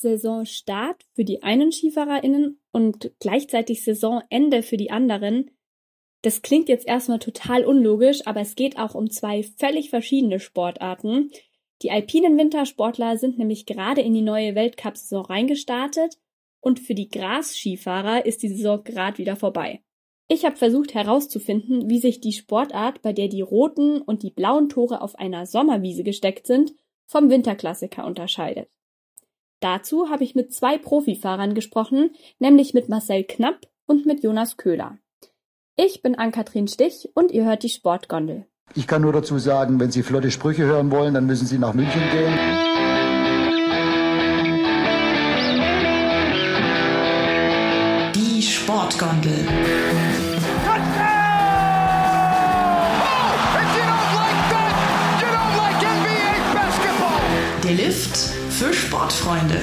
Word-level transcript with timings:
Saisonstart 0.00 1.02
für 1.14 1.24
die 1.24 1.42
einen 1.42 1.72
SkifahrerInnen 1.72 2.60
und 2.72 3.12
gleichzeitig 3.20 3.84
Saisonende 3.84 4.62
für 4.62 4.76
die 4.76 4.90
anderen. 4.90 5.50
Das 6.22 6.42
klingt 6.42 6.68
jetzt 6.68 6.86
erstmal 6.86 7.18
total 7.18 7.64
unlogisch, 7.64 8.26
aber 8.26 8.40
es 8.40 8.54
geht 8.54 8.78
auch 8.78 8.94
um 8.94 9.10
zwei 9.10 9.42
völlig 9.42 9.90
verschiedene 9.90 10.40
Sportarten. 10.40 11.30
Die 11.82 11.90
alpinen 11.90 12.38
Wintersportler 12.38 13.18
sind 13.18 13.38
nämlich 13.38 13.66
gerade 13.66 14.00
in 14.00 14.14
die 14.14 14.22
neue 14.22 14.54
Weltcup-Saison 14.54 15.26
reingestartet 15.26 16.18
und 16.60 16.80
für 16.80 16.94
die 16.94 17.08
Gras-Skifahrer 17.08 18.26
ist 18.26 18.42
die 18.42 18.48
Saison 18.48 18.82
gerade 18.82 19.18
wieder 19.18 19.36
vorbei. 19.36 19.82
Ich 20.28 20.44
habe 20.44 20.56
versucht 20.56 20.94
herauszufinden, 20.94 21.88
wie 21.88 22.00
sich 22.00 22.20
die 22.20 22.32
Sportart, 22.32 23.02
bei 23.02 23.12
der 23.12 23.28
die 23.28 23.42
roten 23.42 24.00
und 24.00 24.22
die 24.22 24.32
blauen 24.32 24.68
Tore 24.68 25.00
auf 25.00 25.14
einer 25.14 25.46
Sommerwiese 25.46 26.02
gesteckt 26.02 26.46
sind, 26.46 26.74
vom 27.06 27.30
Winterklassiker 27.30 28.04
unterscheidet. 28.04 28.68
Dazu 29.60 30.10
habe 30.10 30.24
ich 30.24 30.34
mit 30.34 30.52
zwei 30.52 30.78
Profifahrern 30.78 31.54
gesprochen, 31.54 32.10
nämlich 32.38 32.74
mit 32.74 32.88
Marcel 32.88 33.24
Knapp 33.24 33.66
und 33.86 34.04
mit 34.04 34.22
Jonas 34.22 34.56
Köhler. 34.56 34.98
Ich 35.76 36.02
bin 36.02 36.14
Ann-Kathrin 36.14 36.68
Stich 36.68 37.10
und 37.14 37.30
ihr 37.30 37.44
hört 37.44 37.62
die 37.62 37.68
Sportgondel. 37.68 38.46
Ich 38.74 38.86
kann 38.86 39.02
nur 39.02 39.12
dazu 39.12 39.38
sagen, 39.38 39.78
wenn 39.78 39.90
Sie 39.90 40.02
flotte 40.02 40.30
Sprüche 40.30 40.64
hören 40.64 40.90
wollen, 40.90 41.14
dann 41.14 41.26
müssen 41.26 41.46
Sie 41.46 41.58
nach 41.58 41.72
München 41.72 42.02
gehen. 42.10 42.34
Die 48.14 48.42
Sportgondel. 48.42 49.46
Für 58.56 58.72
Sportfreunde. 58.72 59.58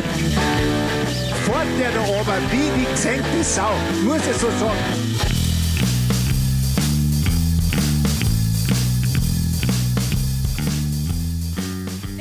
Fort 1.45 1.65
der 1.79 1.91
da 1.93 2.01
oben, 2.01 2.43
wie 2.51 2.79
die 2.79 2.91
gesenkte 2.91 3.43
Sau, 3.43 3.71
muss 4.05 4.17
ich 4.17 4.37
so 4.37 4.47
sagen. 4.51 4.77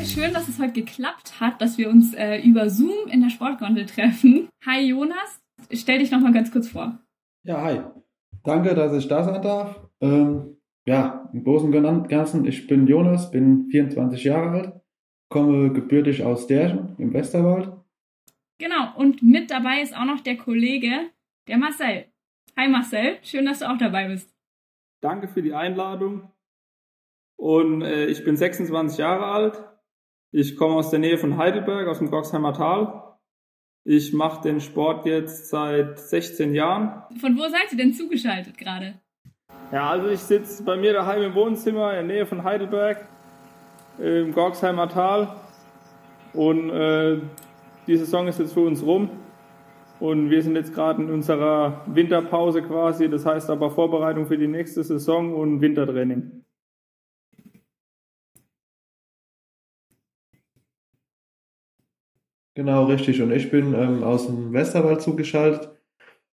Schön, 0.02 0.32
dass 0.32 0.48
es 0.48 0.58
heute 0.58 0.72
geklappt 0.72 1.40
hat, 1.40 1.60
dass 1.60 1.76
wir 1.76 1.90
uns 1.90 2.14
äh, 2.14 2.38
über 2.38 2.70
Zoom 2.70 3.06
in 3.10 3.20
der 3.20 3.28
Sportgondel 3.28 3.84
treffen. 3.84 4.48
Hi 4.64 4.80
Jonas, 4.80 5.42
stell 5.72 5.98
dich 5.98 6.10
noch 6.10 6.20
mal 6.20 6.32
ganz 6.32 6.50
kurz 6.50 6.68
vor. 6.68 6.98
Ja, 7.44 7.60
hi. 7.60 7.80
Danke, 8.44 8.74
dass 8.74 8.94
ich 8.94 9.06
da 9.08 9.22
sein 9.24 9.42
darf. 9.42 9.78
Ähm, 10.00 10.56
ja, 10.86 11.28
im 11.34 11.44
Großen 11.44 11.72
und 11.72 12.08
Ganzen, 12.08 12.46
ich 12.46 12.66
bin 12.66 12.86
Jonas, 12.86 13.30
bin 13.30 13.68
24 13.70 14.24
Jahre 14.24 14.50
alt, 14.50 14.81
komme 15.32 15.72
gebürtig 15.72 16.22
aus 16.22 16.46
Derchen 16.46 16.94
im 16.98 17.12
Westerwald. 17.14 17.72
Genau, 18.58 18.94
und 18.96 19.22
mit 19.22 19.50
dabei 19.50 19.80
ist 19.80 19.96
auch 19.96 20.04
noch 20.04 20.20
der 20.20 20.36
Kollege, 20.36 21.10
der 21.48 21.56
Marcel. 21.56 22.04
Hi 22.56 22.68
Marcel, 22.68 23.16
schön, 23.22 23.46
dass 23.46 23.60
du 23.60 23.70
auch 23.70 23.78
dabei 23.78 24.08
bist. 24.08 24.30
Danke 25.00 25.28
für 25.28 25.42
die 25.42 25.54
Einladung. 25.54 26.30
Und 27.36 27.80
äh, 27.80 28.06
ich 28.06 28.24
bin 28.24 28.36
26 28.36 28.98
Jahre 28.98 29.24
alt. 29.24 29.64
Ich 30.32 30.56
komme 30.56 30.74
aus 30.74 30.90
der 30.90 30.98
Nähe 30.98 31.16
von 31.16 31.38
Heidelberg, 31.38 31.88
aus 31.88 31.98
dem 31.98 32.10
Goxheimer 32.10 32.52
Tal. 32.52 33.16
Ich 33.84 34.12
mache 34.12 34.42
den 34.42 34.60
Sport 34.60 35.06
jetzt 35.06 35.48
seit 35.48 35.98
16 35.98 36.54
Jahren. 36.54 37.02
Von 37.18 37.36
wo 37.38 37.48
seid 37.48 37.72
ihr 37.72 37.78
denn 37.78 37.94
zugeschaltet 37.94 38.58
gerade? 38.58 39.00
Ja, 39.72 39.88
also 39.88 40.08
ich 40.08 40.20
sitze 40.20 40.62
bei 40.62 40.76
mir 40.76 40.92
daheim 40.92 41.22
im 41.22 41.34
Wohnzimmer 41.34 41.90
in 41.90 42.06
der 42.06 42.16
Nähe 42.16 42.26
von 42.26 42.44
Heidelberg 42.44 43.08
im 43.98 44.32
Gorgsheimer 44.32 44.88
Tal. 44.88 45.28
Und 46.32 46.70
äh, 46.70 47.18
die 47.86 47.96
Saison 47.96 48.28
ist 48.28 48.38
jetzt 48.38 48.54
für 48.54 48.66
uns 48.66 48.82
rum. 48.82 49.10
Und 50.00 50.30
wir 50.30 50.42
sind 50.42 50.56
jetzt 50.56 50.74
gerade 50.74 51.02
in 51.02 51.10
unserer 51.10 51.82
Winterpause 51.86 52.62
quasi. 52.62 53.08
Das 53.08 53.24
heißt 53.24 53.50
aber 53.50 53.70
Vorbereitung 53.70 54.26
für 54.26 54.38
die 54.38 54.48
nächste 54.48 54.82
Saison 54.82 55.34
und 55.34 55.60
Wintertraining. 55.60 56.42
Genau, 62.54 62.84
richtig. 62.84 63.22
Und 63.22 63.32
ich 63.32 63.50
bin 63.50 63.74
ähm, 63.74 64.02
aus 64.02 64.26
dem 64.26 64.52
Westerwald 64.52 65.00
zugeschaltet, 65.00 65.70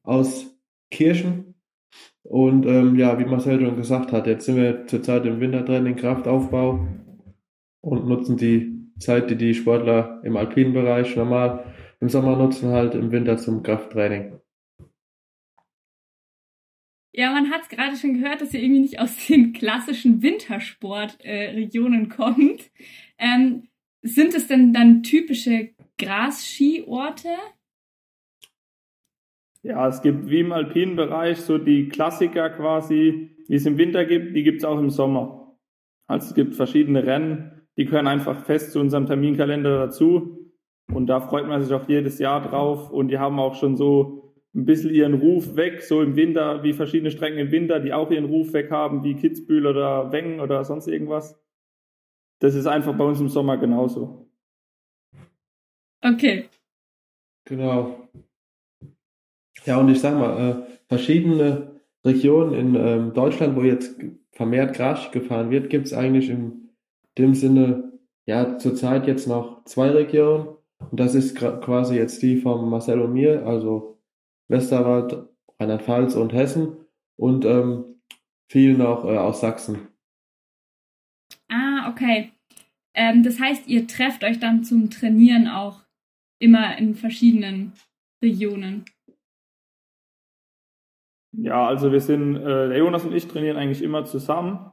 aus 0.03 0.57
Kirchen. 0.90 1.56
Und 2.23 2.66
ähm, 2.66 2.96
ja, 2.96 3.19
wie 3.19 3.25
Marcel 3.25 3.59
schon 3.59 3.75
gesagt 3.78 4.12
hat, 4.12 4.28
jetzt 4.28 4.46
sind 4.46 4.56
wir 4.56 4.88
zurzeit 4.88 5.25
im 5.25 5.40
Wintertraining, 5.40 5.96
Kraftaufbau 5.96 6.88
und 7.81 8.07
nutzen 8.07 8.38
die 8.38 8.91
Zeit, 8.99 9.29
die 9.29 9.35
die 9.35 9.53
Sportler 9.53 10.21
im 10.23 10.38
alpinen 10.38 10.73
Bereich 10.73 11.15
normal 11.15 11.73
im 11.99 12.09
Sommer 12.09 12.35
nutzen, 12.35 12.71
halt 12.71 12.95
im 12.95 13.11
Winter 13.11 13.38
zum 13.38 13.63
Krafttraining. 13.63 14.39
Ja, 17.13 17.31
man 17.31 17.49
hat 17.49 17.63
es 17.63 17.69
gerade 17.69 17.95
schon 17.95 18.21
gehört, 18.21 18.41
dass 18.41 18.53
ihr 18.53 18.61
irgendwie 18.61 18.81
nicht 18.81 18.99
aus 18.99 19.25
den 19.27 19.51
klassischen 19.51 20.21
Wintersportregionen 20.21 22.05
äh, 22.05 22.09
kommt. 22.09 22.69
Ähm, 23.17 23.69
sind 24.03 24.35
es 24.35 24.47
denn 24.47 24.71
dann 24.71 25.01
typische 25.01 25.71
Gras-Skiorte? 25.97 27.29
Ja, 29.63 29.87
es 29.87 30.03
gibt 30.03 30.29
wie 30.29 30.41
im 30.41 30.51
alpinen 30.51 30.95
Bereich 30.95 31.39
so 31.39 31.57
die 31.57 31.89
Klassiker 31.89 32.51
quasi, 32.51 33.31
wie 33.47 33.55
es 33.55 33.66
im 33.66 33.79
Winter 33.79 34.05
gibt, 34.05 34.35
die 34.35 34.43
gibt 34.43 34.59
es 34.59 34.63
auch 34.63 34.79
im 34.79 34.91
Sommer. 34.91 35.57
Also 36.07 36.29
es 36.29 36.35
gibt 36.35 36.55
verschiedene 36.55 37.05
Rennen, 37.05 37.56
die 37.77 37.85
gehören 37.85 38.07
einfach 38.07 38.43
fest 38.43 38.71
zu 38.71 38.79
unserem 38.79 39.05
Terminkalender 39.05 39.85
dazu. 39.85 40.51
Und 40.91 41.07
da 41.07 41.19
freut 41.21 41.47
man 41.47 41.61
sich 41.61 41.73
auch 41.73 41.88
jedes 41.88 42.17
Jahr 42.19 42.41
drauf. 42.41 42.89
Und 42.89 43.09
die 43.09 43.19
haben 43.19 43.39
auch 43.39 43.55
schon 43.55 43.75
so 43.75 44.33
ein 44.55 44.65
bisschen 44.65 44.93
ihren 44.93 45.13
Ruf 45.13 45.55
weg, 45.55 45.81
so 45.81 46.01
im 46.01 46.16
Winter, 46.16 46.63
wie 46.63 46.73
verschiedene 46.73 47.11
Strecken 47.11 47.37
im 47.37 47.51
Winter, 47.51 47.79
die 47.79 47.93
auch 47.93 48.09
ihren 48.09 48.25
Ruf 48.25 48.53
weg 48.53 48.71
haben, 48.71 49.03
wie 49.03 49.16
Kitzbühel 49.16 49.67
oder 49.67 50.11
Wengen 50.11 50.39
oder 50.39 50.63
sonst 50.63 50.87
irgendwas. 50.87 51.39
Das 52.39 52.55
ist 52.55 52.66
einfach 52.66 52.95
bei 52.97 53.03
uns 53.03 53.19
im 53.19 53.29
Sommer 53.29 53.57
genauso. 53.57 54.29
Okay. 56.01 56.45
Genau. 57.45 58.09
Ja, 59.66 59.77
und 59.79 59.89
ich 59.89 59.99
sag 59.99 60.17
mal, 60.17 60.49
äh, 60.49 60.77
verschiedene 60.87 61.81
Regionen 62.05 62.53
in 62.53 62.75
ähm, 62.75 63.13
Deutschland, 63.13 63.55
wo 63.55 63.61
jetzt 63.61 63.99
vermehrt 64.31 64.75
Gras 64.75 65.11
gefahren 65.11 65.49
wird, 65.49 65.69
gibt 65.69 65.87
es 65.87 65.93
eigentlich 65.93 66.29
im 66.29 66.66
dem 67.17 67.33
Sinne, 67.33 67.91
ja, 68.25 68.57
zurzeit 68.57 69.07
jetzt 69.07 69.28
noch 69.28 69.63
zwei 69.66 69.89
Regionen. 69.89 70.50
Und 70.79 71.00
das 71.00 71.16
ist 71.16 71.35
quasi 71.35 71.95
jetzt 71.95 72.22
die 72.22 72.38
von 72.38 72.69
Marcel 72.69 73.01
und 73.01 73.13
mir, 73.13 73.45
also 73.45 74.00
Westerwald, 74.50 75.28
Rheinland-Pfalz 75.59 76.16
und 76.16 76.33
Hessen 76.33 76.78
und 77.17 77.45
ähm, 77.45 78.01
viel 78.50 78.78
noch 78.78 79.05
äh, 79.05 79.17
aus 79.17 79.41
Sachsen. 79.41 79.88
Ah, 81.50 81.89
okay. 81.89 82.31
Ähm, 82.94 83.23
das 83.23 83.39
heißt, 83.39 83.67
ihr 83.67 83.88
trefft 83.88 84.23
euch 84.23 84.39
dann 84.39 84.63
zum 84.63 84.89
Trainieren 84.89 85.47
auch 85.47 85.84
immer 86.39 86.78
in 86.78 86.95
verschiedenen 86.95 87.73
Regionen. 88.23 88.85
Ja, 91.34 91.67
also 91.67 91.91
wir 91.91 92.01
sind, 92.01 92.35
äh, 92.35 92.69
der 92.69 92.78
Jonas 92.78 93.05
und 93.05 93.13
ich 93.13 93.28
trainieren 93.28 93.57
eigentlich 93.57 93.84
immer 93.84 94.05
zusammen. 94.05 94.72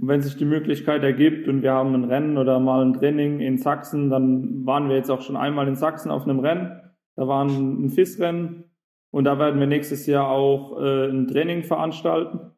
Und 0.00 0.08
wenn 0.08 0.22
sich 0.22 0.36
die 0.36 0.46
Möglichkeit 0.46 1.02
ergibt 1.02 1.46
und 1.46 1.62
wir 1.62 1.72
haben 1.72 1.94
ein 1.94 2.04
Rennen 2.04 2.38
oder 2.38 2.58
mal 2.58 2.82
ein 2.82 2.94
Training 2.94 3.40
in 3.40 3.58
Sachsen, 3.58 4.08
dann 4.08 4.64
waren 4.64 4.88
wir 4.88 4.96
jetzt 4.96 5.10
auch 5.10 5.20
schon 5.20 5.36
einmal 5.36 5.68
in 5.68 5.76
Sachsen 5.76 6.10
auf 6.10 6.22
einem 6.22 6.38
Rennen. 6.38 6.80
Da 7.16 7.28
war 7.28 7.44
ein 7.44 7.90
FIS-Rennen 7.90 8.64
und 9.10 9.24
da 9.24 9.38
werden 9.38 9.60
wir 9.60 9.66
nächstes 9.66 10.06
Jahr 10.06 10.30
auch 10.30 10.80
äh, 10.80 11.08
ein 11.10 11.28
Training 11.28 11.64
veranstalten, 11.64 12.52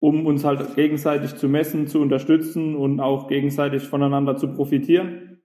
um 0.00 0.26
uns 0.26 0.44
halt 0.44 0.74
gegenseitig 0.74 1.36
zu 1.36 1.48
messen, 1.48 1.86
zu 1.86 2.00
unterstützen 2.00 2.74
und 2.74 2.98
auch 2.98 3.28
gegenseitig 3.28 3.84
voneinander 3.84 4.36
zu 4.36 4.52
profitieren. 4.52 5.42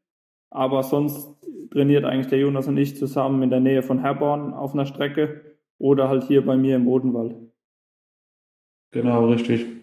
Aber 0.50 0.82
sonst 0.82 1.30
trainiert 1.70 2.06
eigentlich 2.06 2.28
der 2.28 2.40
Jonas 2.40 2.68
und 2.68 2.78
ich 2.78 2.98
zusammen 2.98 3.44
in 3.44 3.52
der 3.52 3.60
Nähe 3.60 3.84
von 3.84 4.00
Herborn 4.00 4.54
auf 4.54 4.74
einer 4.74 4.88
Strecke 4.88 5.58
oder 5.78 6.10
halt 6.10 6.24
hier 6.24 6.44
bei 6.44 6.58
mir 6.58 6.76
im 6.76 6.88
Odenwald. 6.88 7.36
Genau, 8.92 9.30
richtig. 9.30 9.81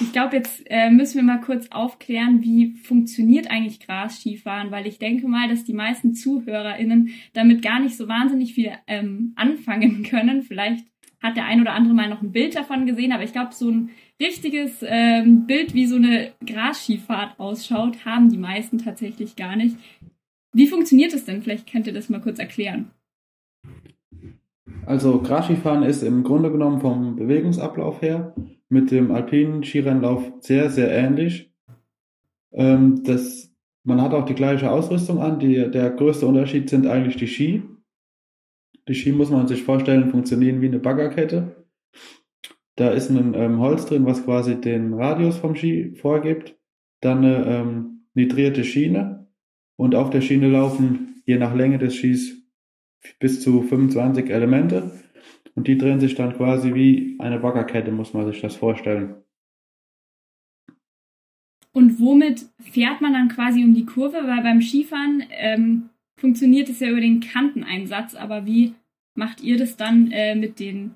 Ich 0.00 0.12
glaube, 0.12 0.36
jetzt 0.36 0.62
äh, 0.66 0.90
müssen 0.90 1.16
wir 1.16 1.22
mal 1.22 1.40
kurz 1.40 1.68
aufklären, 1.70 2.42
wie 2.42 2.74
funktioniert 2.76 3.50
eigentlich 3.50 3.80
Gras-Skifahren, 3.80 4.70
weil 4.70 4.86
ich 4.86 4.98
denke 4.98 5.28
mal, 5.28 5.48
dass 5.48 5.64
die 5.64 5.74
meisten 5.74 6.14
ZuhörerInnen 6.14 7.10
damit 7.32 7.62
gar 7.62 7.80
nicht 7.80 7.96
so 7.96 8.08
wahnsinnig 8.08 8.54
viel 8.54 8.72
ähm, 8.86 9.32
anfangen 9.36 10.02
können. 10.08 10.42
Vielleicht 10.42 10.86
hat 11.22 11.36
der 11.36 11.44
ein 11.44 11.60
oder 11.60 11.74
andere 11.74 11.94
mal 11.94 12.08
noch 12.08 12.22
ein 12.22 12.32
Bild 12.32 12.56
davon 12.56 12.86
gesehen, 12.86 13.12
aber 13.12 13.22
ich 13.22 13.32
glaube, 13.32 13.52
so 13.52 13.70
ein 13.70 13.90
richtiges 14.20 14.84
ähm, 14.86 15.46
Bild, 15.46 15.74
wie 15.74 15.86
so 15.86 15.96
eine 15.96 16.32
Gras-Skifahrt 16.44 17.38
ausschaut, 17.38 18.04
haben 18.04 18.30
die 18.30 18.38
meisten 18.38 18.78
tatsächlich 18.78 19.36
gar 19.36 19.56
nicht. 19.56 19.76
Wie 20.52 20.66
funktioniert 20.66 21.12
es 21.12 21.24
denn? 21.24 21.42
Vielleicht 21.42 21.70
könnt 21.70 21.86
ihr 21.86 21.92
das 21.92 22.08
mal 22.08 22.20
kurz 22.20 22.38
erklären. 22.38 22.90
Also 24.84 25.20
Grasskifahren 25.20 25.84
ist 25.84 26.02
im 26.02 26.24
Grunde 26.24 26.50
genommen 26.50 26.80
vom 26.80 27.16
Bewegungsablauf 27.16 28.02
her 28.02 28.34
mit 28.72 28.90
dem 28.90 29.12
alpinen 29.12 29.62
Skirennlauf 29.62 30.32
sehr, 30.40 30.70
sehr 30.70 30.90
ähnlich. 30.90 31.52
Ähm, 32.52 33.02
das 33.04 33.52
man 33.84 34.00
hat 34.00 34.14
auch 34.14 34.24
die 34.24 34.34
gleiche 34.34 34.70
Ausrüstung 34.70 35.20
an. 35.20 35.38
Die, 35.38 35.70
der 35.70 35.90
größte 35.90 36.26
Unterschied 36.26 36.70
sind 36.70 36.86
eigentlich 36.86 37.16
die 37.16 37.26
Ski. 37.26 37.62
Die 38.88 38.94
Ski 38.94 39.12
muss 39.12 39.30
man 39.30 39.48
sich 39.48 39.62
vorstellen, 39.62 40.10
funktionieren 40.10 40.60
wie 40.60 40.66
eine 40.66 40.78
Baggerkette. 40.78 41.66
Da 42.76 42.90
ist 42.90 43.10
ein 43.10 43.34
ähm, 43.34 43.58
Holz 43.58 43.86
drin, 43.86 44.06
was 44.06 44.24
quasi 44.24 44.60
den 44.60 44.94
Radius 44.94 45.36
vom 45.36 45.56
Ski 45.56 45.94
vorgibt. 45.96 46.56
Dann 47.00 47.18
eine 47.18 47.44
ähm, 47.46 48.06
nitrierte 48.14 48.64
Schiene. 48.64 49.26
Und 49.76 49.94
auf 49.94 50.10
der 50.10 50.20
Schiene 50.20 50.48
laufen 50.48 51.22
je 51.26 51.38
nach 51.38 51.54
Länge 51.54 51.78
des 51.78 51.96
Skis 51.96 52.36
bis 53.18 53.40
zu 53.40 53.62
25 53.62 54.30
Elemente. 54.30 54.92
Und 55.54 55.68
die 55.68 55.76
drehen 55.76 56.00
sich 56.00 56.14
dann 56.14 56.34
quasi 56.34 56.74
wie 56.74 57.16
eine 57.18 57.38
Baggerkette, 57.38 57.92
muss 57.92 58.14
man 58.14 58.26
sich 58.26 58.40
das 58.40 58.56
vorstellen. 58.56 59.22
Und 61.72 62.00
womit 62.00 62.46
fährt 62.60 63.00
man 63.00 63.14
dann 63.14 63.28
quasi 63.28 63.64
um 63.64 63.74
die 63.74 63.86
Kurve? 63.86 64.18
Weil 64.26 64.42
beim 64.42 64.60
Skifahren 64.60 65.24
ähm, 65.30 65.90
funktioniert 66.18 66.68
es 66.68 66.80
ja 66.80 66.88
über 66.88 67.00
den 67.00 67.20
Kanteneinsatz, 67.20 68.14
aber 68.14 68.46
wie 68.46 68.74
macht 69.14 69.42
ihr 69.42 69.58
das 69.58 69.76
dann 69.76 70.10
äh, 70.10 70.34
mit 70.34 70.60
den 70.60 70.94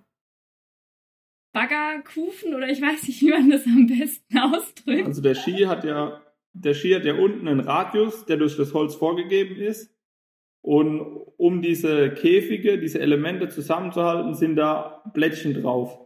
Baggerkufen 1.52 2.54
oder 2.54 2.68
ich 2.68 2.82
weiß 2.82 3.08
nicht, 3.08 3.22
wie 3.22 3.30
man 3.30 3.48
das 3.50 3.66
am 3.66 3.86
besten 3.86 4.38
ausdrückt? 4.38 5.06
Also 5.06 5.22
der 5.22 5.34
Ski 5.34 5.64
hat 5.64 5.84
ja, 5.84 6.22
der 6.52 6.74
Ski 6.74 6.92
hat 6.92 7.04
ja 7.04 7.14
unten 7.14 7.48
einen 7.48 7.60
Radius, 7.60 8.26
der 8.26 8.36
durch 8.36 8.56
das 8.56 8.74
Holz 8.74 8.94
vorgegeben 8.94 9.56
ist. 9.56 9.95
Und 10.66 11.00
um 11.36 11.62
diese 11.62 12.10
Käfige, 12.10 12.76
diese 12.76 12.98
Elemente 12.98 13.48
zusammenzuhalten, 13.48 14.34
sind 14.34 14.56
da 14.56 15.00
Blättchen 15.14 15.54
drauf. 15.54 15.96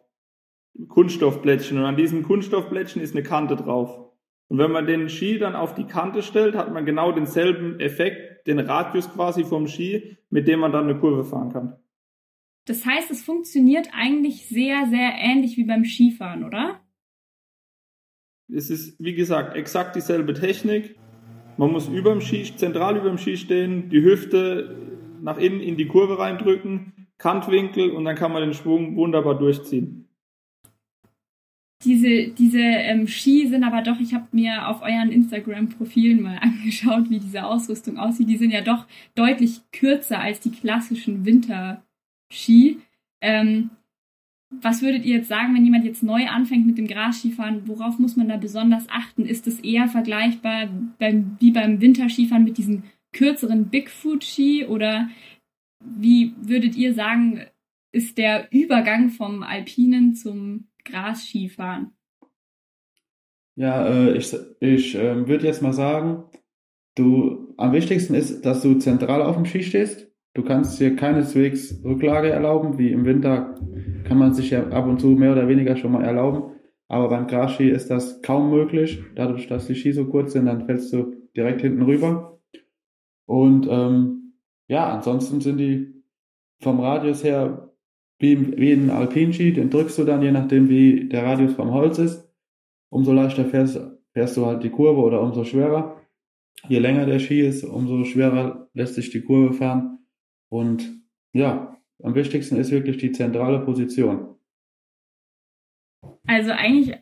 Kunststoffblättchen. 0.87 1.79
Und 1.79 1.87
an 1.87 1.97
diesen 1.97 2.23
Kunststoffblättchen 2.23 3.01
ist 3.01 3.15
eine 3.15 3.23
Kante 3.23 3.57
drauf. 3.57 4.12
Und 4.49 4.59
wenn 4.59 4.71
man 4.71 4.87
den 4.87 5.09
Ski 5.09 5.39
dann 5.39 5.57
auf 5.57 5.75
die 5.75 5.87
Kante 5.87 6.23
stellt, 6.23 6.57
hat 6.57 6.75
man 6.75 6.85
genau 6.85 7.11
denselben 7.11 7.81
Effekt, 7.81 8.47
den 8.47 8.59
Radius 8.59 9.11
quasi 9.11 9.45
vom 9.45 9.67
Ski, 9.67 10.19
mit 10.29 10.47
dem 10.47 10.61
man 10.61 10.73
dann 10.73 10.85
eine 10.85 10.99
Kurve 10.99 11.25
fahren 11.25 11.51
kann. 11.51 11.79
Das 12.67 12.85
heißt, 12.85 13.11
es 13.11 13.23
funktioniert 13.23 13.89
eigentlich 13.95 14.47
sehr, 14.47 14.89
sehr 14.91 15.12
ähnlich 15.17 15.57
wie 15.57 15.65
beim 15.65 15.87
Skifahren, 15.87 16.45
oder? 16.45 16.85
Es 18.53 18.69
ist, 18.69 19.03
wie 19.03 19.15
gesagt, 19.15 19.57
exakt 19.57 19.97
dieselbe 19.97 20.35
Technik. 20.35 20.97
Man 21.56 21.73
muss 21.73 21.88
über 21.88 22.11
dem 22.11 22.20
Ski, 22.20 22.44
zentral 22.56 22.97
über 22.97 23.08
dem 23.08 23.19
Ski 23.19 23.37
stehen, 23.37 23.91
die 23.91 24.02
Hüfte 24.02 24.76
nach 25.23 25.38
innen 25.38 25.61
in 25.61 25.76
die 25.76 25.87
Kurve 25.87 26.19
reindrücken, 26.19 27.08
Kantwinkel 27.19 27.91
und 27.91 28.05
dann 28.05 28.17
kann 28.17 28.32
man 28.32 28.43
den 28.43 28.55
Schwung 28.55 28.97
wunderbar 28.97 29.38
durchziehen 29.38 30.11
diese, 31.85 32.29
diese 32.29 32.61
ähm, 32.61 33.06
Ski 33.06 33.47
sind 33.49 33.64
aber 33.64 33.82
doch, 33.82 33.99
ich 34.00 34.12
habe 34.12 34.29
mir 34.32 34.69
auf 34.69 34.82
euren 34.82 35.11
Instagram-Profilen 35.11 36.20
mal 36.20 36.38
angeschaut, 36.41 37.08
wie 37.08 37.20
diese 37.20 37.44
Ausrüstung 37.44 37.99
aussieht. 37.99 38.29
Die 38.29 38.37
sind 38.37 38.50
ja 38.50 38.61
doch 38.61 38.87
deutlich 39.14 39.61
kürzer 39.73 40.20
als 40.20 40.41
die 40.41 40.50
klassischen 40.50 41.25
Winterski. 41.25 42.81
Ähm, 43.23 43.70
was 44.50 44.82
würdet 44.82 45.05
ihr 45.05 45.17
jetzt 45.19 45.29
sagen, 45.29 45.55
wenn 45.55 45.64
jemand 45.64 45.85
jetzt 45.85 46.02
neu 46.02 46.26
anfängt 46.26 46.67
mit 46.67 46.76
dem 46.76 46.88
Grasskifahren? 46.88 47.69
Worauf 47.69 47.99
muss 47.99 48.17
man 48.17 48.29
da 48.29 48.37
besonders 48.37 48.88
achten? 48.88 49.25
Ist 49.25 49.47
es 49.47 49.61
eher 49.61 49.88
vergleichbar 49.88 50.69
beim, 50.99 51.37
wie 51.38 51.52
beim 51.52 51.81
Winterskifahren 51.81 52.44
mit 52.44 52.58
diesen 52.58 52.85
kürzeren 53.12 53.69
Bigfoot-Ski? 53.69 54.67
Oder 54.67 55.08
wie 55.81 56.35
würdet 56.41 56.76
ihr 56.76 56.94
sagen, 56.94 57.43
ist 57.93 58.19
der 58.19 58.49
Übergang 58.52 59.11
vom 59.11 59.44
Alpinen 59.44 60.14
zum 60.14 60.69
Gras-Skifahren? 60.85 61.93
Ja, 63.56 63.87
äh, 63.87 64.17
ich, 64.17 64.35
ich 64.61 64.94
äh, 64.97 65.29
würde 65.29 65.47
jetzt 65.47 65.62
mal 65.62 65.73
sagen, 65.73 66.25
du, 66.97 67.55
am 67.56 67.73
wichtigsten 67.73 68.14
ist, 68.14 68.43
dass 68.43 68.62
du 68.62 68.75
zentral 68.75 69.23
auf 69.23 69.37
dem 69.37 69.44
Ski 69.44 69.62
stehst. 69.62 70.10
Du 70.32 70.43
kannst 70.44 70.79
dir 70.79 70.94
keineswegs 70.94 71.82
Rücklage 71.85 72.31
erlauben, 72.31 72.79
wie 72.79 72.93
im 72.93 73.05
Winter 73.05 73.56
kann 74.05 74.19
man 74.19 74.32
sich 74.32 74.50
ja 74.50 74.69
ab 74.69 74.87
und 74.87 75.00
zu 75.00 75.09
mehr 75.09 75.32
oder 75.32 75.49
weniger 75.49 75.77
schon 75.77 75.93
mal 75.93 76.05
erlauben. 76.05 76.55
Aber 76.88 77.09
beim 77.09 77.27
Gras-Ski 77.27 77.69
ist 77.71 77.91
das 77.91 78.23
kaum 78.23 78.50
möglich. 78.50 79.03
Dadurch, 79.15 79.47
dass 79.47 79.67
die 79.67 79.75
Ski 79.75 79.93
so 79.93 80.06
kurz 80.06 80.32
sind, 80.32 80.47
dann 80.47 80.67
fällst 80.67 80.93
du 80.93 81.15
direkt 81.37 81.61
hinten 81.62 81.82
rüber. 81.82 82.41
Und 83.27 83.67
ähm, 83.71 84.35
ja, 84.69 84.93
ansonsten 84.93 85.41
sind 85.41 85.59
die 85.59 86.03
vom 86.61 86.81
Radius 86.81 87.25
her 87.25 87.71
wie, 88.19 88.56
wie 88.59 88.73
ein 88.73 88.91
Alpinski, 88.91 89.53
den 89.53 89.71
drückst 89.71 89.99
du 89.99 90.05
dann, 90.05 90.23
je 90.23 90.31
nachdem 90.31 90.69
wie 90.69 91.09
der 91.09 91.25
Radius 91.25 91.55
vom 91.55 91.73
Holz 91.73 91.99
ist. 91.99 92.29
Umso 92.91 93.12
leichter 93.12 93.44
fährst, 93.44 93.81
fährst 94.12 94.37
du 94.37 94.47
halt 94.47 94.62
die 94.62 94.71
Kurve 94.71 95.00
oder 95.00 95.23
umso 95.23 95.44
schwerer. 95.44 95.97
Je 96.69 96.79
länger 96.81 97.06
der 97.06 97.19
Ski 97.19 97.41
ist, 97.41 97.65
umso 97.65 98.05
schwerer 98.05 98.69
lässt 98.75 98.97
sich 98.97 99.11
die 99.11 99.23
Kurve 99.23 99.55
fahren. 99.55 100.00
Und 100.50 101.02
ja, 101.32 101.76
am 102.02 102.14
wichtigsten 102.14 102.56
ist 102.56 102.70
wirklich 102.70 102.99
die 102.99 103.12
zentrale 103.12 103.61
Position. 103.61 104.37
Also 106.26 106.50
eigentlich 106.52 106.97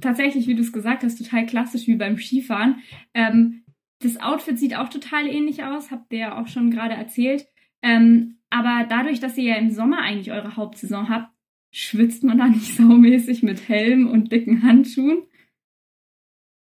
tatsächlich, 0.00 0.46
wie 0.46 0.54
du 0.54 0.62
es 0.62 0.72
gesagt 0.72 1.02
hast, 1.02 1.16
total 1.16 1.46
klassisch 1.46 1.86
wie 1.86 1.96
beim 1.96 2.18
Skifahren. 2.18 2.82
Ähm, 3.14 3.64
das 4.00 4.20
Outfit 4.20 4.58
sieht 4.58 4.76
auch 4.76 4.88
total 4.88 5.26
ähnlich 5.26 5.64
aus, 5.64 5.90
habt 5.90 6.12
ihr 6.12 6.18
ja 6.18 6.40
auch 6.40 6.48
schon 6.48 6.70
gerade 6.70 6.94
erzählt. 6.94 7.46
Ähm, 7.82 8.38
aber 8.50 8.86
dadurch, 8.88 9.20
dass 9.20 9.36
ihr 9.36 9.44
ja 9.44 9.56
im 9.56 9.70
Sommer 9.70 9.98
eigentlich 9.98 10.32
eure 10.32 10.56
Hauptsaison 10.56 11.08
habt, 11.08 11.30
schwitzt 11.72 12.22
man 12.24 12.38
da 12.38 12.46
nicht 12.48 12.76
saumäßig 12.76 13.42
mit 13.42 13.68
Helm 13.68 14.08
und 14.08 14.32
dicken 14.32 14.62
Handschuhen? 14.62 15.22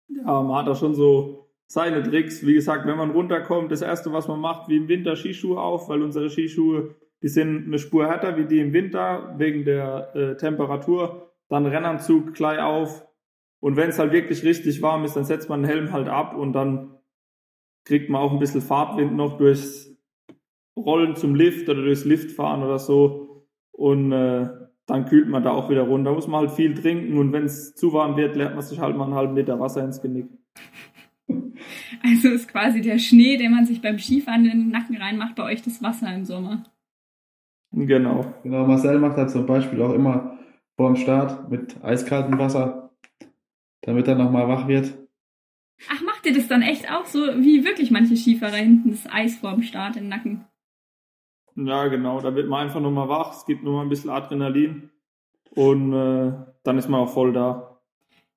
Ja, 0.08 0.42
man 0.42 0.58
hat 0.58 0.68
da 0.68 0.76
schon 0.76 0.94
so 0.94 1.43
seine 1.68 2.04
Tricks. 2.04 2.46
Wie 2.46 2.54
gesagt, 2.54 2.86
wenn 2.86 2.98
man 2.98 3.12
runterkommt, 3.12 3.72
das 3.72 3.82
erste, 3.82 4.12
was 4.14 4.28
man 4.28 4.40
macht, 4.40 4.70
wie 4.70 4.78
im 4.78 4.88
Winter 4.88 5.16
Skischuhe 5.16 5.60
auf, 5.60 5.90
weil 5.90 6.02
unsere 6.02 6.30
Skischuhe, 6.30 6.96
die 7.22 7.28
sind 7.28 7.66
eine 7.66 7.80
Spur 7.80 8.08
härter 8.08 8.38
wie 8.38 8.46
die 8.46 8.60
im 8.60 8.74
Winter, 8.74 9.36
wegen 9.38 9.66
der 9.66 10.16
äh, 10.16 10.38
Temperatur. 10.38 11.32
Dann 11.50 11.66
Rennanzug 11.66 12.34
gleich 12.34 12.60
auf. 12.60 13.08
Und 13.60 13.78
wenn 13.78 13.90
es 13.90 14.00
halt 14.00 14.12
wirklich 14.12 14.44
richtig 14.44 14.82
warm 14.82 15.06
ist, 15.06 15.16
dann 15.16 15.24
setzt 15.24 15.50
man 15.50 15.62
den 15.62 15.70
Helm 15.70 15.94
halt 15.94 16.10
ab 16.10 16.36
und 16.36 16.54
dann 16.54 16.98
kriegt 17.86 18.10
man 18.10 18.22
auch 18.22 18.32
ein 18.32 18.40
bisschen 18.40 18.62
Fahrtwind 18.62 19.16
noch 19.16 19.38
durchs 19.38 19.90
Rollen 20.76 21.16
zum 21.16 21.36
Lift 21.36 21.70
oder 21.70 21.82
durchs 21.84 22.06
Lift 22.06 22.32
fahren 22.32 22.64
oder 22.64 22.80
so. 22.80 23.48
Und 23.72 24.12
äh, 24.12 24.50
dann 24.86 25.06
kühlt 25.06 25.30
man 25.30 25.44
da 25.44 25.52
auch 25.52 25.70
wieder 25.70 25.84
runter. 25.84 26.12
Da 26.12 26.16
muss 26.16 26.28
man 26.28 26.42
halt 26.42 26.52
viel 26.52 26.74
trinken 26.74 27.18
und 27.18 27.32
wenn 27.32 27.46
es 27.46 27.76
zu 27.76 27.94
warm 27.94 28.18
wird, 28.18 28.36
lernt 28.36 28.56
man 28.56 28.64
sich 28.64 28.80
halt 28.80 28.98
mal 28.98 29.06
einen 29.06 29.16
halben 29.16 29.36
Liter 29.36 29.60
Wasser 29.60 29.84
ins 29.84 30.02
Genick. 30.02 30.28
Also 32.04 32.30
ist 32.30 32.50
quasi 32.50 32.82
der 32.82 33.00
Schnee, 33.00 33.38
den 33.38 33.52
man 33.52 33.66
sich 33.66 33.82
beim 33.82 33.98
Skifahren 33.98 34.46
in 34.46 34.60
den 34.60 34.70
Nacken 34.70 34.98
reinmacht, 34.98 35.36
bei 35.36 35.44
euch 35.44 35.62
das 35.62 35.82
Wasser 35.82 36.14
im 36.14 36.26
Sommer. 36.26 36.64
Genau. 37.72 38.34
Genau, 38.44 38.68
Marcel 38.68 39.00
macht 39.00 39.18
da 39.18 39.28
zum 39.28 39.46
Beispiel 39.46 39.82
auch 39.82 39.94
immer 39.94 40.38
vor 40.76 40.94
dem 40.94 40.98
Start 40.98 41.50
mit 41.50 41.84
eiskaltem 41.84 42.38
Wasser, 42.38 42.92
damit 43.82 44.08
er 44.08 44.16
nochmal 44.16 44.48
wach 44.48 44.68
wird. 44.68 44.94
Ach, 45.90 46.02
macht 46.02 46.26
ihr 46.26 46.34
das 46.34 46.48
dann 46.48 46.62
echt 46.62 46.92
auch 46.92 47.06
so, 47.06 47.20
wie 47.20 47.66
wirklich 47.66 47.92
manche 47.92 48.16
Skifahrer 48.16 48.58
hinten 48.58 48.92
das 48.92 49.12
Eis 49.12 49.36
vor 49.36 49.52
dem 49.52 49.64
Start 49.64 49.96
im 49.98 50.08
Nacken? 50.08 50.46
Ja, 51.56 51.88
genau. 51.88 52.20
Da 52.20 52.36
wird 52.36 52.48
man 52.48 52.66
einfach 52.66 52.80
nochmal 52.80 53.10
wach. 53.10 53.36
Es 53.36 53.46
gibt 53.46 53.64
nur 53.64 53.74
mal 53.74 53.82
ein 53.84 53.90
bisschen 53.90 54.10
Adrenalin. 54.10 54.90
Und 55.52 55.94
äh, 55.94 56.34
dann 56.64 56.78
ist 56.78 56.90
man 56.90 57.02
auch 57.02 57.14
voll 57.14 57.34
da. 57.34 57.73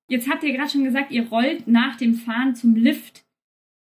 Jetzt 0.09 0.31
habt 0.31 0.43
ihr 0.45 0.53
gerade 0.53 0.71
schon 0.71 0.85
gesagt, 0.85 1.11
ihr 1.11 1.29
rollt 1.29 1.67
nach 1.67 1.97
dem 1.97 2.15
Fahren 2.15 2.55
zum 2.55 2.77
Lift. 2.77 3.25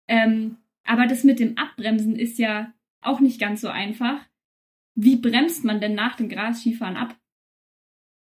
Ähm, 0.08 0.58
aber 0.84 1.08
das 1.08 1.24
mit 1.24 1.40
dem 1.40 1.58
Abbremsen 1.58 2.16
ist 2.16 2.38
ja 2.40 2.74
auch 3.02 3.20
nicht 3.20 3.40
ganz 3.40 3.62
so 3.62 3.68
einfach. 3.68 4.20
Wie 4.96 5.18
bremst 5.18 5.66
man 5.66 5.82
denn 5.82 5.94
nach 5.94 6.16
dem 6.16 6.30
Gras-Skifahren 6.30 6.96
ab? 6.96 7.16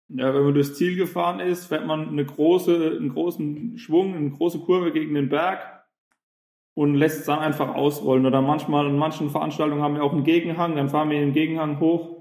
Ja, 0.08 0.34
wenn 0.34 0.42
man 0.42 0.54
durchs 0.54 0.74
Ziel 0.74 0.96
gefahren 0.96 1.38
ist, 1.38 1.66
fährt 1.66 1.86
man 1.86 2.08
eine 2.08 2.24
große, 2.24 2.96
einen 2.98 3.10
großen 3.10 3.78
Schwung, 3.78 4.14
eine 4.14 4.30
große 4.30 4.60
Kurve 4.60 4.90
gegen 4.90 5.14
den 5.14 5.28
Berg 5.28 5.86
und 6.74 6.94
lässt 6.94 7.20
es 7.20 7.26
dann 7.26 7.40
einfach 7.40 7.74
ausrollen. 7.74 8.24
Oder 8.24 8.40
manchmal, 8.40 8.86
in 8.86 8.96
manchen 8.96 9.30
Veranstaltungen 9.30 9.82
haben 9.82 9.94
wir 9.94 10.02
auch 10.02 10.12
einen 10.12 10.24
Gegenhang, 10.24 10.76
dann 10.76 10.88
fahren 10.88 11.10
wir 11.10 11.20
den 11.20 11.32
Gegenhang 11.32 11.78
hoch. 11.78 12.17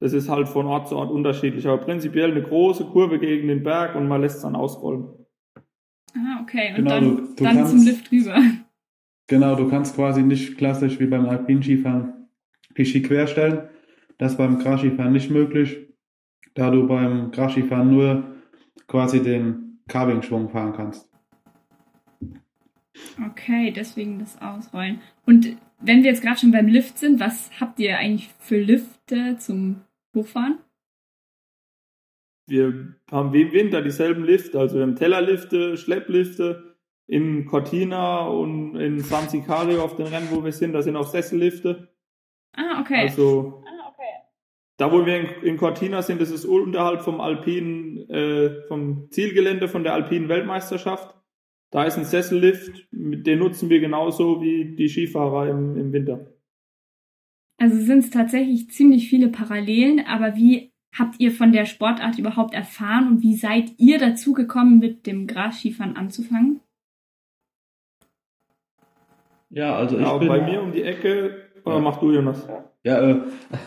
Das 0.00 0.12
ist 0.12 0.28
halt 0.28 0.48
von 0.48 0.66
Ort 0.66 0.88
zu 0.88 0.96
Ort 0.96 1.10
unterschiedlich, 1.10 1.66
aber 1.66 1.78
prinzipiell 1.78 2.30
eine 2.30 2.42
große 2.42 2.84
Kurve 2.84 3.18
gegen 3.18 3.48
den 3.48 3.62
Berg 3.64 3.96
und 3.96 4.06
man 4.06 4.20
lässt 4.20 4.36
es 4.36 4.42
dann 4.42 4.54
ausrollen. 4.54 5.08
Ah, 6.14 6.40
okay. 6.42 6.68
Und 6.70 6.76
Genau, 6.76 6.90
dann, 6.90 7.04
du- 7.16 7.22
du 7.34 7.44
dann 7.44 7.56
kannst- 7.56 7.70
zum 7.76 7.84
Lift 7.84 8.12
rüber. 8.12 8.36
Genau, 9.26 9.54
du 9.56 9.68
kannst 9.68 9.94
quasi 9.96 10.22
nicht 10.22 10.56
klassisch 10.56 10.98
wie 11.00 11.06
beim 11.06 11.26
Alpinskifahren 11.28 12.28
die 12.76 12.84
Ski 12.84 13.02
querstellen. 13.02 13.68
Das 14.18 14.32
ist 14.32 14.38
beim 14.38 14.58
Grasskifahren 14.58 15.12
nicht 15.12 15.30
möglich, 15.30 15.88
da 16.54 16.70
du 16.70 16.86
beim 16.86 17.30
Grasskifahren 17.30 17.90
nur 17.90 18.24
quasi 18.86 19.22
den 19.22 19.80
Carving-Schwung 19.88 20.48
fahren 20.48 20.72
kannst. 20.74 21.08
Okay, 23.30 23.70
deswegen 23.72 24.18
das 24.18 24.40
Ausrollen. 24.40 25.00
Und 25.26 25.56
wenn 25.80 26.02
wir 26.02 26.10
jetzt 26.10 26.22
gerade 26.22 26.38
schon 26.38 26.50
beim 26.52 26.66
Lift 26.66 26.98
sind, 26.98 27.20
was 27.20 27.50
habt 27.60 27.78
ihr 27.80 27.98
eigentlich 27.98 28.28
für 28.38 28.60
Lifte 28.60 29.36
zum 29.38 29.82
Hochfahren? 30.14 30.58
Wir 32.46 32.94
haben 33.10 33.32
wie 33.32 33.42
im 33.42 33.52
Winter 33.52 33.82
dieselben 33.82 34.24
Lifte, 34.24 34.58
also 34.58 34.76
wir 34.76 34.82
haben 34.82 34.96
Tellerlifte, 34.96 35.76
Schlepplifte, 35.76 36.76
in 37.06 37.46
Cortina 37.46 38.26
und 38.26 38.76
in 38.76 39.00
San 39.00 39.28
Sicario 39.28 39.82
auf 39.82 39.96
den 39.96 40.06
Rennen, 40.06 40.28
wo 40.30 40.44
wir 40.44 40.52
sind, 40.52 40.72
da 40.72 40.82
sind 40.82 40.96
auch 40.96 41.06
Sessellifte. 41.06 41.88
Ah, 42.54 42.80
okay. 42.80 43.02
Also 43.02 43.62
da, 44.78 44.92
wo 44.92 45.04
wir 45.04 45.16
in, 45.16 45.26
in 45.42 45.56
Cortina 45.56 46.02
sind, 46.02 46.20
das 46.20 46.30
ist 46.30 46.44
unterhalb 46.44 47.02
vom 47.02 47.20
alpinen, 47.20 48.08
äh, 48.10 48.62
vom 48.68 49.10
Zielgelände 49.10 49.68
von 49.68 49.82
der 49.82 49.92
alpinen 49.92 50.28
Weltmeisterschaft. 50.28 51.14
Da 51.70 51.84
ist 51.84 51.98
ein 51.98 52.04
Sessellift, 52.04 52.86
den 52.92 53.40
nutzen 53.40 53.68
wir 53.70 53.80
genauso 53.80 54.40
wie 54.40 54.76
die 54.76 54.88
Skifahrer 54.88 55.50
im, 55.50 55.76
im 55.76 55.92
Winter. 55.92 56.32
Also 57.58 57.76
sind 57.80 57.98
es 57.98 58.10
tatsächlich 58.10 58.70
ziemlich 58.70 59.08
viele 59.10 59.28
Parallelen, 59.28 60.00
aber 60.06 60.36
wie 60.36 60.72
habt 60.96 61.18
ihr 61.18 61.32
von 61.32 61.52
der 61.52 61.66
Sportart 61.66 62.18
überhaupt 62.18 62.54
erfahren 62.54 63.08
und 63.08 63.22
wie 63.22 63.34
seid 63.34 63.72
ihr 63.78 63.98
dazu 63.98 64.32
gekommen, 64.32 64.78
mit 64.78 65.06
dem 65.06 65.26
Grasskifahren 65.26 65.96
anzufangen? 65.96 66.60
Ja, 69.50 69.76
also 69.76 69.98
ich 69.98 70.04
ja, 70.04 70.16
bin 70.18 70.28
bei 70.28 70.42
mir 70.42 70.62
um 70.62 70.72
die 70.72 70.82
Ecke, 70.82 71.48
oder 71.64 71.76
ja. 71.76 71.80
mach 71.80 71.98
du, 71.98 72.12
Jonas? 72.12 72.46
Ja, 72.84 73.00
äh, 73.00 73.20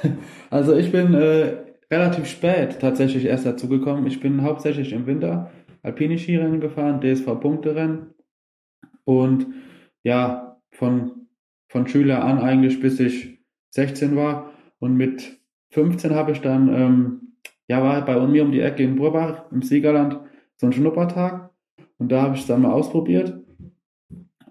also 0.49 0.75
ich 0.75 0.91
bin 0.91 1.13
äh, 1.13 1.57
relativ 1.91 2.27
spät 2.27 2.79
tatsächlich 2.79 3.25
erst 3.25 3.45
dazu 3.45 3.67
gekommen. 3.67 4.07
Ich 4.07 4.19
bin 4.21 4.43
hauptsächlich 4.43 4.93
im 4.93 5.05
Winter 5.05 5.51
Alpine 5.83 6.17
Skirennen 6.17 6.61
gefahren, 6.61 7.01
DSV-Punkterennen 7.01 8.13
und 9.03 9.47
ja, 10.03 10.61
von, 10.71 11.27
von 11.67 11.87
Schüler 11.87 12.23
an 12.23 12.39
eigentlich 12.39 12.79
bis 12.79 12.99
ich 12.99 13.40
16 13.71 14.15
war. 14.15 14.51
Und 14.79 14.95
mit 14.95 15.39
15 15.71 16.15
habe 16.15 16.31
ich 16.31 16.41
dann, 16.41 16.73
ähm, 16.73 17.21
ja, 17.67 17.83
war 17.83 18.03
bei 18.05 18.19
mir 18.27 18.43
um 18.43 18.51
die 18.51 18.61
Ecke 18.61 18.83
in 18.83 18.95
Burbach 18.95 19.51
im 19.51 19.61
Siegerland 19.61 20.19
so 20.57 20.67
ein 20.67 20.73
Schnuppertag. 20.73 21.49
Und 21.97 22.11
da 22.11 22.23
habe 22.23 22.35
ich 22.35 22.41
es 22.41 22.47
dann 22.47 22.61
mal 22.61 22.71
ausprobiert. 22.71 23.39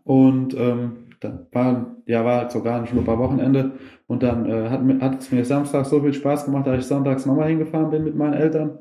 Und 0.04 0.54
ähm, 0.54 1.08
da 1.20 1.46
war, 1.52 1.96
ja, 2.06 2.24
war 2.24 2.50
sogar 2.50 2.80
ein 2.80 2.86
Schnupperwochenende. 2.86 3.72
Und 4.06 4.22
dann 4.22 4.46
äh, 4.46 4.68
hat 4.70 5.20
es 5.20 5.30
mir 5.30 5.44
Samstag 5.44 5.86
so 5.86 6.00
viel 6.00 6.14
Spaß 6.14 6.46
gemacht, 6.46 6.66
dass 6.66 6.80
ich 6.80 6.86
sonntags 6.86 7.26
nochmal 7.26 7.48
hingefahren 7.48 7.90
bin 7.90 8.04
mit 8.04 8.16
meinen 8.16 8.34
Eltern. 8.34 8.78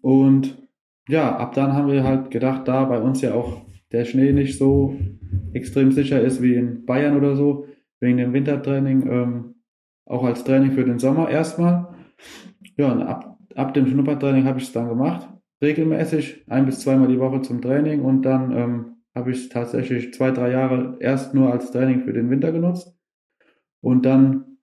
Und 0.00 0.56
ja, 1.08 1.36
ab 1.36 1.54
dann 1.54 1.72
haben 1.72 1.90
wir 1.90 2.04
halt 2.04 2.30
gedacht, 2.30 2.66
da 2.68 2.84
bei 2.84 3.00
uns 3.00 3.20
ja 3.20 3.34
auch 3.34 3.62
der 3.90 4.04
Schnee 4.04 4.32
nicht 4.32 4.56
so 4.56 4.96
extrem 5.52 5.92
sicher 5.92 6.20
ist 6.20 6.42
wie 6.42 6.54
in 6.54 6.86
Bayern 6.86 7.16
oder 7.16 7.36
so, 7.36 7.66
wegen 8.02 8.18
dem 8.18 8.32
Wintertraining, 8.32 9.06
ähm, 9.08 9.54
auch 10.06 10.24
als 10.24 10.42
Training 10.44 10.72
für 10.72 10.84
den 10.84 10.98
Sommer 10.98 11.30
erstmal. 11.30 11.94
Ja, 12.76 12.90
und 12.90 13.02
ab, 13.02 13.38
ab 13.54 13.72
dem 13.74 13.86
Schnuppertraining 13.86 14.44
habe 14.44 14.58
ich 14.58 14.66
es 14.66 14.72
dann 14.72 14.88
gemacht, 14.88 15.28
regelmäßig, 15.62 16.44
ein 16.48 16.66
bis 16.66 16.80
zweimal 16.80 17.08
die 17.08 17.20
Woche 17.20 17.42
zum 17.42 17.62
Training 17.62 18.02
und 18.02 18.22
dann 18.22 18.52
ähm, 18.52 18.96
habe 19.14 19.30
ich 19.30 19.38
es 19.38 19.48
tatsächlich 19.48 20.12
zwei, 20.12 20.32
drei 20.32 20.50
Jahre 20.50 20.96
erst 21.00 21.32
nur 21.32 21.52
als 21.52 21.70
Training 21.70 22.00
für 22.02 22.12
den 22.12 22.28
Winter 22.28 22.50
genutzt. 22.50 22.98
Und 23.80 24.04
dann 24.04 24.58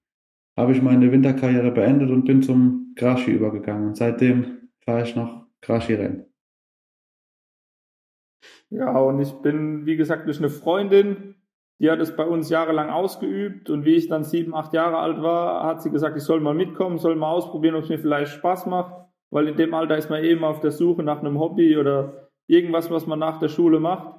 habe 0.57 0.73
ich 0.73 0.81
meine 0.81 1.11
Winterkarriere 1.11 1.71
beendet 1.71 2.09
und 2.09 2.25
bin 2.25 2.41
zum 2.41 2.93
Grasski 2.95 3.31
übergegangen. 3.31 3.87
Und 3.87 3.97
seitdem 3.97 4.69
fahre 4.81 5.03
ich 5.03 5.15
noch 5.15 5.45
Grasski-Rennen. 5.61 6.25
Ja, 8.69 8.97
und 8.99 9.19
ich 9.19 9.31
bin, 9.41 9.85
wie 9.85 9.95
gesagt, 9.95 10.27
durch 10.27 10.39
eine 10.39 10.49
Freundin 10.49 11.35
die 11.79 11.89
hat 11.89 11.99
es 11.99 12.15
bei 12.15 12.25
uns 12.25 12.49
jahrelang 12.49 12.89
ausgeübt 12.89 13.69
und 13.69 13.85
wie 13.85 13.95
ich 13.95 14.07
dann 14.07 14.23
sieben, 14.23 14.53
acht 14.53 14.73
Jahre 14.73 14.97
alt 14.97 15.21
war, 15.21 15.63
hat 15.65 15.81
sie 15.81 15.89
gesagt, 15.89 16.17
ich 16.17 16.23
soll 16.23 16.41
mal 16.41 16.53
mitkommen, 16.53 16.97
soll 16.97 17.15
mal 17.15 17.31
ausprobieren, 17.31 17.75
ob 17.75 17.83
es 17.83 17.89
mir 17.89 17.99
vielleicht 17.99 18.33
Spaß 18.33 18.65
macht, 18.65 18.93
weil 19.29 19.47
in 19.47 19.55
dem 19.55 19.73
Alter 19.73 19.97
ist 19.97 20.09
man 20.09 20.23
eben 20.23 20.43
auf 20.43 20.59
der 20.59 20.71
Suche 20.71 21.03
nach 21.03 21.19
einem 21.19 21.39
Hobby 21.39 21.77
oder 21.77 22.29
irgendwas, 22.47 22.91
was 22.91 23.07
man 23.07 23.19
nach 23.19 23.39
der 23.39 23.47
Schule 23.47 23.79
macht. 23.79 24.13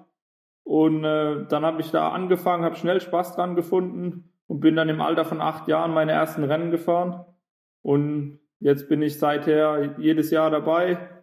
Und 0.64 1.04
äh, 1.04 1.46
dann 1.48 1.64
habe 1.64 1.80
ich 1.80 1.90
da 1.90 2.10
angefangen, 2.10 2.64
habe 2.64 2.76
schnell 2.76 3.00
Spaß 3.00 3.34
dran 3.34 3.56
gefunden 3.56 4.32
und 4.46 4.60
bin 4.60 4.76
dann 4.76 4.88
im 4.88 5.00
Alter 5.00 5.24
von 5.24 5.40
acht 5.40 5.68
Jahren 5.68 5.92
meine 5.92 6.12
ersten 6.12 6.44
Rennen 6.44 6.70
gefahren. 6.70 7.24
Und 7.82 8.40
jetzt 8.58 8.88
bin 8.88 9.02
ich 9.02 9.18
seither 9.18 9.96
jedes 9.98 10.30
Jahr 10.30 10.50
dabei 10.50 11.19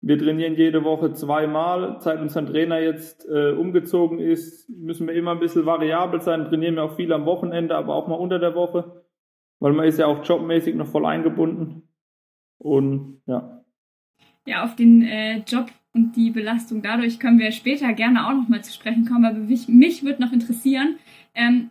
wir 0.00 0.18
trainieren 0.18 0.54
jede 0.54 0.84
Woche 0.84 1.12
zweimal. 1.12 1.96
Seit 2.00 2.20
unser 2.20 2.46
Trainer 2.46 2.78
jetzt 2.78 3.26
äh, 3.28 3.52
umgezogen 3.52 4.18
ist, 4.18 4.68
müssen 4.68 5.06
wir 5.06 5.14
immer 5.14 5.32
ein 5.32 5.40
bisschen 5.40 5.66
variabel 5.66 6.20
sein. 6.20 6.44
Trainieren 6.44 6.76
wir 6.76 6.84
auch 6.84 6.96
viel 6.96 7.12
am 7.12 7.26
Wochenende, 7.26 7.76
aber 7.76 7.94
auch 7.94 8.06
mal 8.06 8.14
unter 8.14 8.38
der 8.38 8.54
Woche, 8.54 9.04
weil 9.58 9.72
man 9.72 9.86
ist 9.86 9.98
ja 9.98 10.06
auch 10.06 10.24
jobmäßig 10.24 10.74
noch 10.74 10.86
voll 10.86 11.06
eingebunden. 11.06 11.88
Und 12.58 13.20
ja. 13.26 13.64
Ja, 14.46 14.64
auf 14.64 14.76
den 14.76 15.02
äh, 15.02 15.38
Job 15.38 15.70
und 15.92 16.14
die 16.14 16.30
Belastung 16.30 16.82
dadurch 16.82 17.18
können 17.18 17.38
wir 17.38 17.50
später 17.50 17.92
gerne 17.92 18.28
auch 18.28 18.34
noch 18.34 18.48
mal 18.48 18.62
zu 18.62 18.72
sprechen 18.72 19.06
kommen. 19.06 19.24
Aber 19.24 19.38
mich, 19.38 19.66
mich 19.66 20.04
würde 20.04 20.22
noch 20.22 20.32
interessieren, 20.32 20.98
ähm, 21.34 21.70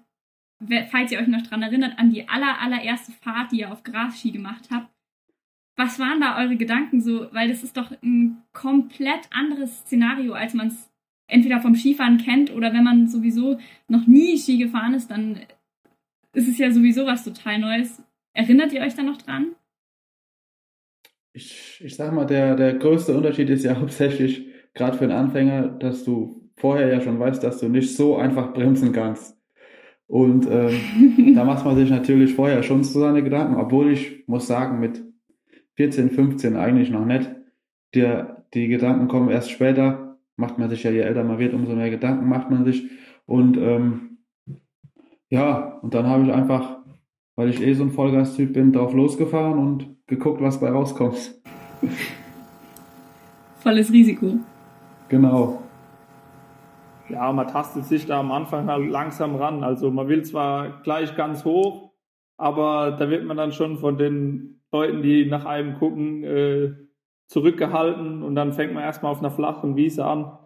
falls 0.89 1.11
ihr 1.11 1.19
euch 1.19 1.27
noch 1.27 1.43
dran 1.43 1.61
erinnert, 1.61 1.97
an 1.97 2.09
die 2.09 2.27
aller, 2.27 2.59
allererste 2.61 3.11
Fahrt, 3.11 3.51
die 3.51 3.59
ihr 3.61 3.71
auf 3.71 3.83
Grasski 3.83 4.31
gemacht 4.31 4.69
habt 4.71 4.94
was 5.75 5.99
waren 5.99 6.21
da 6.21 6.37
eure 6.41 6.55
Gedanken 6.55 7.01
so? 7.01 7.27
Weil 7.31 7.49
das 7.49 7.63
ist 7.63 7.77
doch 7.77 7.91
ein 8.01 8.43
komplett 8.53 9.29
anderes 9.31 9.79
Szenario, 9.79 10.33
als 10.33 10.53
man 10.53 10.67
es 10.67 10.89
entweder 11.27 11.59
vom 11.59 11.75
Skifahren 11.75 12.17
kennt 12.17 12.53
oder 12.53 12.73
wenn 12.73 12.83
man 12.83 13.07
sowieso 13.07 13.57
noch 13.87 14.07
nie 14.07 14.37
Ski 14.37 14.57
gefahren 14.57 14.93
ist, 14.93 15.09
dann 15.09 15.39
ist 16.33 16.47
es 16.47 16.57
ja 16.57 16.71
sowieso 16.71 17.05
was 17.05 17.23
total 17.23 17.59
Neues. 17.59 18.01
Erinnert 18.33 18.73
ihr 18.73 18.81
euch 18.81 18.95
da 18.95 19.03
noch 19.03 19.17
dran? 19.17 19.55
Ich, 21.33 21.81
ich 21.83 21.95
sag 21.95 22.13
mal, 22.13 22.25
der, 22.25 22.55
der 22.55 22.75
größte 22.75 23.15
Unterschied 23.15 23.49
ist 23.49 23.65
ja 23.65 23.79
hauptsächlich, 23.79 24.47
gerade 24.73 24.97
für 24.97 25.05
einen 25.05 25.13
Anfänger, 25.13 25.67
dass 25.67 26.03
du 26.03 26.49
vorher 26.55 26.87
ja 26.87 27.01
schon 27.01 27.19
weißt, 27.19 27.43
dass 27.43 27.59
du 27.59 27.67
nicht 27.67 27.95
so 27.95 28.17
einfach 28.17 28.53
bremsen 28.53 28.91
kannst. 28.91 29.37
Und 30.07 30.47
ähm, 30.49 31.33
da 31.35 31.43
macht 31.43 31.65
man 31.65 31.75
sich 31.75 31.89
natürlich 31.89 32.33
vorher 32.33 32.63
schon 32.63 32.83
so 32.83 32.99
seine 32.99 33.23
Gedanken, 33.23 33.55
obwohl 33.55 33.91
ich 33.91 34.23
muss 34.27 34.47
sagen, 34.47 34.79
mit 34.79 35.03
14, 35.75 36.11
15 36.11 36.55
eigentlich 36.55 36.89
noch 36.89 37.05
nicht. 37.05 37.29
Der, 37.93 38.45
die 38.53 38.67
Gedanken 38.67 39.07
kommen 39.07 39.29
erst 39.29 39.51
später. 39.51 40.17
Macht 40.37 40.57
man 40.57 40.69
sich 40.69 40.83
ja, 40.83 40.91
je 40.91 40.99
älter 40.99 41.23
man 41.23 41.39
wird, 41.39 41.53
umso 41.53 41.75
mehr 41.75 41.89
Gedanken 41.89 42.27
macht 42.27 42.49
man 42.49 42.65
sich. 42.65 42.89
Und 43.25 43.57
ähm, 43.57 44.17
ja, 45.29 45.79
und 45.81 45.93
dann 45.93 46.07
habe 46.07 46.23
ich 46.23 46.33
einfach, 46.33 46.77
weil 47.35 47.49
ich 47.49 47.61
eh 47.61 47.73
so 47.73 47.83
ein 47.83 47.91
Vollgas-Typ 47.91 48.53
bin, 48.53 48.73
drauf 48.73 48.93
losgefahren 48.93 49.57
und 49.57 49.95
geguckt, 50.07 50.41
was 50.41 50.59
bei 50.59 50.69
rauskommt. 50.69 51.35
Volles 53.59 53.91
Risiko. 53.91 54.35
Genau. 55.09 55.61
Ja, 57.09 57.31
man 57.31 57.47
tastet 57.47 57.85
sich 57.85 58.05
da 58.05 58.19
am 58.19 58.31
Anfang 58.31 58.67
halt 58.67 58.89
langsam 58.89 59.35
ran. 59.35 59.63
Also 59.63 59.91
man 59.91 60.07
will 60.07 60.23
zwar 60.23 60.81
gleich 60.83 61.15
ganz 61.15 61.45
hoch, 61.45 61.91
aber 62.37 62.91
da 62.91 63.09
wird 63.09 63.25
man 63.25 63.37
dann 63.37 63.51
schon 63.51 63.77
von 63.77 63.97
den 63.97 64.54
Leuten, 64.75 65.01
die 65.01 65.25
nach 65.25 65.45
einem 65.45 65.75
gucken, 65.75 66.23
äh, 66.23 66.73
zurückgehalten 67.27 68.23
und 68.23 68.35
dann 68.35 68.53
fängt 68.53 68.73
man 68.73 68.83
erstmal 68.83 69.11
auf 69.11 69.19
einer 69.19 69.31
flachen 69.31 69.75
Wiese 69.75 70.05
an. 70.05 70.37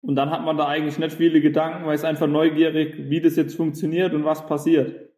Und 0.00 0.16
dann 0.16 0.30
hat 0.30 0.44
man 0.44 0.56
da 0.56 0.66
eigentlich 0.66 0.98
nicht 0.98 1.16
viele 1.16 1.40
Gedanken, 1.40 1.86
weil 1.86 1.94
es 1.94 2.04
einfach 2.04 2.26
neugierig, 2.26 3.10
wie 3.10 3.20
das 3.20 3.36
jetzt 3.36 3.56
funktioniert 3.56 4.12
und 4.14 4.24
was 4.24 4.46
passiert. 4.46 5.10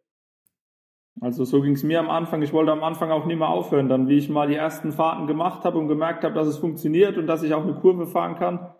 Also 1.19 1.43
so 1.43 1.61
ging 1.61 1.73
es 1.73 1.83
mir 1.83 1.99
am 1.99 2.09
Anfang. 2.09 2.41
Ich 2.41 2.53
wollte 2.53 2.71
am 2.71 2.83
Anfang 2.83 3.11
auch 3.11 3.25
nie 3.25 3.35
mehr 3.35 3.49
aufhören. 3.49 3.89
Dann, 3.89 4.07
wie 4.07 4.17
ich 4.17 4.29
mal 4.29 4.47
die 4.47 4.55
ersten 4.55 4.91
Fahrten 4.91 5.27
gemacht 5.27 5.65
habe 5.65 5.77
und 5.77 5.87
gemerkt 5.87 6.23
habe, 6.23 6.35
dass 6.35 6.47
es 6.47 6.57
funktioniert 6.57 7.17
und 7.17 7.27
dass 7.27 7.43
ich 7.43 7.53
auch 7.53 7.63
eine 7.63 7.75
Kurve 7.75 8.07
fahren 8.07 8.35
kann, 8.35 8.73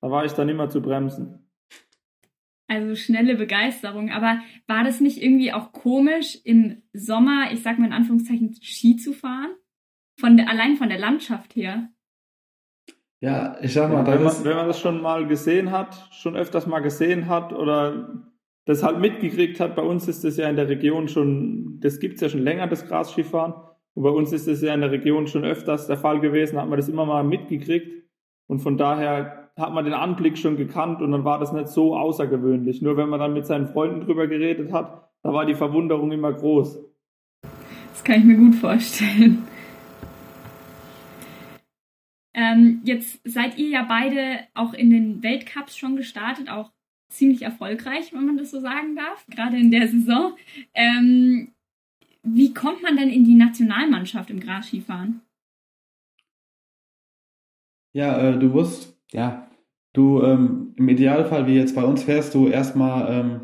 da 0.00 0.10
war 0.10 0.24
ich 0.24 0.32
dann 0.32 0.48
immer 0.48 0.68
zu 0.68 0.82
bremsen. 0.82 1.43
Also 2.66 2.94
schnelle 2.94 3.36
Begeisterung. 3.36 4.10
Aber 4.10 4.40
war 4.66 4.84
das 4.84 5.00
nicht 5.00 5.22
irgendwie 5.22 5.52
auch 5.52 5.72
komisch, 5.72 6.38
im 6.44 6.82
Sommer, 6.92 7.52
ich 7.52 7.62
sag 7.62 7.78
mal 7.78 7.86
in 7.86 7.92
Anführungszeichen, 7.92 8.54
Ski 8.62 8.96
zu 8.96 9.12
fahren? 9.12 9.50
Von 10.18 10.36
der, 10.36 10.48
allein 10.48 10.76
von 10.76 10.88
der 10.88 10.98
Landschaft 10.98 11.56
her. 11.56 11.88
Ja, 13.20 13.56
ich 13.60 13.72
sag 13.72 13.90
mal, 13.90 14.06
ja, 14.06 14.14
wenn, 14.14 14.22
man, 14.22 14.44
wenn 14.44 14.56
man 14.56 14.66
das 14.68 14.80
schon 14.80 15.00
mal 15.00 15.26
gesehen 15.26 15.70
hat, 15.70 16.08
schon 16.12 16.36
öfters 16.36 16.66
mal 16.66 16.80
gesehen 16.80 17.28
hat 17.28 17.52
oder 17.52 18.30
das 18.66 18.82
halt 18.82 19.00
mitgekriegt 19.00 19.60
hat, 19.60 19.76
bei 19.76 19.82
uns 19.82 20.08
ist 20.08 20.24
das 20.24 20.36
ja 20.36 20.48
in 20.48 20.56
der 20.56 20.68
Region 20.68 21.08
schon, 21.08 21.80
das 21.80 22.00
gibt's 22.00 22.20
ja 22.20 22.28
schon 22.28 22.42
länger, 22.42 22.66
das 22.66 22.86
Grasskifahren. 22.86 23.54
Und 23.94 24.02
bei 24.02 24.10
uns 24.10 24.32
ist 24.32 24.48
das 24.48 24.62
ja 24.62 24.74
in 24.74 24.80
der 24.80 24.90
Region 24.90 25.26
schon 25.26 25.44
öfters 25.44 25.86
der 25.86 25.96
Fall 25.96 26.20
gewesen, 26.20 26.58
hat 26.58 26.68
man 26.68 26.78
das 26.78 26.88
immer 26.88 27.06
mal 27.06 27.24
mitgekriegt. 27.24 28.04
Und 28.46 28.60
von 28.60 28.76
daher 28.76 29.43
hat 29.56 29.72
man 29.72 29.84
den 29.84 29.94
Anblick 29.94 30.36
schon 30.36 30.56
gekannt 30.56 31.00
und 31.00 31.12
dann 31.12 31.24
war 31.24 31.38
das 31.38 31.52
nicht 31.52 31.68
so 31.68 31.96
außergewöhnlich. 31.96 32.82
Nur 32.82 32.96
wenn 32.96 33.08
man 33.08 33.20
dann 33.20 33.34
mit 33.34 33.46
seinen 33.46 33.68
Freunden 33.68 34.00
drüber 34.00 34.26
geredet 34.26 34.72
hat, 34.72 35.10
da 35.22 35.32
war 35.32 35.46
die 35.46 35.54
Verwunderung 35.54 36.10
immer 36.12 36.32
groß. 36.32 36.80
Das 37.90 38.04
kann 38.04 38.18
ich 38.18 38.24
mir 38.24 38.36
gut 38.36 38.56
vorstellen. 38.56 39.46
Ähm, 42.34 42.80
jetzt 42.84 43.20
seid 43.24 43.58
ihr 43.58 43.68
ja 43.68 43.84
beide 43.84 44.40
auch 44.54 44.74
in 44.74 44.90
den 44.90 45.22
Weltcups 45.22 45.76
schon 45.76 45.96
gestartet, 45.96 46.50
auch 46.50 46.72
ziemlich 47.08 47.42
erfolgreich, 47.42 48.12
wenn 48.12 48.26
man 48.26 48.36
das 48.36 48.50
so 48.50 48.60
sagen 48.60 48.96
darf, 48.96 49.24
gerade 49.28 49.56
in 49.56 49.70
der 49.70 49.86
Saison. 49.86 50.36
Ähm, 50.74 51.52
wie 52.24 52.52
kommt 52.52 52.82
man 52.82 52.96
denn 52.96 53.08
in 53.08 53.24
die 53.24 53.34
Nationalmannschaft 53.34 54.30
im 54.30 54.40
Grasskifahren? 54.40 55.20
Ja, 57.92 58.18
äh, 58.18 58.38
du 58.38 58.52
wirst 58.52 58.93
ja, 59.14 59.46
du 59.92 60.22
ähm, 60.22 60.74
im 60.76 60.88
Idealfall, 60.88 61.46
wie 61.46 61.54
jetzt 61.54 61.76
bei 61.76 61.84
uns, 61.84 62.02
fährst 62.02 62.34
du 62.34 62.48
erstmal 62.48 63.06
ähm, 63.12 63.40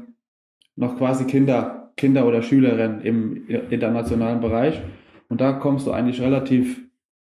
noch 0.74 0.98
quasi 0.98 1.24
Kinder, 1.24 1.92
Kinder- 1.96 2.26
oder 2.26 2.42
Schülerrennen 2.42 3.00
im 3.02 3.46
internationalen 3.46 4.40
Bereich. 4.40 4.82
Und 5.28 5.40
da 5.40 5.52
kommst 5.52 5.86
du 5.86 5.92
eigentlich 5.92 6.20
relativ 6.20 6.82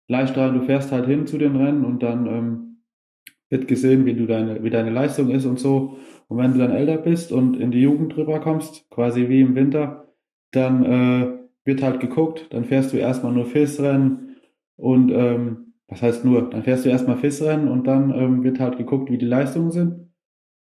leicht 0.06 0.36
rein. 0.36 0.54
Du 0.54 0.62
fährst 0.62 0.92
halt 0.92 1.06
hin 1.06 1.26
zu 1.26 1.38
den 1.38 1.56
Rennen 1.56 1.84
und 1.84 2.02
dann 2.02 2.26
ähm, 2.26 2.82
wird 3.48 3.68
gesehen, 3.68 4.04
wie, 4.04 4.14
du 4.14 4.26
deine, 4.26 4.62
wie 4.62 4.70
deine 4.70 4.90
Leistung 4.90 5.30
ist 5.30 5.46
und 5.46 5.58
so. 5.58 5.96
Und 6.28 6.36
wenn 6.36 6.52
du 6.52 6.58
dann 6.58 6.72
älter 6.72 6.98
bist 6.98 7.32
und 7.32 7.56
in 7.56 7.70
die 7.70 7.80
Jugend 7.80 8.14
drüber 8.14 8.40
kommst, 8.40 8.90
quasi 8.90 9.28
wie 9.28 9.40
im 9.40 9.54
Winter, 9.54 10.12
dann 10.50 10.84
äh, 10.84 11.38
wird 11.64 11.82
halt 11.82 12.00
geguckt, 12.00 12.48
dann 12.50 12.64
fährst 12.64 12.92
du 12.92 12.98
erstmal 12.98 13.32
nur 13.32 13.46
FIS-Rennen 13.46 14.36
und 14.76 15.10
ähm, 15.10 15.65
was 15.88 16.02
heißt 16.02 16.24
nur, 16.24 16.50
dann 16.50 16.62
fährst 16.64 16.84
du 16.84 16.88
erstmal 16.88 17.16
FIS-Rennen 17.16 17.68
und 17.68 17.86
dann 17.86 18.12
ähm, 18.12 18.42
wird 18.42 18.58
halt 18.58 18.76
geguckt, 18.76 19.10
wie 19.10 19.18
die 19.18 19.26
Leistungen 19.26 19.70
sind. 19.70 20.10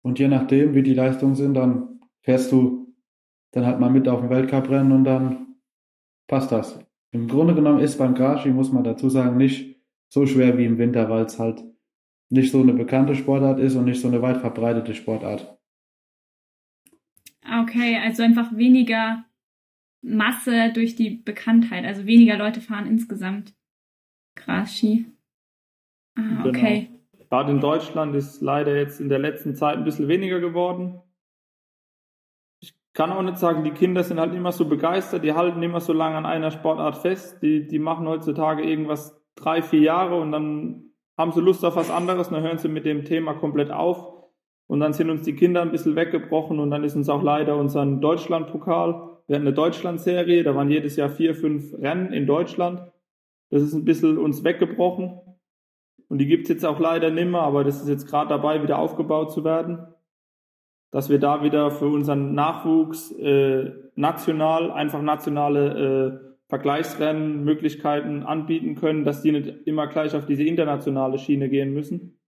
Und 0.01 0.19
je 0.19 0.27
nachdem, 0.27 0.75
wie 0.75 0.83
die 0.83 0.93
Leistungen 0.93 1.35
sind, 1.35 1.53
dann 1.53 1.99
fährst 2.21 2.51
du 2.51 2.93
dann 3.51 3.65
halt 3.65 3.79
mal 3.79 3.89
mit 3.89 4.07
auf 4.07 4.19
dem 4.19 4.29
Weltcuprennen 4.29 4.91
und 4.91 5.05
dann 5.05 5.55
passt 6.27 6.51
das. 6.51 6.79
Im 7.11 7.27
Grunde 7.27 7.55
genommen 7.55 7.79
ist 7.79 7.97
beim 7.97 8.13
Grashi, 8.13 8.49
muss 8.49 8.71
man 8.71 8.83
dazu 8.83 9.09
sagen, 9.09 9.37
nicht 9.37 9.79
so 10.09 10.25
schwer 10.25 10.57
wie 10.57 10.65
im 10.65 10.77
Winter, 10.77 11.09
weil 11.09 11.25
es 11.25 11.39
halt 11.39 11.63
nicht 12.29 12.51
so 12.51 12.61
eine 12.61 12.73
bekannte 12.73 13.15
Sportart 13.15 13.59
ist 13.59 13.75
und 13.75 13.85
nicht 13.85 14.01
so 14.01 14.07
eine 14.09 14.21
weit 14.21 14.37
verbreitete 14.37 14.93
Sportart. 14.93 15.57
Okay, 17.61 17.97
also 17.97 18.23
einfach 18.23 18.57
weniger 18.57 19.23
Masse 20.01 20.71
durch 20.73 20.95
die 20.95 21.11
Bekanntheit, 21.11 21.85
also 21.85 22.05
weniger 22.05 22.37
Leute 22.37 22.59
fahren 22.59 22.87
insgesamt 22.87 23.53
Grasski. 24.35 25.05
Ah, 26.17 26.21
Genau. 26.43 26.49
okay. 26.49 26.89
Gerade 27.29 27.51
in 27.51 27.59
Deutschland 27.59 28.15
ist 28.15 28.41
leider 28.41 28.75
jetzt 28.77 29.01
in 29.01 29.09
der 29.09 29.19
letzten 29.19 29.55
Zeit 29.55 29.77
ein 29.77 29.83
bisschen 29.83 30.07
weniger 30.07 30.39
geworden. 30.39 31.01
Ich 32.61 32.73
kann 32.93 33.11
auch 33.11 33.21
nicht 33.23 33.37
sagen, 33.37 33.63
die 33.63 33.71
Kinder 33.71 34.03
sind 34.03 34.19
halt 34.19 34.33
immer 34.33 34.51
so 34.51 34.65
begeistert, 34.65 35.23
die 35.23 35.33
halten 35.33 35.61
immer 35.63 35.81
so 35.81 35.91
lange 35.91 36.15
an 36.15 36.25
einer 36.25 36.51
Sportart 36.51 36.97
fest. 36.97 37.41
Die, 37.41 37.67
die 37.67 37.79
machen 37.79 38.07
heutzutage 38.07 38.63
irgendwas 38.63 39.19
drei, 39.35 39.61
vier 39.61 39.81
Jahre 39.81 40.15
und 40.19 40.31
dann 40.31 40.91
haben 41.17 41.31
sie 41.31 41.41
Lust 41.41 41.65
auf 41.65 41.75
was 41.75 41.91
anderes, 41.91 42.29
dann 42.29 42.43
hören 42.43 42.57
sie 42.57 42.69
mit 42.69 42.85
dem 42.85 43.03
Thema 43.05 43.33
komplett 43.33 43.71
auf. 43.71 44.13
Und 44.67 44.79
dann 44.79 44.93
sind 44.93 45.09
uns 45.09 45.23
die 45.23 45.35
Kinder 45.35 45.61
ein 45.61 45.71
bisschen 45.71 45.95
weggebrochen 45.95 46.59
und 46.59 46.71
dann 46.71 46.83
ist 46.83 46.95
uns 46.95 47.09
auch 47.09 47.21
leider 47.21 47.55
unser 47.57 47.85
Deutschlandpokal. 47.85 49.19
Wir 49.27 49.35
hatten 49.35 49.47
eine 49.47 49.53
Deutschland-Serie, 49.53 50.43
da 50.43 50.55
waren 50.55 50.69
jedes 50.69 50.95
Jahr 50.95 51.09
vier, 51.09 51.35
fünf 51.35 51.73
Rennen 51.73 52.13
in 52.13 52.25
Deutschland. 52.27 52.81
Das 53.49 53.61
ist 53.61 53.73
ein 53.73 53.85
bisschen 53.85 54.17
uns 54.17 54.43
weggebrochen. 54.43 55.19
Und 56.07 56.19
die 56.19 56.27
gibt's 56.27 56.49
jetzt 56.49 56.65
auch 56.65 56.79
leider 56.79 57.09
nimmer, 57.09 57.41
aber 57.41 57.63
das 57.63 57.81
ist 57.81 57.89
jetzt 57.89 58.07
gerade 58.07 58.29
dabei, 58.29 58.61
wieder 58.61 58.79
aufgebaut 58.79 59.31
zu 59.31 59.43
werden. 59.43 59.79
Dass 60.91 61.09
wir 61.09 61.19
da 61.19 61.43
wieder 61.43 61.71
für 61.71 61.87
unseren 61.87 62.33
Nachwuchs 62.33 63.11
äh, 63.11 63.71
national, 63.95 64.71
einfach 64.71 65.01
nationale 65.01 66.21
äh, 66.21 66.25
Vergleichsrennen, 66.47 67.43
Möglichkeiten 67.43 68.23
anbieten 68.23 68.75
können, 68.75 69.03
dass 69.03 69.21
die 69.21 69.31
nicht 69.31 69.47
immer 69.65 69.87
gleich 69.87 70.15
auf 70.15 70.25
diese 70.25 70.43
internationale 70.43 71.17
Schiene 71.17 71.49
gehen 71.49 71.73
müssen. 71.73 72.19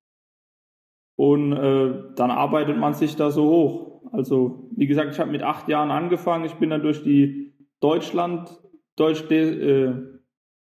Und 1.15 1.53
äh, 1.53 2.13
dann 2.15 2.31
arbeitet 2.31 2.77
man 2.77 2.93
sich 2.93 3.15
da 3.15 3.31
so 3.31 3.49
hoch. 3.49 4.11
Also, 4.11 4.69
wie 4.75 4.87
gesagt, 4.87 5.13
ich 5.13 5.19
habe 5.19 5.31
mit 5.31 5.43
acht 5.43 5.67
Jahren 5.67 5.91
angefangen. 5.91 6.45
Ich 6.45 6.55
bin 6.55 6.69
dann 6.69 6.81
durch 6.81 7.03
die 7.03 7.53
Deutschland, 7.79 8.49
Deutsch, 8.95 9.29
äh, 9.29 9.93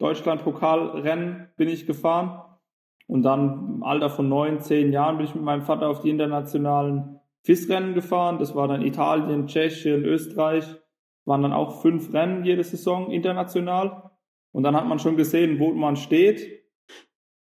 Deutschland-Pokalrennen 0.00 1.48
bin 1.56 1.68
ich 1.68 1.86
gefahren. 1.86 2.42
Und 3.06 3.22
dann 3.22 3.76
im 3.76 3.82
Alter 3.82 4.10
von 4.10 4.28
neun, 4.28 4.60
zehn 4.60 4.92
Jahren 4.92 5.16
bin 5.16 5.26
ich 5.26 5.34
mit 5.34 5.44
meinem 5.44 5.62
Vater 5.62 5.88
auf 5.88 6.00
die 6.00 6.10
internationalen 6.10 7.20
FIS-Rennen 7.44 7.94
gefahren. 7.94 8.38
Das 8.38 8.54
war 8.54 8.66
dann 8.66 8.82
Italien, 8.82 9.46
Tschechien, 9.46 10.04
Österreich. 10.04 10.64
Waren 11.24 11.42
dann 11.42 11.52
auch 11.52 11.82
fünf 11.82 12.12
Rennen 12.12 12.44
jede 12.44 12.64
Saison 12.64 13.10
international. 13.10 14.10
Und 14.52 14.62
dann 14.62 14.74
hat 14.74 14.86
man 14.86 14.98
schon 14.98 15.16
gesehen, 15.16 15.58
wo 15.58 15.72
man 15.72 15.96
steht. 15.96 16.64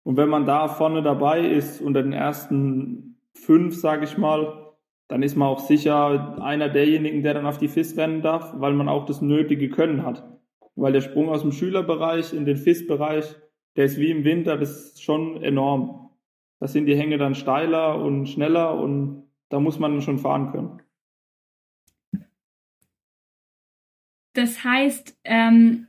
Und 0.03 0.17
wenn 0.17 0.29
man 0.29 0.45
da 0.45 0.69
vorne 0.69 1.03
dabei 1.03 1.41
ist, 1.41 1.81
unter 1.81 2.03
den 2.03 2.13
ersten 2.13 3.19
fünf, 3.33 3.75
sage 3.75 4.05
ich 4.05 4.19
mal, 4.19 4.75
dann 5.09 5.23
ist 5.23 5.37
man 5.37 5.49
auch 5.49 5.61
sicher 5.61 6.43
einer 6.43 6.69
derjenigen, 6.69 7.23
der 7.23 7.35
dann 7.35 7.47
auf 7.47 7.59
die 7.59 7.69
FIS 7.69 7.97
rennen 7.97 8.23
darf, 8.23 8.53
weil 8.57 8.75
man 8.75 8.89
auch 8.89 9.07
das 9.07 9.23
nötige 9.23 9.71
Können 9.71 10.05
hat. 10.05 10.25
Weil 10.77 10.93
der 10.93 11.01
Sprung 11.01 11.29
aus 11.29 11.43
dem 11.43 11.53
Schülerbereich 11.53 12.33
in 12.33 12.45
den 12.45 12.57
FIS-Bereich, 12.57 13.37
der 13.77 13.85
ist 13.85 13.99
wie 13.99 14.11
im 14.11 14.25
Winter, 14.25 14.57
das 14.57 14.71
ist 14.71 15.03
schon 15.03 15.43
enorm. 15.43 16.11
Da 16.61 16.69
sind 16.69 16.87
die 16.87 16.97
Hänge 16.97 17.19
dann 17.19 17.35
steiler 17.35 18.01
und 18.01 18.27
schneller 18.27 18.79
und 18.79 19.25
da 19.49 19.61
muss 19.61 19.79
man 19.79 20.01
schon 20.01 20.19
fahren 20.19 20.51
können. 20.51 20.83
Das 24.35 24.65
heißt, 24.65 25.19
ähm, 25.25 25.87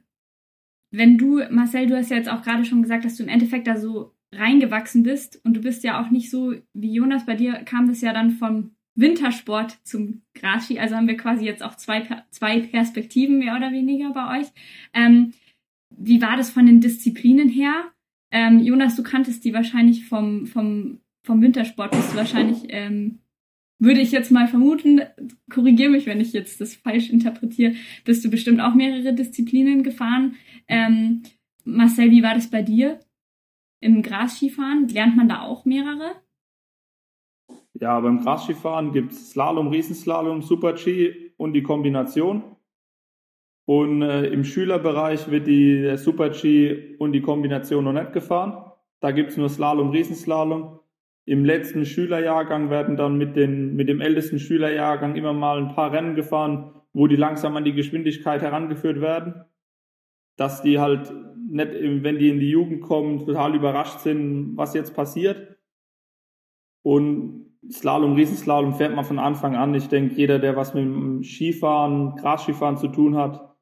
wenn 0.92 1.18
du, 1.18 1.42
Marcel, 1.50 1.88
du 1.88 1.98
hast 1.98 2.12
ja 2.12 2.18
jetzt 2.18 2.30
auch 2.30 2.44
gerade 2.44 2.64
schon 2.64 2.84
gesagt, 2.84 3.06
dass 3.06 3.18
du 3.18 3.24
im 3.24 3.30
Endeffekt 3.30 3.68
da 3.68 3.76
so 3.76 4.14
reingewachsen 4.32 5.04
bist 5.04 5.44
und 5.44 5.56
du 5.56 5.62
bist 5.62 5.84
ja 5.84 6.02
auch 6.02 6.10
nicht 6.12 6.30
so 6.30 6.54
wie 6.74 6.94
Jonas, 6.94 7.26
bei 7.26 7.36
dir 7.36 7.54
kam 7.64 7.88
das 7.88 8.02
ja 8.02 8.14
dann 8.14 8.32
vom 8.32 8.75
Wintersport 8.96 9.78
zum 9.84 10.22
Grasski, 10.34 10.80
also 10.80 10.96
haben 10.96 11.08
wir 11.08 11.18
quasi 11.18 11.46
jetzt 11.46 11.64
auch 11.64 11.76
zwei, 11.76 12.08
zwei 12.32 12.62
Perspektiven 12.62 13.40
mehr 13.40 13.56
oder 13.56 13.72
weniger 13.72 14.12
bei 14.12 14.40
euch. 14.40 14.48
Ähm, 14.94 15.34
wie 15.90 16.22
war 16.22 16.38
das 16.38 16.50
von 16.50 16.66
den 16.66 16.82
Disziplinen 16.82 17.50
her? 17.50 17.92
Ähm, 18.32 18.60
Jonas, 18.60 18.96
du 18.96 19.04
kanntest 19.04 19.46
die 19.46 19.54
wahrscheinlich 19.54 20.06
vom, 20.06 20.46
vom, 20.48 21.00
vom 21.24 21.42
Wintersport, 21.42 21.92
bist 21.92 22.14
du 22.14 22.18
wahrscheinlich, 22.18 22.64
ähm, 22.70 23.20
würde 23.80 24.02
ich 24.02 24.12
jetzt 24.12 24.32
mal 24.32 24.48
vermuten, 24.48 25.02
korrigiere 25.50 25.92
mich, 25.92 26.06
wenn 26.06 26.22
ich 26.22 26.32
jetzt 26.34 26.62
das 26.62 26.76
falsch 26.76 27.10
interpretiere, 27.10 27.76
bist 28.06 28.24
du 28.24 28.30
bestimmt 28.30 28.62
auch 28.62 28.74
mehrere 28.74 29.14
Disziplinen 29.14 29.84
gefahren. 29.84 30.36
Ähm, 30.68 31.24
Marcel, 31.66 32.12
wie 32.12 32.24
war 32.24 32.34
das 32.34 32.50
bei 32.50 32.62
dir 32.62 33.00
im 33.82 34.02
Grasskifahren? 34.02 34.88
Lernt 34.88 35.18
man 35.18 35.28
da 35.28 35.42
auch 35.42 35.66
mehrere? 35.66 36.16
Ja, 37.80 38.00
beim 38.00 38.22
Grasskifahren 38.22 38.94
gibt's 38.94 39.32
Slalom, 39.32 39.68
Riesenslalom, 39.68 40.42
Super-G 40.42 41.34
und 41.36 41.54
die 41.54 41.64
Kombination. 41.64 42.44
Und 43.66 44.02
äh, 44.02 44.28
im 44.28 44.46
Schülerbereich 44.46 45.30
wird 45.30 45.48
die 45.48 45.98
Super-G 45.98 46.96
und 47.00 47.12
die 47.12 47.22
Kombination 47.22 47.84
noch 47.84 47.92
nicht 47.92 48.14
gefahren. 48.14 48.72
Da 49.02 49.12
gibt's 49.12 49.36
nur 49.36 49.50
Slalom, 49.50 49.90
Riesenslalom. 49.90 50.80
Im 51.26 51.44
letzten 51.44 51.86
Schülerjahrgang 51.86 52.70
werden 52.70 52.96
dann 52.96 53.18
mit, 53.18 53.36
den, 53.36 53.76
mit 53.76 53.90
dem 53.90 54.00
ältesten 54.00 54.40
Schülerjahrgang 54.40 55.16
immer 55.16 55.34
mal 55.34 55.58
ein 55.58 55.76
paar 55.76 55.92
Rennen 55.92 56.16
gefahren, 56.16 56.72
wo 56.94 57.08
die 57.08 57.16
langsam 57.18 57.58
an 57.58 57.66
die 57.66 57.74
Geschwindigkeit 57.74 58.42
herangeführt 58.42 59.02
werden. 59.02 59.44
Dass 60.38 60.62
die 60.62 60.80
halt 60.80 61.12
nicht, 61.50 61.74
wenn 61.74 62.20
die 62.20 62.30
in 62.30 62.40
die 62.40 62.52
Jugend 62.52 62.82
kommen, 62.82 63.26
total 63.26 63.54
überrascht 63.56 64.00
sind, 64.00 64.56
was 64.56 64.74
jetzt 64.76 64.96
passiert. 64.96 65.58
Und 66.84 67.45
Slalom, 67.72 68.14
Riesenslalom 68.14 68.76
fährt 68.76 68.96
man 68.96 69.06
von 69.06 69.20
Anfang 69.20 69.56
an. 69.56 69.74
Ich 69.74 69.88
denke, 69.88 70.16
jeder, 70.16 70.40
der 70.40 70.56
was 70.56 70.74
mit 70.74 70.84
dem 70.84 71.24
Skifahren, 71.24 72.16
Grasskifahren 72.16 72.78
zu 72.78 72.88
tun 72.88 73.16
hat, 73.16 73.56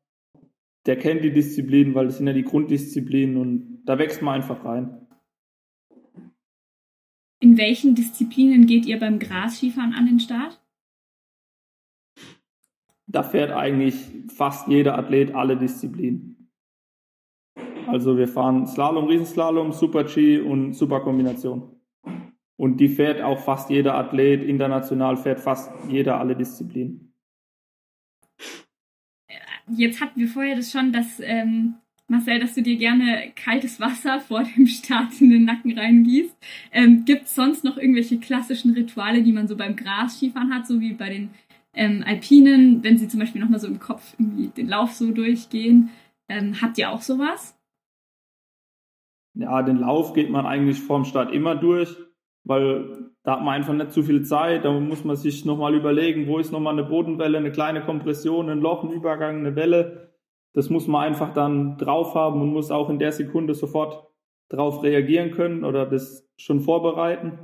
der 0.86 0.98
kennt 0.98 1.24
die 1.24 1.32
Disziplinen, 1.32 1.96
weil 1.96 2.08
das 2.08 2.18
sind 2.18 2.28
ja 2.28 2.34
die 2.34 2.44
Grunddisziplinen 2.44 3.38
und 3.38 3.84
da 3.86 3.98
wächst 3.98 4.22
man 4.22 4.36
einfach 4.36 4.66
rein. 4.66 5.08
In 7.40 7.58
welchen 7.58 7.96
Disziplinen 7.96 8.66
geht 8.66 8.86
ihr 8.86 9.00
beim 9.00 9.20
Grasskifahren 9.20 9.94
an 9.94 10.06
den 10.06 10.20
Start? 10.20 10.62
Da 13.08 13.24
fährt 13.24 13.52
eigentlich 13.52 13.96
fast 14.34 14.68
jeder 14.68 14.98
Athlet 14.98 15.36
alle 15.36 15.58
Disziplinen. 15.58 16.50
Also 17.88 18.18
wir 18.18 18.28
fahren 18.28 18.66
Slalom, 18.66 19.06
Riesenslalom, 19.06 19.72
Super-G 19.72 20.40
und 20.40 20.74
Superkombination. 20.74 21.73
Und 22.64 22.78
die 22.78 22.88
fährt 22.88 23.22
auch 23.22 23.40
fast 23.40 23.70
jeder 23.70 23.96
Athlet, 23.96 24.42
international 24.42 25.18
fährt 25.18 25.42
fast 25.42 25.70
jeder 25.90 26.22
alle 26.22 26.34
Disziplinen. 26.34 27.14
Jetzt 29.68 30.00
hatten 30.00 30.18
wir 30.18 30.30
vorher 30.30 30.56
das 30.56 30.72
schon, 30.72 30.94
dass 30.94 31.20
ähm, 31.20 31.74
Marcel, 32.08 32.40
dass 32.40 32.56
du 32.56 32.62
dir 32.62 32.78
gerne 32.78 33.34
kaltes 33.36 33.82
Wasser 33.82 34.22
vor 34.22 34.46
dem 34.46 34.66
Start 34.66 35.20
in 35.20 35.30
den 35.30 35.44
Nacken 35.44 35.78
reingießt. 35.78 36.38
Ähm, 36.72 37.04
Gibt 37.04 37.24
es 37.24 37.36
sonst 37.36 37.66
noch 37.66 37.76
irgendwelche 37.76 38.18
klassischen 38.18 38.72
Rituale, 38.72 39.24
die 39.24 39.34
man 39.34 39.50
so 39.50 39.58
beim 39.58 39.76
Grasskifahren 39.76 40.56
hat, 40.56 40.66
so 40.66 40.80
wie 40.80 40.94
bei 40.94 41.10
den 41.10 41.32
ähm, 41.74 42.02
Alpinen, 42.08 42.82
wenn 42.82 42.98
sie 42.98 43.10
zum 43.10 43.20
Beispiel 43.20 43.42
nochmal 43.42 43.60
so 43.60 43.68
im 43.68 43.80
Kopf 43.80 44.16
irgendwie 44.18 44.48
den 44.48 44.70
Lauf 44.70 44.94
so 44.94 45.12
durchgehen? 45.12 45.90
Ähm, 46.30 46.62
habt 46.62 46.78
ihr 46.78 46.92
auch 46.92 47.02
sowas? 47.02 47.60
Ja, 49.34 49.62
den 49.64 49.80
Lauf 49.80 50.14
geht 50.14 50.30
man 50.30 50.46
eigentlich 50.46 50.80
vorm 50.80 51.04
Start 51.04 51.34
immer 51.34 51.56
durch, 51.56 51.94
weil 52.44 53.12
da 53.24 53.34
hat 53.34 53.44
man 53.44 53.54
einfach 53.54 53.74
nicht 53.74 53.92
zu 53.92 54.04
viel 54.04 54.24
Zeit. 54.24 54.66
Da 54.66 54.72
muss 54.72 55.04
man 55.04 55.16
sich 55.16 55.46
nochmal 55.46 55.76
überlegen, 55.76 56.28
wo 56.28 56.40
ist 56.40 56.52
nochmal 56.52 56.74
eine 56.74 56.84
Bodenwelle, 56.84 57.38
eine 57.38 57.52
kleine 57.52 57.82
Kompression, 57.82 58.50
ein 58.50 58.60
Loch, 58.60 58.84
ein 58.84 58.92
Übergang, 58.92 59.40
eine 59.40 59.56
Welle. 59.56 60.14
Das 60.54 60.70
muss 60.70 60.88
man 60.88 61.04
einfach 61.04 61.34
dann 61.34 61.78
drauf 61.78 62.16
haben 62.16 62.42
und 62.42 62.54
muss 62.54 62.70
auch 62.70 62.90
in 62.90 63.00
der 63.00 63.12
Sekunde 63.12 63.54
sofort 63.54 64.08
drauf 64.50 64.84
reagieren 64.84 65.32
können 65.32 65.64
oder 65.64 65.86
das 65.86 66.30
schon 66.38 66.60
vorbereiten. 66.60 67.40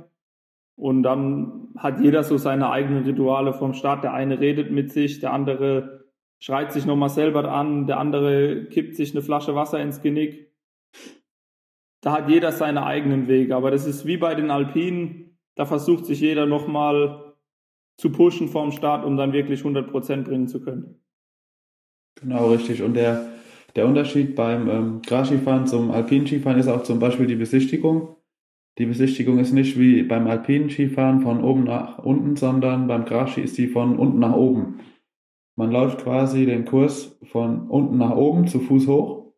Und 0.76 1.02
dann 1.02 1.68
hat 1.76 2.00
jeder 2.00 2.22
so 2.22 2.36
seine 2.36 2.70
eigenen 2.70 3.04
Rituale 3.04 3.52
vom 3.52 3.74
Start. 3.74 4.04
Der 4.04 4.14
eine 4.14 4.40
redet 4.40 4.70
mit 4.70 4.92
sich, 4.92 5.20
der 5.20 5.32
andere 5.32 6.04
schreit 6.38 6.72
sich 6.72 6.86
nochmal 6.86 7.10
selber 7.10 7.50
an, 7.50 7.86
der 7.86 7.98
andere 7.98 8.64
kippt 8.66 8.96
sich 8.96 9.12
eine 9.12 9.22
Flasche 9.22 9.54
Wasser 9.54 9.80
ins 9.80 10.00
Genick. 10.00 10.49
Da 12.00 12.12
hat 12.12 12.28
jeder 12.28 12.52
seine 12.52 12.84
eigenen 12.84 13.28
Wege. 13.28 13.54
Aber 13.54 13.70
das 13.70 13.86
ist 13.86 14.06
wie 14.06 14.16
bei 14.16 14.34
den 14.34 14.50
Alpinen. 14.50 15.38
Da 15.54 15.66
versucht 15.66 16.06
sich 16.06 16.20
jeder 16.20 16.46
nochmal 16.46 17.34
zu 17.98 18.10
pushen 18.10 18.48
vorm 18.48 18.72
Start, 18.72 19.04
um 19.04 19.16
dann 19.16 19.32
wirklich 19.32 19.60
100% 19.60 20.22
bringen 20.22 20.48
zu 20.48 20.62
können. 20.62 21.00
Genau, 22.20 22.48
richtig. 22.48 22.82
Und 22.82 22.94
der, 22.94 23.26
der 23.76 23.86
Unterschied 23.86 24.34
beim 24.34 24.68
ähm, 24.68 25.02
Grasskifahren 25.02 25.66
zum 25.66 25.90
Alpinen 25.90 26.26
Skifahren 26.26 26.58
ist 26.58 26.68
auch 26.68 26.82
zum 26.82 26.98
Beispiel 26.98 27.26
die 27.26 27.36
Besichtigung. 27.36 28.16
Die 28.78 28.86
Besichtigung 28.86 29.38
ist 29.38 29.52
nicht 29.52 29.78
wie 29.78 30.02
beim 30.02 30.26
Alpinen 30.26 30.70
Skifahren 30.70 31.20
von 31.20 31.44
oben 31.44 31.64
nach 31.64 31.98
unten, 31.98 32.36
sondern 32.36 32.86
beim 32.86 33.04
Grasski 33.04 33.42
ist 33.42 33.58
die 33.58 33.68
von 33.68 33.98
unten 33.98 34.18
nach 34.18 34.34
oben. 34.34 34.80
Man 35.56 35.70
läuft 35.70 36.02
quasi 36.02 36.46
den 36.46 36.64
Kurs 36.64 37.18
von 37.24 37.68
unten 37.68 37.98
nach 37.98 38.16
oben 38.16 38.46
zu 38.46 38.60
Fuß 38.60 38.86
hoch 38.86 39.34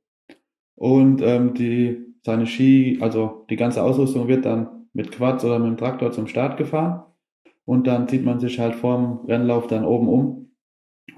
und 0.77 1.21
ähm, 1.23 1.55
die, 1.55 2.12
seine 2.23 2.47
Ski, 2.47 2.99
also 3.01 3.47
die 3.51 3.57
ganze 3.57 3.83
Ausrüstung 3.83 4.29
wird 4.29 4.45
dann 4.45 4.87
mit 4.93 5.13
Quads 5.13 5.45
oder 5.45 5.59
mit 5.59 5.69
dem 5.69 5.77
Traktor 5.77 6.13
zum 6.13 6.27
Start 6.27 6.57
gefahren 6.57 7.05
und 7.65 7.87
dann 7.87 8.09
zieht 8.09 8.25
man 8.25 8.41
sich 8.41 8.59
halt 8.59 8.75
vorm 8.75 9.25
Rennlauf 9.27 9.67
dann 9.67 9.85
oben 9.85 10.09
um. 10.09 10.51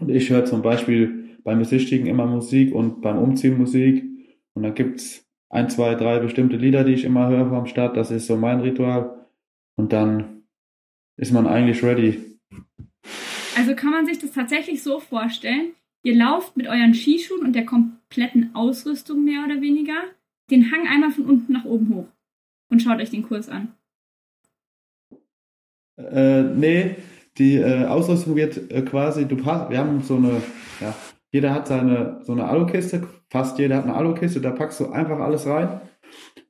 Und 0.01 0.11
ich 0.11 0.31
höre 0.31 0.45
zum 0.45 0.63
Beispiel 0.63 1.39
beim 1.45 1.59
Besichtigen 1.59 2.07
immer 2.07 2.27
Musik 2.27 2.75
und 2.75 3.01
beim 3.01 3.19
Umziehen 3.19 3.59
Musik. 3.59 4.05
Und 4.55 4.63
dann 4.63 4.75
gibt's 4.75 5.27
ein, 5.51 5.69
zwei, 5.69 5.95
drei 5.95 6.19
bestimmte 6.19 6.57
Lieder, 6.57 6.85
die 6.85 6.95
ich 6.95 7.05
immer 7.05 7.29
höre 7.29 7.49
vom 7.49 7.67
Start. 7.67 7.97
Das 7.97 8.11
ist 8.11 8.27
so 8.27 8.37
mein 8.37 8.61
Ritual. 8.61 9.27
Und 9.77 9.93
dann 9.93 10.43
ist 11.17 11.33
man 11.33 11.47
eigentlich 11.47 11.83
ready. 11.83 12.21
Also 13.57 13.75
kann 13.75 13.91
man 13.91 14.07
sich 14.07 14.19
das 14.19 14.33
tatsächlich 14.33 14.83
so 14.83 14.99
vorstellen, 14.99 15.73
ihr 16.03 16.17
lauft 16.17 16.57
mit 16.57 16.67
euren 16.67 16.95
Skischuhen 16.95 17.45
und 17.45 17.55
der 17.55 17.65
kompletten 17.65 18.55
Ausrüstung 18.55 19.25
mehr 19.25 19.45
oder 19.45 19.61
weniger 19.61 20.03
den 20.51 20.71
Hang 20.71 20.87
einmal 20.87 21.11
von 21.11 21.25
unten 21.27 21.53
nach 21.53 21.65
oben 21.65 21.95
hoch 21.95 22.09
und 22.71 22.83
schaut 22.83 23.01
euch 23.01 23.11
den 23.11 23.23
Kurs 23.23 23.49
an. 23.49 23.75
Äh, 25.97 26.43
nee, 26.43 26.97
die 27.39 27.57
äh, 27.57 27.87
Ausrüstung 27.87 28.37
wird 28.37 28.71
äh, 28.71 28.83
quasi, 28.83 29.27
du 29.27 29.37
passt, 29.37 29.71
wir 29.71 29.79
haben 29.79 30.01
so 30.03 30.17
eine, 30.17 30.43
ja, 30.81 30.95
jeder 31.33 31.55
hat 31.55 31.67
seine, 31.67 32.21
so 32.23 32.33
eine 32.33 32.45
Alukiste, 32.45 33.07
fast 33.29 33.59
jeder 33.59 33.77
hat 33.77 33.85
eine 33.85 33.95
Alukiste, 33.95 34.41
da 34.41 34.51
packst 34.51 34.81
du 34.81 34.91
einfach 34.91 35.19
alles 35.19 35.47
rein. 35.47 35.81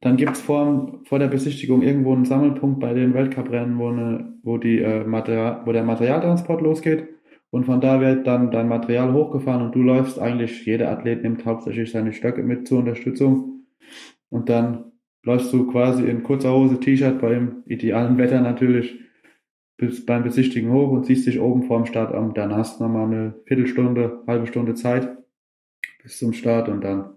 Dann 0.00 0.18
gibt's 0.18 0.42
vor, 0.42 1.00
vor 1.04 1.18
der 1.18 1.28
Besichtigung 1.28 1.80
irgendwo 1.80 2.12
einen 2.12 2.26
Sammelpunkt 2.26 2.80
bei 2.80 2.92
den 2.92 3.14
Weltcuprennen, 3.14 3.78
wo, 3.78 3.88
eine, 3.88 4.34
wo, 4.42 4.58
die, 4.58 4.80
äh, 4.80 5.04
Material, 5.04 5.62
wo 5.64 5.72
der 5.72 5.84
Materialtransport 5.84 6.60
losgeht. 6.60 7.08
Und 7.50 7.64
von 7.64 7.80
da 7.80 8.00
wird 8.00 8.26
dann 8.26 8.50
dein 8.50 8.68
Material 8.68 9.12
hochgefahren 9.12 9.62
und 9.62 9.74
du 9.74 9.82
läufst 9.82 10.18
eigentlich, 10.18 10.66
jeder 10.66 10.90
Athlet 10.90 11.22
nimmt 11.22 11.46
hauptsächlich 11.46 11.90
seine 11.90 12.12
Stöcke 12.12 12.42
mit 12.42 12.66
zur 12.66 12.80
Unterstützung. 12.80 13.63
Und 14.30 14.48
dann 14.48 14.92
läufst 15.22 15.52
du 15.52 15.66
quasi 15.66 16.04
in 16.08 16.22
kurzer 16.22 16.52
Hose, 16.52 16.80
T-Shirt 16.80 17.20
beim 17.20 17.62
idealen 17.66 18.18
Wetter 18.18 18.40
natürlich 18.40 19.00
bis 19.76 20.04
beim 20.06 20.22
Besichtigen 20.22 20.72
hoch 20.72 20.90
und 20.90 21.04
ziehst 21.04 21.26
dich 21.26 21.40
oben 21.40 21.64
vorm 21.64 21.86
Start 21.86 22.14
an. 22.14 22.34
Dann 22.34 22.54
hast 22.54 22.78
du 22.78 22.84
nochmal 22.84 23.06
eine 23.06 23.34
Viertelstunde, 23.46 24.22
halbe 24.26 24.46
Stunde 24.46 24.74
Zeit 24.74 25.16
bis 26.02 26.18
zum 26.18 26.32
Start 26.32 26.68
und 26.68 26.82
dann. 26.82 27.16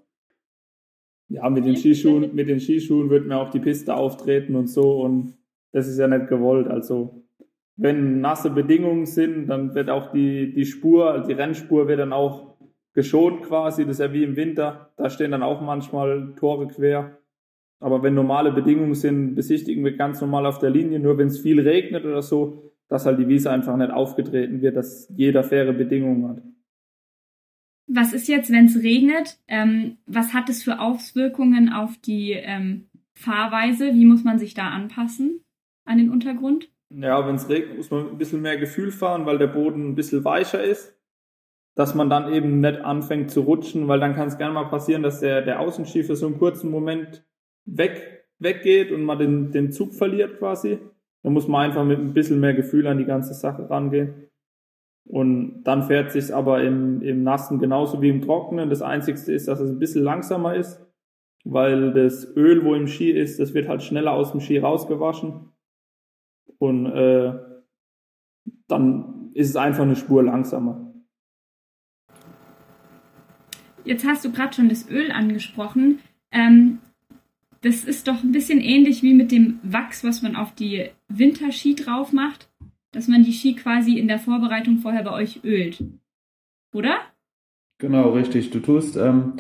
Ja, 1.30 1.50
mit 1.50 1.66
den 1.66 1.76
Skischuhen, 1.76 2.34
mit 2.34 2.48
den 2.48 2.60
Skischuhen 2.60 3.10
wird 3.10 3.28
man 3.28 3.38
auf 3.38 3.50
die 3.50 3.60
Piste 3.60 3.94
auftreten 3.94 4.56
und 4.56 4.68
so 4.68 5.02
und 5.02 5.34
das 5.74 5.88
ist 5.88 6.00
ja 6.00 6.08
nicht 6.08 6.28
gewollt. 6.28 6.68
Also 6.68 7.24
wenn 7.76 8.22
nasse 8.22 8.50
Bedingungen 8.50 9.06
sind, 9.06 9.48
dann 9.48 9.76
wird 9.76 9.90
auch 9.90 10.12
die, 10.12 10.54
die 10.54 10.66
Spur, 10.66 11.12
also 11.12 11.28
die 11.28 11.34
Rennspur 11.34 11.88
wird 11.88 12.00
dann 12.00 12.14
auch 12.14 12.57
geschont 12.98 13.44
quasi. 13.44 13.86
Das 13.86 14.00
ist 14.00 14.00
ja 14.00 14.12
wie 14.12 14.24
im 14.24 14.36
Winter. 14.36 14.92
Da 14.98 15.12
stehen 15.12 15.30
dann 15.30 15.44
auch 15.44 15.62
manchmal 15.62 16.34
Tore 16.36 16.68
quer. 16.68 17.20
Aber 17.80 18.02
wenn 18.02 18.16
normale 18.16 18.52
Bedingungen 18.52 18.96
sind, 18.96 19.36
besichtigen 19.36 19.86
wir 19.86 19.96
ganz 19.96 20.20
normal 20.20 20.48
auf 20.48 20.58
der 20.58 20.72
Linie. 20.72 21.00
Nur 21.00 21.20
wenn 21.20 21.28
es 21.28 21.40
viel 21.40 21.60
regnet 21.60 22.06
oder 22.06 22.24
so, 22.24 22.74
dass 22.90 23.06
halt 23.06 23.20
die 23.20 23.28
Wiese 23.28 23.52
einfach 23.52 23.78
nicht 23.78 23.92
aufgetreten 23.92 24.64
wird, 24.64 24.76
dass 24.76 25.14
jeder 25.16 25.44
faire 25.44 25.74
Bedingungen 25.74 26.28
hat. 26.28 26.42
Was 27.86 28.14
ist 28.14 28.28
jetzt, 28.28 28.52
wenn 28.52 28.66
es 28.66 28.82
regnet? 28.82 29.38
Ähm, 29.48 29.98
was 30.08 30.34
hat 30.34 30.50
es 30.50 30.64
für 30.64 30.80
Auswirkungen 30.80 31.72
auf 31.72 32.00
die 32.00 32.32
ähm, 32.32 32.90
Fahrweise? 33.14 33.94
Wie 33.94 34.06
muss 34.06 34.24
man 34.24 34.40
sich 34.40 34.56
da 34.56 34.70
anpassen 34.70 35.42
an 35.86 36.00
den 36.00 36.10
Untergrund? 36.10 36.72
Ja, 36.90 37.28
wenn 37.28 37.36
es 37.36 37.48
regnet, 37.48 37.78
muss 37.78 37.92
man 37.92 38.10
ein 38.10 38.18
bisschen 38.18 38.42
mehr 38.42 38.58
Gefühl 38.58 38.92
fahren, 38.92 39.28
weil 39.28 39.38
der 39.38 39.48
Boden 39.48 39.90
ein 39.90 39.96
bisschen 39.96 40.26
weicher 40.26 40.64
ist. 40.64 40.97
Dass 41.78 41.96
man 41.96 42.10
dann 42.10 42.34
eben 42.34 42.60
nicht 42.60 42.82
anfängt 42.82 43.32
zu 43.32 43.42
rutschen, 43.42 43.88
weil 43.88 44.00
dann 44.00 44.16
kann 44.16 44.28
es 44.28 44.38
gerne 44.38 44.54
mal 44.54 44.66
passieren, 44.66 45.04
dass 45.04 45.20
der, 45.20 45.42
der 45.44 45.60
Außenski 45.60 46.04
für 46.04 46.16
so 46.16 46.26
einen 46.26 46.40
kurzen 46.40 46.72
Moment 46.72 47.24
weg, 47.66 48.26
weggeht 48.40 48.92
und 48.92 49.04
man 49.04 49.20
den, 49.20 49.52
den 49.52 49.72
Zug 49.72 49.94
verliert 49.94 50.40
quasi. 50.40 50.80
Da 51.24 51.30
muss 51.30 51.48
man 51.48 51.66
einfach 51.66 51.86
mit 51.86 52.00
ein 52.00 52.14
bisschen 52.14 52.40
mehr 52.40 52.54
Gefühl 52.54 52.88
an 52.88 52.98
die 52.98 53.06
ganze 53.06 53.34
Sache 53.34 53.70
rangehen. 53.70 54.28
Und 55.06 55.64
dann 55.64 55.84
fährt 55.84 56.12
sich 56.12 56.34
aber 56.34 56.64
im, 56.64 57.02
im 57.02 57.24
Nassen 57.24 57.60
genauso 57.60 58.02
wie 58.02 58.10
im 58.10 58.22
Trockenen. 58.22 58.70
Das 58.70 58.82
Einzigste 58.82 59.32
ist, 59.32 59.48
dass 59.48 59.60
es 59.60 59.70
ein 59.70 59.80
bisschen 59.80 60.04
langsamer 60.04 60.56
ist, 60.56 60.86
weil 61.46 61.94
das 61.94 62.36
Öl, 62.36 62.66
wo 62.66 62.76
im 62.76 62.88
Ski 62.88 63.12
ist, 63.12 63.40
das 63.40 63.54
wird 63.54 63.70
halt 63.70 63.84
schneller 63.84 64.14
aus 64.14 64.32
dem 64.32 64.42
Ski 64.42 64.58
rausgewaschen. 64.58 65.54
Und 66.58 66.88
äh, 66.88 67.34
dann 68.68 69.32
ist 69.34 69.50
es 69.50 69.56
einfach 69.56 69.84
eine 69.84 69.96
Spur 69.96 70.24
langsamer. 70.24 70.87
Jetzt 73.88 74.06
hast 74.06 74.26
du 74.26 74.32
gerade 74.34 74.54
schon 74.54 74.68
das 74.68 74.90
Öl 74.90 75.12
angesprochen. 75.12 76.00
Ähm, 76.32 76.80
das 77.62 77.86
ist 77.86 78.08
doch 78.10 78.22
ein 78.22 78.34
bisschen 78.34 78.60
ähnlich 78.60 79.02
wie 79.02 79.14
mit 79.14 79.32
dem 79.32 79.60
Wachs, 79.64 80.04
was 80.04 80.22
man 80.22 80.36
auf 80.36 80.54
die 80.54 80.90
Winterski 81.08 81.74
drauf 81.74 82.12
macht, 82.12 82.50
dass 82.92 83.08
man 83.08 83.24
die 83.24 83.32
Ski 83.32 83.56
quasi 83.56 83.98
in 83.98 84.10
der 84.10 84.20
Vorbereitung 84.20 84.80
vorher 84.80 85.04
bei 85.04 85.14
euch 85.14 85.40
ölt. 85.46 85.82
Oder? 86.74 87.00
Genau, 87.80 88.10
richtig. 88.10 88.50
Du 88.50 88.60
tust 88.60 88.98
ähm, 88.98 89.34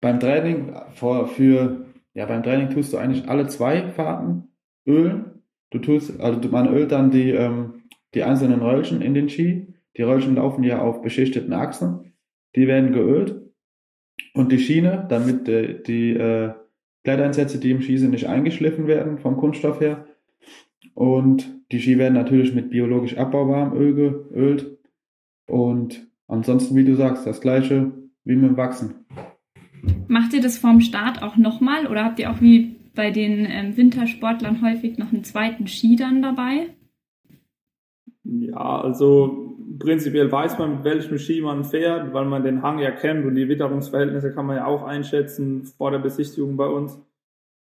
beim 0.00 0.20
Training 0.20 0.72
vor, 0.94 1.26
für, 1.26 1.86
ja, 2.14 2.26
beim 2.26 2.44
Training 2.44 2.70
tust 2.70 2.92
du 2.92 2.98
eigentlich 2.98 3.28
alle 3.28 3.48
zwei 3.48 3.88
Fahrten 3.88 4.48
ölen. 4.86 5.42
Du 5.70 5.80
tust, 5.80 6.20
also 6.20 6.48
man 6.50 6.68
ölt 6.68 6.92
dann 6.92 7.10
die, 7.10 7.30
ähm, 7.30 7.82
die 8.14 8.22
einzelnen 8.22 8.62
Röllchen 8.62 9.02
in 9.02 9.14
den 9.14 9.28
Ski. 9.28 9.74
Die 9.96 10.02
Röllchen 10.02 10.36
laufen 10.36 10.62
ja 10.62 10.80
auf 10.80 11.02
beschichteten 11.02 11.52
Achsen. 11.52 12.12
Die 12.54 12.68
werden 12.68 12.92
geölt. 12.92 13.45
Und 14.36 14.52
die 14.52 14.58
Schiene, 14.58 15.06
damit 15.08 15.48
äh, 15.48 15.82
die, 15.82 16.10
äh, 16.10 16.52
Gleiteinsätze, 17.04 17.58
die 17.58 17.70
im 17.70 17.80
Ski 17.80 17.96
sind, 17.96 18.10
nicht 18.10 18.28
eingeschliffen 18.28 18.86
werden 18.86 19.18
vom 19.18 19.36
Kunststoff 19.36 19.80
her. 19.80 20.06
Und 20.92 21.54
die 21.72 21.80
Ski 21.80 21.98
werden 21.98 22.14
natürlich 22.14 22.54
mit 22.54 22.68
biologisch 22.68 23.16
abbaubarem 23.16 23.78
Öl 23.78 23.94
geölt. 23.94 24.76
Und 25.46 26.06
ansonsten, 26.26 26.76
wie 26.76 26.84
du 26.84 26.96
sagst, 26.96 27.26
das 27.26 27.40
gleiche 27.40 27.92
wie 28.24 28.34
mit 28.34 28.50
dem 28.50 28.56
Wachsen. 28.56 29.06
Macht 30.08 30.34
ihr 30.34 30.42
das 30.42 30.58
vorm 30.58 30.80
Start 30.80 31.22
auch 31.22 31.36
nochmal 31.36 31.86
oder 31.86 32.04
habt 32.04 32.18
ihr 32.18 32.30
auch 32.30 32.40
wie 32.40 32.74
bei 32.94 33.12
den 33.12 33.46
ähm, 33.48 33.76
Wintersportlern 33.76 34.62
häufig 34.62 34.98
noch 34.98 35.12
einen 35.12 35.22
zweiten 35.22 35.68
Ski 35.68 35.96
dann 35.96 36.22
dabei? 36.22 36.74
Ja, 38.24 38.80
also 38.80 39.45
prinzipiell 39.78 40.30
weiß 40.30 40.58
man, 40.58 40.76
mit 40.76 40.84
welchem 40.84 41.18
Ski 41.18 41.40
man 41.40 41.64
fährt, 41.64 42.12
weil 42.12 42.24
man 42.24 42.44
den 42.44 42.62
Hang 42.62 42.78
ja 42.78 42.90
kennt 42.90 43.24
und 43.26 43.34
die 43.34 43.48
Witterungsverhältnisse 43.48 44.32
kann 44.32 44.46
man 44.46 44.56
ja 44.56 44.66
auch 44.66 44.82
einschätzen 44.82 45.64
vor 45.64 45.90
der 45.90 45.98
Besichtigung 45.98 46.56
bei 46.56 46.66
uns. 46.66 46.98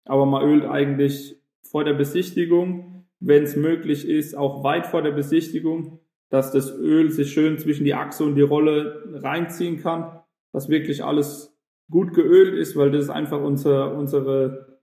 Aber 0.06 0.26
man 0.26 0.44
ölt 0.44 0.66
eigentlich 0.66 1.40
vor 1.64 1.84
der 1.84 1.94
Besichtigung, 1.94 3.06
wenn 3.20 3.44
es 3.44 3.56
möglich 3.56 4.08
ist, 4.08 4.36
auch 4.36 4.64
weit 4.64 4.88
vor 4.88 5.02
der 5.02 5.12
Besichtigung, 5.12 6.00
dass 6.30 6.52
das 6.52 6.72
Öl 6.78 7.12
sich 7.12 7.32
schön 7.32 7.58
zwischen 7.58 7.84
die 7.84 7.94
Achse 7.94 8.24
und 8.24 8.36
die 8.36 8.42
Rolle 8.42 9.04
reinziehen 9.14 9.82
kann, 9.82 10.22
dass 10.52 10.70
wirklich 10.70 11.04
alles 11.04 11.58
gut 11.90 12.14
geölt 12.14 12.54
ist, 12.54 12.76
weil 12.76 12.92
das 12.92 13.06
ist 13.06 13.10
einfach 13.10 13.42
unser, 13.42 13.96
unsere, 13.96 14.80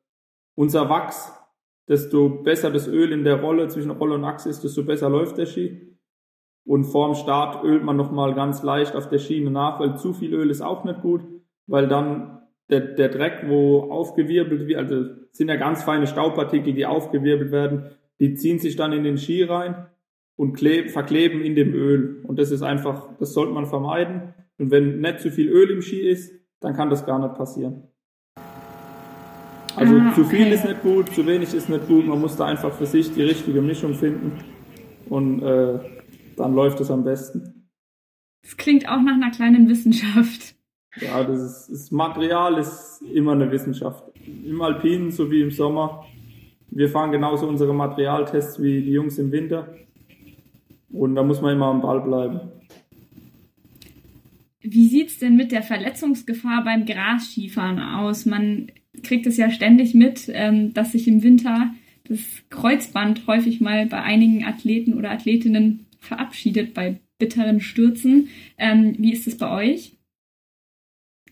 unser 0.54 0.88
Wachs. 0.88 1.32
Desto 1.88 2.42
besser 2.42 2.72
das 2.72 2.88
Öl 2.88 3.12
in 3.12 3.22
der 3.22 3.40
Rolle 3.40 3.68
zwischen 3.68 3.92
Rolle 3.92 4.16
und 4.16 4.24
Achse 4.24 4.48
ist, 4.48 4.64
desto 4.64 4.82
besser 4.82 5.08
läuft 5.08 5.38
der 5.38 5.46
Ski. 5.46 5.95
Und 6.66 6.84
vorm 6.84 7.14
Start 7.14 7.62
ölt 7.64 7.84
man 7.84 7.96
nochmal 7.96 8.34
ganz 8.34 8.62
leicht 8.64 8.96
auf 8.96 9.08
der 9.08 9.18
Schiene 9.18 9.50
nach, 9.50 9.78
weil 9.78 9.96
zu 9.96 10.12
viel 10.12 10.34
Öl 10.34 10.50
ist 10.50 10.62
auch 10.62 10.84
nicht 10.84 11.00
gut, 11.00 11.22
weil 11.68 11.86
dann 11.86 12.40
der, 12.68 12.80
der 12.80 13.08
Dreck, 13.08 13.44
wo 13.46 13.90
aufgewirbelt 13.90 14.66
wird, 14.66 14.78
also 14.78 15.04
sind 15.30 15.48
ja 15.48 15.54
ganz 15.56 15.84
feine 15.84 16.08
Staubpartikel, 16.08 16.74
die 16.74 16.84
aufgewirbelt 16.84 17.52
werden, 17.52 17.90
die 18.18 18.34
ziehen 18.34 18.58
sich 18.58 18.74
dann 18.74 18.92
in 18.92 19.04
den 19.04 19.16
Ski 19.16 19.44
rein 19.44 19.86
und 20.34 20.54
kleb, 20.54 20.90
verkleben 20.90 21.40
in 21.40 21.54
dem 21.54 21.72
Öl. 21.72 22.24
Und 22.26 22.38
das 22.38 22.50
ist 22.50 22.62
einfach, 22.62 23.10
das 23.20 23.32
sollte 23.32 23.52
man 23.52 23.66
vermeiden. 23.66 24.34
Und 24.58 24.72
wenn 24.72 25.00
nicht 25.00 25.20
zu 25.20 25.30
viel 25.30 25.48
Öl 25.48 25.70
im 25.70 25.82
Ski 25.82 26.00
ist, 26.00 26.32
dann 26.60 26.74
kann 26.74 26.90
das 26.90 27.06
gar 27.06 27.20
nicht 27.20 27.36
passieren. 27.36 27.84
Also 29.76 29.94
Ah, 29.94 30.14
zu 30.14 30.24
viel 30.24 30.46
okay. 30.46 30.54
ist 30.54 30.64
nicht 30.64 30.82
gut, 30.82 31.14
zu 31.14 31.26
wenig 31.26 31.52
ist 31.54 31.68
nicht 31.68 31.86
gut. 31.86 32.06
Man 32.06 32.20
muss 32.20 32.34
da 32.36 32.46
einfach 32.46 32.72
für 32.72 32.86
sich 32.86 33.12
die 33.12 33.22
richtige 33.22 33.60
Mischung 33.60 33.92
finden 33.94 34.32
und 35.10 35.42
äh, 35.42 35.78
dann 36.36 36.54
läuft 36.54 36.80
es 36.80 36.90
am 36.90 37.04
besten. 37.04 37.68
Das 38.42 38.56
klingt 38.56 38.88
auch 38.88 39.02
nach 39.02 39.14
einer 39.14 39.30
kleinen 39.30 39.68
Wissenschaft. 39.68 40.54
Ja, 41.00 41.22
das, 41.24 41.40
ist, 41.40 41.68
das 41.70 41.90
Material 41.90 42.58
ist 42.58 43.02
immer 43.12 43.32
eine 43.32 43.50
Wissenschaft. 43.50 44.04
Im 44.44 44.62
Alpinen 44.62 45.10
sowie 45.10 45.42
im 45.42 45.50
Sommer. 45.50 46.06
Wir 46.70 46.88
fahren 46.88 47.12
genauso 47.12 47.46
unsere 47.48 47.74
Materialtests 47.74 48.62
wie 48.62 48.82
die 48.82 48.92
Jungs 48.92 49.18
im 49.18 49.30
Winter. 49.32 49.74
Und 50.90 51.14
da 51.14 51.22
muss 51.22 51.40
man 51.40 51.54
immer 51.54 51.66
am 51.66 51.82
Ball 51.82 52.00
bleiben. 52.00 52.40
Wie 54.60 54.88
sieht's 54.88 55.18
denn 55.18 55.36
mit 55.36 55.52
der 55.52 55.62
Verletzungsgefahr 55.62 56.64
beim 56.64 56.86
Grasskifahren 56.86 57.78
aus? 57.78 58.26
Man 58.26 58.72
kriegt 59.02 59.26
es 59.26 59.36
ja 59.36 59.50
ständig 59.50 59.94
mit, 59.94 60.30
ähm, 60.32 60.72
dass 60.74 60.92
sich 60.92 61.06
im 61.06 61.22
Winter 61.22 61.70
das 62.08 62.20
Kreuzband 62.50 63.26
häufig 63.26 63.60
mal 63.60 63.86
bei 63.86 64.02
einigen 64.02 64.44
Athleten 64.44 64.94
oder 64.94 65.10
Athletinnen 65.10 65.85
verabschiedet 66.06 66.74
bei 66.74 67.00
bitteren 67.18 67.60
Stürzen. 67.60 68.28
Ähm, 68.58 68.94
wie 68.98 69.12
ist 69.12 69.26
es 69.26 69.36
bei 69.36 69.50
euch? 69.50 69.96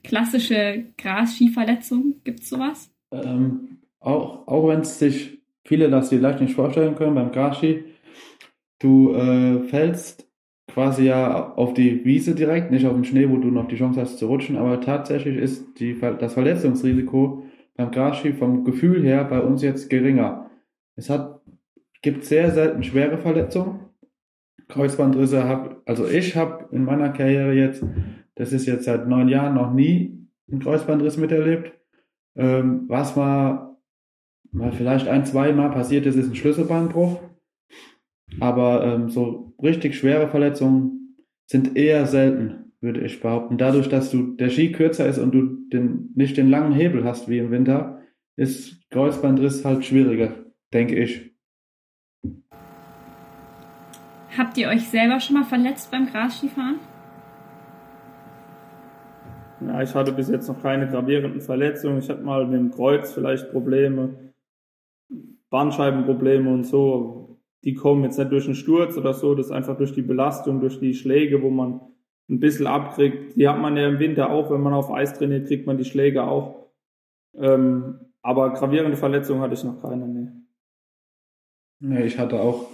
Klassische 0.03 0.85
Grasskiverletzung, 0.99 2.17
gibt's 2.25 2.49
sowas? 2.49 2.91
Ähm, 3.11 3.79
auch 4.01 4.47
auch 4.47 4.69
wenn 4.69 4.81
es 4.81 4.99
sich 4.99 5.39
viele 5.65 5.89
das 5.89 6.11
vielleicht 6.11 6.41
nicht 6.41 6.55
vorstellen 6.55 6.95
können 6.95 7.15
beim 7.15 7.33
Graski, 7.33 7.85
du 8.81 9.15
äh, 9.15 9.61
fällst 9.65 10.29
quasi 10.69 11.05
ja 11.05 11.55
auf 11.55 11.75
die 11.75 12.05
Wiese 12.05 12.35
direkt, 12.35 12.71
nicht 12.71 12.87
auf 12.87 12.95
den 12.95 13.05
Schnee, 13.05 13.29
wo 13.29 13.37
du 13.37 13.49
noch 13.49 13.69
die 13.69 13.77
Chance 13.77 14.01
hast 14.01 14.19
zu 14.19 14.27
rutschen, 14.27 14.57
aber 14.57 14.81
tatsächlich 14.81 15.37
ist 15.37 15.79
die, 15.79 15.99
das 15.99 16.35
Verletzungsrisiko 16.35 17.45
beim 17.77 17.91
Graski 17.91 18.33
vom 18.33 18.65
Gefühl 18.65 19.03
her 19.03 19.25
bei 19.25 19.41
uns 19.41 19.63
jetzt 19.63 19.91
geringer. 19.91 20.51
Es 20.97 21.11
hat, 21.11 21.41
gibt 22.03 22.25
sehr 22.25 22.51
selten 22.51 22.83
schwere 22.83 23.19
Verletzungen. 23.19 23.81
Kreuzbandrisse 24.69 25.45
habe, 25.45 25.83
also 25.87 26.07
ich 26.07 26.37
habe 26.37 26.69
in 26.73 26.85
meiner 26.85 27.11
Karriere 27.11 27.53
jetzt, 27.53 27.85
das 28.35 28.53
ist 28.53 28.67
jetzt 28.67 28.85
seit 28.85 29.09
neun 29.09 29.29
Jahren 29.29 29.55
noch 29.55 29.73
nie 29.73 30.27
einen 30.51 30.61
Kreuzbandriss 30.61 31.17
miterlebt. 31.17 31.73
Ähm, 32.37 32.85
was 32.89 33.17
mal, 33.17 33.77
mal 34.51 34.73
vielleicht 34.73 35.09
ein, 35.09 35.25
zwei 35.25 35.53
Mal 35.53 35.71
passiert 35.71 36.07
ist, 36.07 36.17
ist 36.17 36.29
ein 36.29 36.35
Schlüsselbeinbruch. 36.35 37.21
Aber 38.41 38.85
ähm, 38.85 39.11
so 39.11 39.55
richtig 39.63 39.95
schwere 39.95 40.29
Verletzungen 40.29 41.17
sind 41.47 41.77
eher 41.77 42.07
selten, 42.07 42.73
würde 42.81 43.01
ich 43.03 43.21
behaupten. 43.21 43.59
Dadurch, 43.59 43.89
dass 43.89 44.11
du 44.11 44.35
der 44.35 44.51
Ski 44.51 44.73
kürzer 44.73 45.07
ist 45.07 45.19
und 45.19 45.33
du 45.33 45.69
den, 45.73 46.11
nicht 46.15 46.37
den 46.37 46.49
langen 46.49 46.73
Hebel 46.73 47.05
hast 47.05 47.29
wie 47.29 47.39
im 47.39 47.51
Winter, 47.51 48.01
ist 48.37 48.91
Kreuzbandriss 48.91 49.65
halt 49.65 49.85
schwieriger, 49.85 50.35
denke 50.73 50.97
ich. 50.97 51.34
Habt 54.37 54.59
ihr 54.59 54.69
euch 54.69 54.89
selber 54.89 55.21
schon 55.21 55.35
mal 55.35 55.45
verletzt 55.45 55.91
beim 55.91 56.07
Grasskifahren? 56.07 56.81
Ja, 59.61 59.81
ich 59.81 59.95
hatte 59.95 60.13
bis 60.13 60.29
jetzt 60.29 60.49
noch 60.49 60.61
keine 60.61 60.89
gravierenden 60.89 61.41
Verletzungen. 61.41 61.99
Ich 61.99 62.11
hatte 62.11 62.23
mal 62.23 62.45
mit 62.47 62.59
dem 62.59 62.71
Kreuz 62.73 63.13
vielleicht 63.13 63.51
Probleme, 63.53 64.33
Bandscheibenprobleme 65.51 66.53
und 66.53 66.65
so. 66.65 67.41
Die 67.63 67.75
kommen 67.75 68.03
jetzt 68.03 68.19
nicht 68.19 68.33
durch 68.33 68.47
einen 68.47 68.57
Sturz 68.57 68.97
oder 68.97 69.15
so, 69.15 69.35
das 69.35 69.47
ist 69.47 69.53
einfach 69.53 69.77
durch 69.77 69.93
die 69.93 70.03
Belastung, 70.03 70.61
durch 70.61 70.81
die 70.81 70.95
Schläge, 70.95 71.41
wo 71.43 71.51
man 71.51 71.81
ein 72.29 72.41
bisschen 72.41 72.67
abkriegt. 72.67 73.37
Die 73.37 73.49
hat 73.49 73.59
man 73.59 73.77
ja 73.77 73.89
im 73.89 73.99
Winter 73.99 74.31
auch, 74.31 74.51
wenn 74.51 74.61
man 74.61 74.75
auf 74.75 74.91
Eis 74.91 75.15
trainiert, 75.15 75.47
kriegt 75.47 75.67
man 75.67 75.79
die 75.79 75.85
Schläge 75.85 76.25
auch. 76.25 76.73
Ähm, 77.35 78.01
aber 78.21 78.53
gravierende 78.53 78.97
Verletzungen 78.97 79.41
hatte 79.41 79.55
ich 79.55 79.65
noch 79.65 79.81
keine, 79.81 80.07
nee. 80.07 80.29
Nee, 81.81 82.05
ich 82.05 82.19
hatte 82.19 82.41
auch 82.41 82.69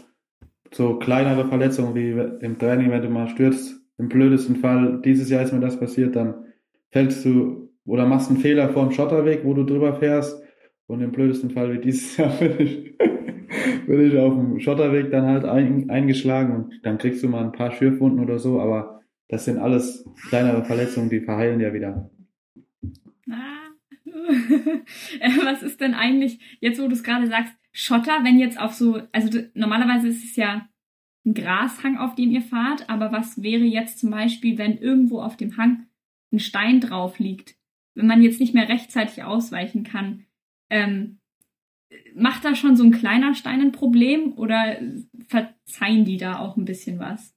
so 0.73 0.99
kleinere 0.99 1.47
Verletzungen 1.49 1.95
wie 1.95 2.11
im 2.45 2.59
Training, 2.59 2.91
wenn 2.91 3.03
du 3.03 3.09
mal 3.09 3.29
stürzt. 3.29 3.81
Im 3.99 4.09
blödesten 4.09 4.57
Fall, 4.57 5.01
dieses 5.05 5.29
Jahr 5.29 5.43
ist 5.43 5.53
mir 5.53 5.61
das 5.61 5.79
passiert, 5.79 6.17
dann 6.17 6.47
fällst 6.91 7.25
du 7.25 7.71
oder 7.85 8.07
machst 8.07 8.31
einen 8.31 8.39
Fehler 8.41 8.69
vor 8.71 8.85
dem 8.85 8.93
Schotterweg, 8.93 9.45
wo 9.45 9.55
du 9.55 9.65
drüber 9.65 9.95
fährst. 9.95 10.43
Und 10.87 11.03
im 11.03 11.13
blödesten 11.13 11.51
Fall 11.51 11.73
wie 11.73 11.79
dieses 11.79 12.17
Jahr 12.19 12.31
bin 12.31 12.55
ich, 12.59 12.99
bin 13.87 14.07
ich 14.07 14.19
auf 14.19 14.35
dem 14.35 14.61
Schotterweg 14.61 15.11
dann 15.11 15.27
halt 15.27 15.45
ein, 15.45 15.91
eingeschlagen 15.91 16.55
und 16.55 16.81
dann 16.83 16.99
kriegst 16.99 17.23
du 17.23 17.29
mal 17.29 17.45
ein 17.45 17.53
paar 17.53 17.73
Schürfwunden 17.73 18.21
oder 18.21 18.39
so, 18.39 18.61
aber 18.61 19.01
das 19.29 19.45
sind 19.45 19.59
alles 19.59 20.05
kleinere 20.29 20.65
Verletzungen, 20.65 21.11
die 21.11 21.21
verheilen 21.21 21.61
ja 21.61 21.73
wieder. 21.73 22.11
Ah. 23.31 23.61
Was 25.45 25.63
ist 25.63 25.81
denn 25.81 25.95
eigentlich, 25.95 26.41
jetzt 26.61 26.81
wo 26.81 26.89
du 26.89 26.95
es 26.95 27.05
gerade 27.05 27.27
sagst, 27.29 27.55
Schotter, 27.73 28.25
wenn 28.25 28.39
jetzt 28.39 28.59
auf 28.59 28.73
so, 28.73 29.03
also 29.13 29.41
normalerweise 29.55 30.09
ist 30.09 30.25
es 30.25 30.37
ja 30.37 30.69
ein 31.25 31.35
Grashang, 31.35 31.99
auf 31.99 32.15
dem 32.15 32.31
ihr 32.31 32.43
fahrt, 32.43 32.89
aber 32.89 33.13
was 33.13 33.43
wäre 33.43 33.65
jetzt 33.65 33.99
zum 33.99 34.11
Beispiel, 34.11 34.59
wenn 34.59 34.79
irgendwo 34.79 35.21
auf 35.21 35.37
dem 35.37 35.57
Hang 35.57 35.87
ein 36.33 36.39
Stein 36.39 36.81
drauf 36.81 37.19
liegt, 37.19 37.57
wenn 37.95 38.07
man 38.07 38.23
jetzt 38.23 38.41
nicht 38.41 38.55
mehr 38.55 38.69
rechtzeitig 38.69 39.23
ausweichen 39.23 39.85
kann, 39.85 40.25
ähm, 40.71 41.19
macht 42.15 42.45
da 42.45 42.55
schon 42.55 42.77
so 42.77 42.85
ein 42.85 42.93
kleiner 42.93 43.35
Stein 43.35 43.61
ein 43.61 43.73
Problem 43.73 44.33
oder 44.35 44.77
verzeihen 45.27 46.05
die 46.05 46.17
da 46.17 46.39
auch 46.39 46.57
ein 46.57 46.65
bisschen 46.65 46.99
was? 46.99 47.35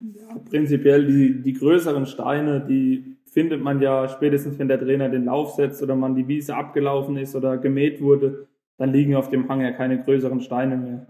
Ja, 0.00 0.38
prinzipiell 0.38 1.06
die, 1.06 1.42
die 1.42 1.52
größeren 1.54 2.06
Steine, 2.06 2.64
die 2.64 3.16
findet 3.26 3.62
man 3.62 3.80
ja 3.80 4.08
spätestens, 4.08 4.58
wenn 4.58 4.68
der 4.68 4.80
Trainer 4.80 5.08
den 5.08 5.24
Lauf 5.24 5.52
setzt 5.52 5.82
oder 5.82 5.96
man 5.96 6.14
die 6.14 6.28
Wiese 6.28 6.56
abgelaufen 6.56 7.16
ist 7.16 7.34
oder 7.34 7.58
gemäht 7.58 8.00
wurde, 8.00 8.48
dann 8.78 8.92
liegen 8.92 9.16
auf 9.16 9.28
dem 9.28 9.48
Hang 9.48 9.60
ja 9.60 9.72
keine 9.72 10.02
größeren 10.02 10.40
Steine 10.40 10.76
mehr. 10.76 11.06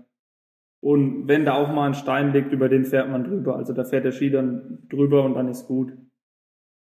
Und 0.80 1.28
wenn 1.28 1.44
da 1.44 1.54
auch 1.54 1.72
mal 1.72 1.86
ein 1.86 1.94
Stein 1.94 2.32
liegt, 2.32 2.52
über 2.52 2.68
den 2.68 2.84
fährt 2.84 3.10
man 3.10 3.24
drüber. 3.24 3.56
Also 3.56 3.72
da 3.72 3.84
fährt 3.84 4.04
der 4.04 4.12
Ski 4.12 4.30
dann 4.30 4.78
drüber 4.88 5.24
und 5.24 5.34
dann 5.34 5.48
ist 5.48 5.66
gut. 5.66 5.92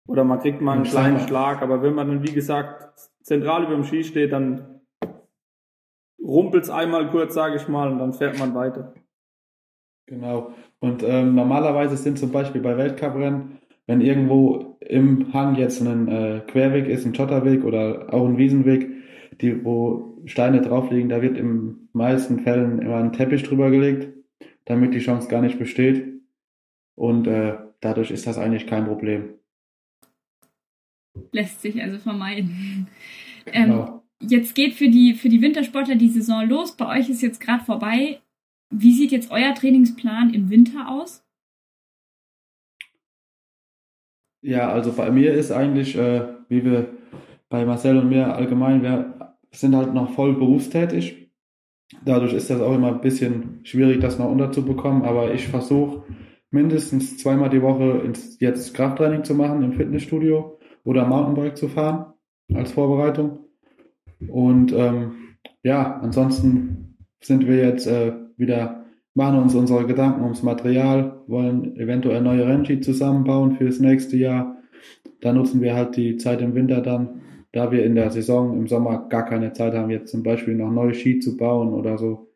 Oder 0.07 0.23
man 0.23 0.39
kriegt 0.39 0.61
mal 0.61 0.73
einen 0.73 0.81
Ein 0.81 0.89
kleinen. 0.89 1.19
Schlag, 1.19 1.61
aber 1.61 1.81
wenn 1.81 1.93
man 1.93 2.07
dann, 2.07 2.27
wie 2.27 2.33
gesagt, 2.33 2.99
zentral 3.21 3.63
über 3.63 3.75
dem 3.75 3.83
Ski 3.85 4.03
steht, 4.03 4.33
dann 4.33 4.81
rumpelt's 6.21 6.69
einmal 6.69 7.09
kurz, 7.09 7.33
sage 7.33 7.55
ich 7.55 7.67
mal, 7.67 7.91
und 7.91 7.99
dann 7.99 8.13
fährt 8.13 8.37
man 8.39 8.55
weiter. 8.55 8.93
Genau. 10.07 10.53
Und 10.79 11.03
ähm, 11.03 11.35
normalerweise 11.35 11.95
sind 11.95 12.19
zum 12.19 12.31
Beispiel 12.31 12.61
bei 12.61 12.77
Weltcuprennen, 12.77 13.59
wenn 13.87 14.01
irgendwo 14.01 14.77
im 14.81 15.31
Hang 15.33 15.55
jetzt 15.55 15.81
ein 15.81 16.07
äh, 16.09 16.41
Querweg 16.47 16.87
ist, 16.87 17.05
ein 17.05 17.15
Schotterweg 17.15 17.63
oder 17.63 18.13
auch 18.13 18.25
ein 18.25 18.37
Wiesenweg, 18.37 18.89
die, 19.41 19.63
wo 19.63 20.21
Steine 20.25 20.61
drauf 20.61 20.91
liegen, 20.91 21.09
da 21.09 21.21
wird 21.21 21.37
in 21.37 21.89
meisten 21.93 22.39
Fällen 22.41 22.79
immer 22.79 22.97
ein 22.97 23.13
Teppich 23.13 23.43
drüber 23.43 23.71
gelegt, 23.71 24.09
damit 24.65 24.93
die 24.93 24.99
Chance 24.99 25.27
gar 25.27 25.41
nicht 25.41 25.59
besteht. 25.59 26.21
Und 26.95 27.27
äh, 27.27 27.57
dadurch 27.79 28.11
ist 28.11 28.27
das 28.27 28.37
eigentlich 28.37 28.67
kein 28.67 28.85
Problem. 28.85 29.33
Lässt 31.31 31.61
sich 31.61 31.81
also 31.81 31.99
vermeiden. 31.99 32.87
Ähm, 33.45 33.71
Genau. 33.71 34.03
Jetzt 34.21 34.55
geht 34.55 34.73
für 34.75 34.87
die, 34.87 35.15
für 35.15 35.27
die 35.27 35.41
Wintersportler 35.41 35.95
die 35.95 36.07
Saison 36.07 36.47
los. 36.47 36.77
Bei 36.77 36.97
euch 36.97 37.09
ist 37.09 37.21
jetzt 37.21 37.41
gerade 37.41 37.63
vorbei. 37.63 38.21
Wie 38.69 38.93
sieht 38.93 39.11
jetzt 39.11 39.31
euer 39.31 39.53
Trainingsplan 39.53 40.33
im 40.33 40.49
Winter 40.49 40.89
aus? 40.89 41.25
Ja, 44.41 44.71
also 44.71 44.93
bei 44.93 45.11
mir 45.11 45.33
ist 45.33 45.51
eigentlich, 45.51 45.95
äh, 45.95 46.25
wie 46.47 46.63
wir 46.63 46.89
bei 47.49 47.65
Marcel 47.65 47.97
und 47.97 48.09
mir 48.09 48.33
allgemein, 48.33 48.81
wir 48.81 49.22
sind 49.59 49.75
halt 49.75 49.93
noch 49.93 50.11
voll 50.11 50.33
berufstätig. 50.33 51.31
Dadurch 52.05 52.33
ist 52.33 52.49
das 52.49 52.61
auch 52.61 52.75
immer 52.75 52.87
ein 52.87 53.01
bisschen 53.01 53.59
schwierig, 53.63 53.99
das 53.99 54.19
noch 54.19 54.29
unterzubekommen, 54.29 55.03
aber 55.03 55.33
ich 55.33 55.47
versuche 55.47 56.03
mindestens 56.49 57.17
zweimal 57.17 57.49
die 57.49 57.61
Woche 57.61 58.01
ins, 58.05 58.39
jetzt 58.39 58.73
Krafttraining 58.73 59.23
zu 59.23 59.35
machen 59.35 59.63
im 59.63 59.73
Fitnessstudio 59.73 60.59
oder 60.83 61.05
Mountainbike 61.05 61.57
zu 61.57 61.67
fahren 61.67 62.13
als 62.53 62.71
Vorbereitung. 62.71 63.39
Und 64.27 64.71
ähm, 64.73 65.35
ja, 65.63 65.99
ansonsten 65.99 66.97
sind 67.21 67.47
wir 67.47 67.57
jetzt 67.57 67.87
äh, 67.87 68.13
wieder, 68.37 68.85
machen 69.13 69.39
uns 69.39 69.55
unsere 69.55 69.85
Gedanken 69.85 70.23
ums 70.23 70.43
Material, 70.43 71.21
wollen 71.27 71.75
eventuell 71.77 72.21
neue 72.21 72.47
Rennski 72.47 72.81
zusammenbauen 72.81 73.57
fürs 73.57 73.79
nächste 73.79 74.17
Jahr. 74.17 74.57
Da 75.21 75.33
nutzen 75.33 75.61
wir 75.61 75.73
halt 75.73 75.95
die 75.95 76.17
Zeit 76.17 76.41
im 76.41 76.53
Winter 76.53 76.81
dann, 76.81 77.21
da 77.53 77.71
wir 77.71 77.85
in 77.85 77.95
der 77.95 78.09
Saison 78.09 78.57
im 78.57 78.67
Sommer 78.67 79.07
gar 79.07 79.25
keine 79.25 79.53
Zeit 79.53 79.73
haben, 79.73 79.91
jetzt 79.91 80.11
zum 80.11 80.23
Beispiel 80.23 80.55
noch 80.55 80.71
neue 80.71 80.93
Ski 80.93 81.19
zu 81.19 81.37
bauen 81.37 81.69
oder 81.69 81.97
so. 81.97 82.33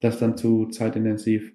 Das 0.00 0.14
ist 0.14 0.20
dann 0.22 0.36
zu 0.36 0.66
zeitintensiv. 0.66 1.54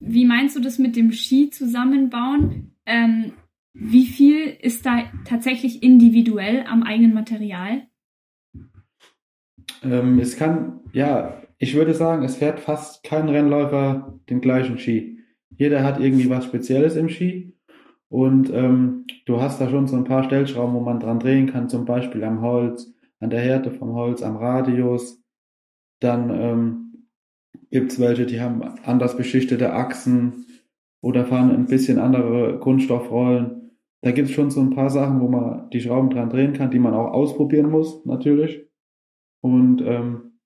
Wie 0.00 0.26
meinst 0.26 0.56
du 0.56 0.60
das 0.60 0.78
mit 0.78 0.96
dem 0.96 1.12
Ski 1.12 1.48
zusammenbauen? 1.50 2.72
Ähm, 2.86 3.32
wie 3.72 4.06
viel 4.06 4.56
ist 4.60 4.84
da 4.84 5.04
tatsächlich 5.24 5.82
individuell 5.82 6.64
am 6.68 6.82
eigenen 6.82 7.14
Material? 7.14 7.86
Ähm, 9.82 10.18
es 10.18 10.36
kann, 10.36 10.80
ja, 10.92 11.40
ich 11.58 11.74
würde 11.74 11.94
sagen, 11.94 12.24
es 12.24 12.36
fährt 12.36 12.58
fast 12.58 13.04
kein 13.04 13.28
Rennläufer 13.28 14.18
den 14.28 14.40
gleichen 14.40 14.78
Ski. 14.78 15.20
Jeder 15.56 15.84
hat 15.84 16.00
irgendwie 16.00 16.28
was 16.28 16.44
Spezielles 16.44 16.96
im 16.96 17.08
Ski 17.08 17.53
Und 18.08 18.50
ähm, 18.52 19.06
du 19.26 19.40
hast 19.40 19.60
da 19.60 19.68
schon 19.68 19.86
so 19.86 19.96
ein 19.96 20.04
paar 20.04 20.24
Stellschrauben, 20.24 20.74
wo 20.74 20.80
man 20.80 21.00
dran 21.00 21.18
drehen 21.18 21.50
kann, 21.50 21.68
zum 21.68 21.84
Beispiel 21.84 22.22
am 22.24 22.42
Holz, 22.42 22.92
an 23.20 23.30
der 23.30 23.40
Härte 23.40 23.70
vom 23.70 23.94
Holz, 23.94 24.22
am 24.22 24.36
Radius. 24.36 25.22
Dann 26.00 26.30
ähm, 26.30 27.08
gibt's 27.70 27.98
welche, 27.98 28.26
die 28.26 28.40
haben 28.40 28.62
anders 28.84 29.16
beschichtete 29.16 29.72
Achsen 29.72 30.46
oder 31.00 31.24
fahren 31.24 31.50
ein 31.50 31.66
bisschen 31.66 31.98
andere 31.98 32.58
Kunststoffrollen. 32.60 33.72
Da 34.02 34.12
gibt's 34.12 34.32
schon 34.32 34.50
so 34.50 34.60
ein 34.60 34.70
paar 34.70 34.90
Sachen, 34.90 35.20
wo 35.20 35.28
man 35.28 35.70
die 35.70 35.80
Schrauben 35.80 36.10
dran 36.10 36.30
drehen 36.30 36.52
kann, 36.52 36.70
die 36.70 36.78
man 36.78 36.94
auch 36.94 37.12
ausprobieren 37.12 37.70
muss, 37.70 38.04
natürlich. 38.04 38.66
Und 39.40 39.82
ähm, 39.82 40.38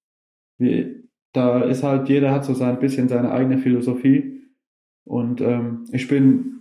wie, 0.59 1.09
da 1.33 1.61
ist 1.63 1.83
halt, 1.83 2.09
jeder 2.09 2.33
hat 2.33 2.45
so 2.45 2.55
sein 2.55 2.79
bisschen 2.79 3.09
seine 3.09 3.31
eigene 3.31 3.59
Philosophie. 3.59 4.43
Und 5.05 5.41
ähm, 5.41 5.85
ich 5.93 6.09
bin 6.09 6.58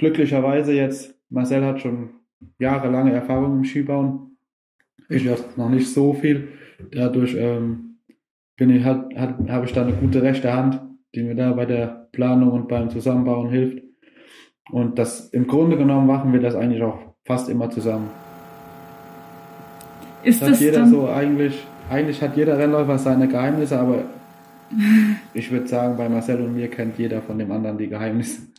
glücklicherweise 0.00 0.72
jetzt, 0.72 1.14
Marcel 1.28 1.62
hat 1.62 1.80
schon 1.80 2.08
jahrelange 2.58 3.12
Erfahrung 3.12 3.58
im 3.58 3.64
Skibauen. 3.64 4.36
Ich 5.10 5.26
erst 5.26 5.58
noch 5.58 5.68
nicht 5.68 5.92
so 5.92 6.14
viel. 6.14 6.48
Dadurch 6.90 7.36
ähm, 7.38 7.98
bin 8.56 8.70
ich, 8.70 8.82
hat, 8.82 9.14
hat, 9.14 9.36
habe 9.48 9.66
ich 9.66 9.72
da 9.74 9.82
eine 9.82 9.92
gute 9.92 10.22
rechte 10.22 10.52
Hand, 10.52 10.80
die 11.14 11.22
mir 11.22 11.34
da 11.34 11.52
bei 11.52 11.66
der 11.66 12.08
Planung 12.12 12.52
und 12.52 12.68
beim 12.68 12.88
Zusammenbauen 12.88 13.50
hilft. 13.50 13.82
Und 14.70 14.98
das 14.98 15.28
im 15.30 15.46
Grunde 15.46 15.76
genommen 15.76 16.06
machen 16.06 16.32
wir 16.32 16.40
das 16.40 16.54
eigentlich 16.54 16.82
auch 16.82 17.14
fast 17.24 17.50
immer 17.50 17.68
zusammen. 17.68 18.08
Ist 20.22 20.40
Das 20.40 20.50
das 20.50 20.60
jeder 20.60 20.78
dann, 20.80 20.90
so 20.90 21.08
eigentlich, 21.08 21.62
eigentlich 21.90 22.22
hat 22.22 22.36
jeder 22.38 22.58
Rennläufer 22.58 22.96
seine 22.98 23.28
Geheimnisse, 23.28 23.78
aber 23.78 24.04
ich 25.34 25.50
würde 25.50 25.66
sagen, 25.66 25.98
bei 25.98 26.08
Marcel 26.08 26.40
und 26.40 26.54
mir 26.54 26.68
kennt 26.68 26.98
jeder 26.98 27.20
von 27.20 27.38
dem 27.38 27.52
anderen 27.52 27.76
die 27.76 27.88
Geheimnisse. 27.88 28.49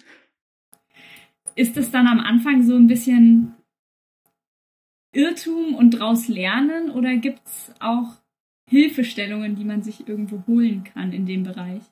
Ist 1.56 1.78
das 1.78 1.92
dann 1.92 2.08
am 2.08 2.20
Anfang 2.20 2.64
so 2.64 2.76
ein 2.76 2.88
bisschen 2.88 3.54
Irrtum 5.14 5.76
und 5.76 5.92
draus 5.92 6.28
lernen 6.28 6.92
oder 6.92 7.16
gibt's 7.18 7.74
auch 7.80 8.22
Hilfestellungen, 8.70 9.56
die 9.56 9.66
man 9.66 9.82
sich 9.82 10.08
irgendwo 10.08 10.44
holen 10.48 10.84
kann 10.84 11.12
in 11.12 11.26
dem 11.26 11.44
Bereich? 11.44 11.84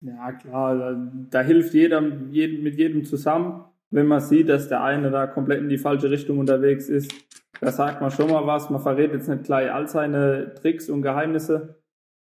Ja, 0.00 0.32
klar, 0.32 0.76
da, 0.76 1.12
da 1.30 1.40
hilft 1.40 1.74
jeder 1.74 2.02
jedem, 2.30 2.62
mit 2.62 2.76
jedem 2.76 3.04
zusammen. 3.04 3.64
Wenn 3.90 4.06
man 4.06 4.20
sieht, 4.20 4.48
dass 4.48 4.68
der 4.68 4.82
eine 4.82 5.10
da 5.10 5.26
komplett 5.26 5.60
in 5.60 5.68
die 5.68 5.78
falsche 5.78 6.10
Richtung 6.10 6.38
unterwegs 6.38 6.88
ist, 6.88 7.12
da 7.60 7.72
sagt 7.72 8.00
man 8.00 8.10
schon 8.10 8.30
mal 8.30 8.46
was. 8.46 8.70
Man 8.70 8.82
verrät 8.82 9.12
jetzt 9.12 9.28
nicht 9.28 9.44
gleich 9.44 9.72
all 9.72 9.88
seine 9.88 10.54
Tricks 10.54 10.90
und 10.90 11.02
Geheimnisse, 11.02 11.82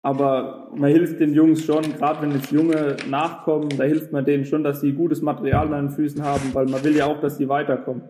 aber 0.01 0.71
man 0.75 0.91
hilft 0.91 1.19
den 1.19 1.33
Jungs 1.33 1.63
schon, 1.63 1.83
gerade 1.83 2.21
wenn 2.21 2.31
jetzt 2.31 2.51
Junge 2.51 2.97
nachkommen, 3.07 3.69
da 3.69 3.83
hilft 3.83 4.11
man 4.11 4.25
denen 4.25 4.45
schon, 4.45 4.63
dass 4.63 4.81
sie 4.81 4.93
gutes 4.93 5.21
Material 5.21 5.71
an 5.73 5.87
den 5.87 5.95
Füßen 5.95 6.23
haben, 6.23 6.53
weil 6.53 6.65
man 6.65 6.83
will 6.83 6.95
ja 6.95 7.05
auch, 7.05 7.19
dass 7.21 7.37
sie 7.37 7.47
weiterkommen. 7.47 8.09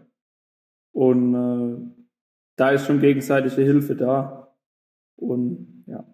Und 0.93 1.35
äh, 1.35 2.03
da 2.55 2.69
ist 2.71 2.85
schon 2.85 3.01
gegenseitige 3.01 3.61
Hilfe 3.61 3.95
da. 3.95 4.55
Und 5.17 5.83
ja. 5.87 6.05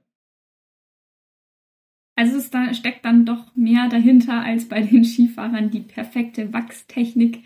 Also 2.15 2.37
es 2.37 2.49
da 2.49 2.73
steckt 2.73 3.05
dann 3.05 3.25
doch 3.25 3.55
mehr 3.55 3.87
dahinter 3.89 4.41
als 4.41 4.67
bei 4.67 4.81
den 4.81 5.03
Skifahrern 5.03 5.69
die 5.69 5.81
perfekte 5.81 6.51
Wachstechnik. 6.53 7.43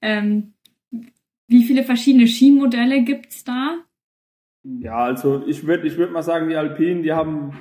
Ähm, 0.00 0.54
wie 1.46 1.64
viele 1.64 1.84
verschiedene 1.84 2.26
Skimodelle 2.26 3.02
gibt's 3.02 3.44
da? 3.44 3.84
Ja, 4.64 4.96
also 4.96 5.42
ich 5.46 5.66
würde 5.66 5.86
ich 5.86 5.98
würd 5.98 6.12
mal 6.12 6.22
sagen, 6.22 6.48
die 6.48 6.56
Alpinen, 6.56 7.02
die 7.02 7.12
haben 7.12 7.52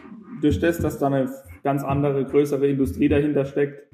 durch 0.41 0.59
das, 0.59 0.79
dass 0.79 0.99
da 0.99 1.07
eine 1.07 1.29
ganz 1.61 1.83
andere, 1.83 2.25
größere 2.25 2.67
Industrie 2.67 3.09
dahinter 3.09 3.45
steckt, 3.45 3.89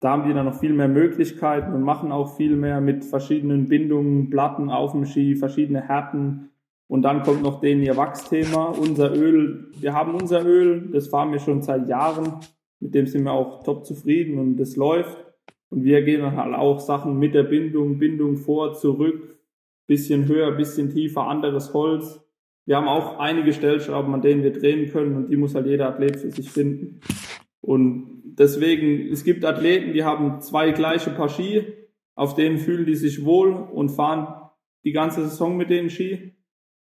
da 0.00 0.10
haben 0.10 0.28
die 0.28 0.34
dann 0.34 0.46
noch 0.46 0.60
viel 0.60 0.72
mehr 0.72 0.88
Möglichkeiten 0.88 1.72
und 1.72 1.82
machen 1.82 2.12
auch 2.12 2.36
viel 2.36 2.56
mehr 2.56 2.80
mit 2.80 3.04
verschiedenen 3.04 3.68
Bindungen, 3.68 4.30
Platten 4.30 4.70
auf 4.70 4.92
dem 4.92 5.04
Ski, 5.04 5.34
verschiedene 5.34 5.82
Härten. 5.82 6.50
Und 6.86 7.02
dann 7.02 7.22
kommt 7.22 7.42
noch 7.42 7.60
denen 7.60 7.82
ihr 7.82 7.96
Wachsthema, 7.96 8.66
unser 8.66 9.14
Öl. 9.14 9.72
Wir 9.78 9.94
haben 9.94 10.14
unser 10.14 10.44
Öl, 10.44 10.88
das 10.92 11.08
fahren 11.08 11.32
wir 11.32 11.40
schon 11.40 11.62
seit 11.62 11.88
Jahren. 11.88 12.40
Mit 12.80 12.94
dem 12.94 13.06
sind 13.06 13.24
wir 13.24 13.32
auch 13.32 13.64
top 13.64 13.84
zufrieden 13.84 14.38
und 14.38 14.56
das 14.56 14.76
läuft. 14.76 15.18
Und 15.70 15.82
wir 15.84 16.02
gehen 16.02 16.22
dann 16.22 16.36
halt 16.36 16.54
auch 16.54 16.78
Sachen 16.78 17.18
mit 17.18 17.34
der 17.34 17.42
Bindung, 17.42 17.98
Bindung 17.98 18.36
vor, 18.36 18.74
zurück, 18.74 19.38
bisschen 19.86 20.26
höher, 20.28 20.52
bisschen 20.52 20.90
tiefer, 20.90 21.26
anderes 21.26 21.74
Holz. 21.74 22.24
Wir 22.68 22.76
haben 22.76 22.86
auch 22.86 23.18
einige 23.18 23.54
Stellschrauben, 23.54 24.12
an 24.12 24.20
denen 24.20 24.42
wir 24.42 24.52
drehen 24.52 24.90
können 24.90 25.16
und 25.16 25.30
die 25.30 25.38
muss 25.38 25.54
halt 25.54 25.66
jeder 25.66 25.88
Athlet 25.88 26.16
für 26.16 26.30
sich 26.30 26.50
finden. 26.50 27.00
Und 27.62 28.34
deswegen, 28.38 29.10
es 29.10 29.24
gibt 29.24 29.46
Athleten, 29.46 29.94
die 29.94 30.04
haben 30.04 30.42
zwei 30.42 30.72
gleiche 30.72 31.08
Paar 31.08 31.30
Ski, 31.30 31.64
auf 32.14 32.34
denen 32.34 32.58
fühlen 32.58 32.84
die 32.84 32.94
sich 32.94 33.24
wohl 33.24 33.54
und 33.54 33.88
fahren 33.88 34.50
die 34.84 34.92
ganze 34.92 35.22
Saison 35.22 35.56
mit 35.56 35.70
den 35.70 35.88
Ski. 35.88 36.36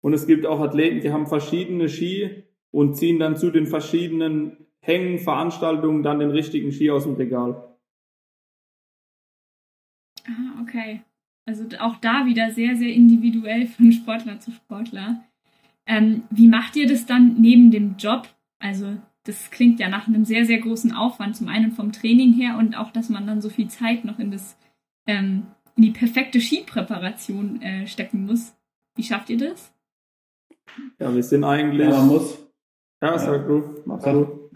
Und 0.01 0.13
es 0.13 0.29
gibt 0.29 0.47
auch 0.47 0.61
Athleten, 0.61 1.01
die 1.01 1.11
haben 1.11 1.27
verschiedene 1.27 1.89
Ski 1.89 2.45
und 2.71 2.95
ziehen 2.95 3.19
dann 3.19 3.35
zu 3.35 3.51
den 3.51 3.67
verschiedenen 3.67 4.69
Hängen, 4.79 5.19
Veranstaltungen 5.19 6.05
dann 6.05 6.21
den 6.21 6.31
richtigen 6.31 6.71
Ski 6.71 6.93
aus 6.93 7.03
dem 7.03 7.15
Regal. 7.15 7.77
Ah, 10.29 10.63
okay. 10.63 11.03
Also 11.45 11.65
auch 11.81 11.97
da 11.97 12.25
wieder 12.25 12.53
sehr, 12.53 12.77
sehr 12.77 12.95
individuell 12.95 13.67
von 13.67 13.91
Sportler 13.91 14.39
zu 14.39 14.53
Sportler. 14.53 15.25
Ähm, 15.87 16.23
wie 16.31 16.49
macht 16.49 16.77
ihr 16.77 16.87
das 16.87 17.07
dann 17.07 17.41
neben 17.41 17.71
dem 17.71 17.97
Job? 17.99 18.29
Also 18.59 18.97
das 19.25 19.51
klingt 19.51 19.81
ja 19.81 19.89
nach 19.89 20.07
einem 20.09 20.25
sehr, 20.25 20.45
sehr 20.45 20.59
großen 20.59 20.93
Aufwand, 20.93 21.37
zum 21.37 21.49
einen 21.49 21.73
vom 21.73 21.93
Training 21.93 22.33
her 22.35 22.57
und 22.59 22.77
auch, 22.77 22.91
dass 22.93 23.09
man 23.09 23.27
dann 23.27 23.41
so 23.41 23.49
viel 23.51 23.69
Zeit 23.69 24.05
noch 24.05 24.19
in 24.19 24.31
das 24.31 24.57
ähm, 25.07 25.47
in 25.77 25.85
die 25.85 25.91
perfekte 25.91 26.41
Skipräparation 26.41 27.63
äh, 27.63 27.87
stecken 27.87 28.27
muss. 28.27 28.55
Wie 28.95 29.03
schafft 29.03 29.31
ihr 29.31 29.39
das? 29.39 29.73
Ja, 30.99 31.15
wir 31.15 31.23
sind 31.23 31.45
eigentlich. 31.45 31.89
Ja, 31.89 31.97
man 31.97 32.09
muss, 32.09 32.47
Ja, 33.03 33.19
sag 33.19 33.47
du, 33.47 33.83
machst 33.87 34.07
du. 34.07 34.51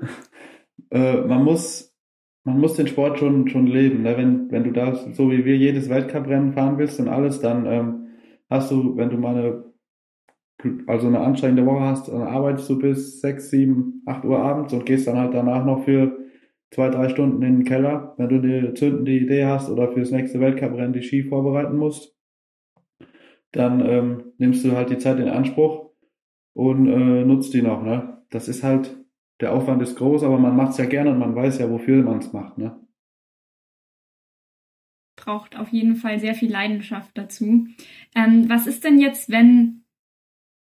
äh, 0.91 1.21
man 1.23 1.43
muss, 1.45 1.95
man 2.45 2.59
muss 2.61 2.75
den 2.75 2.87
Sport 2.87 3.19
schon, 3.19 3.49
schon 3.49 3.67
leben. 3.67 4.03
Ne? 4.03 4.17
Wenn, 4.17 4.51
wenn 4.51 4.65
du 4.65 4.73
da 4.73 4.95
so 5.15 5.31
wie 5.31 5.45
wir 5.45 5.57
jedes 5.57 5.89
Weltcuprennen 5.89 6.53
fahren 6.53 6.79
willst 6.79 7.01
und 7.01 7.09
alles, 7.09 7.41
dann 7.41 7.67
ähm, 7.67 8.07
hast 8.51 8.71
du, 8.71 8.97
wenn 8.97 9.11
du 9.11 9.17
mal 9.17 9.37
eine, 9.37 9.65
also 10.87 11.07
eine 11.07 11.21
anstrengende 11.21 11.67
Woche 11.67 11.81
hast, 11.81 12.09
dann 12.09 12.23
arbeitest 12.23 12.69
du 12.71 12.79
bis 12.79 13.21
sechs, 13.21 13.51
sieben, 13.51 14.03
acht 14.07 14.25
Uhr 14.25 14.39
abends 14.39 14.73
und 14.73 14.87
gehst 14.87 15.07
dann 15.07 15.19
halt 15.19 15.35
danach 15.35 15.65
noch 15.65 15.85
für 15.85 16.17
zwei, 16.71 16.89
drei 16.89 17.09
Stunden 17.09 17.43
in 17.43 17.59
den 17.59 17.65
Keller, 17.65 18.15
wenn 18.17 18.29
du 18.29 18.37
eine 18.37 18.75
zündende 18.75 19.13
Idee 19.13 19.45
hast 19.45 19.71
oder 19.71 19.93
fürs 19.93 20.11
nächste 20.11 20.41
Weltcuprennen 20.41 20.93
die 20.93 21.03
Ski 21.03 21.25
vorbereiten 21.25 21.77
musst. 21.77 22.17
Dann 23.53 23.85
ähm, 23.87 24.33
nimmst 24.39 24.65
du 24.65 24.73
halt 24.73 24.91
die 24.91 24.99
Zeit 24.99 25.19
in 25.19 25.29
Anspruch 25.29 25.91
und 26.55 26.89
äh, 26.89 27.25
nutzt 27.25 27.55
die 27.55 27.63
noch. 27.63 27.83
Ne? 27.83 28.23
Das 28.31 28.49
ist 28.49 28.63
halt 28.63 28.97
der 29.41 29.53
Aufwand 29.53 29.83
ist 29.83 29.97
groß, 29.97 30.23
aber 30.23 30.39
man 30.39 30.57
macht 30.57 30.73
es 30.73 30.79
ja 30.79 30.87
gerne 30.87 31.11
und 31.11 31.19
man 31.19 31.35
weiß 31.35 31.59
ja, 31.59 31.71
wofür 31.71 32.03
man 32.03 32.19
es 32.19 32.33
macht. 32.33 32.57
Ne? 32.59 32.81
Braucht 35.17 35.59
auf 35.59 35.69
jeden 35.69 35.97
Fall 35.97 36.19
sehr 36.19 36.35
viel 36.35 36.51
Leidenschaft 36.51 37.17
dazu. 37.17 37.67
Ähm, 38.15 38.49
was 38.49 38.67
ist 38.67 38.85
denn 38.85 38.99
jetzt, 38.99 39.31
wenn 39.31 39.85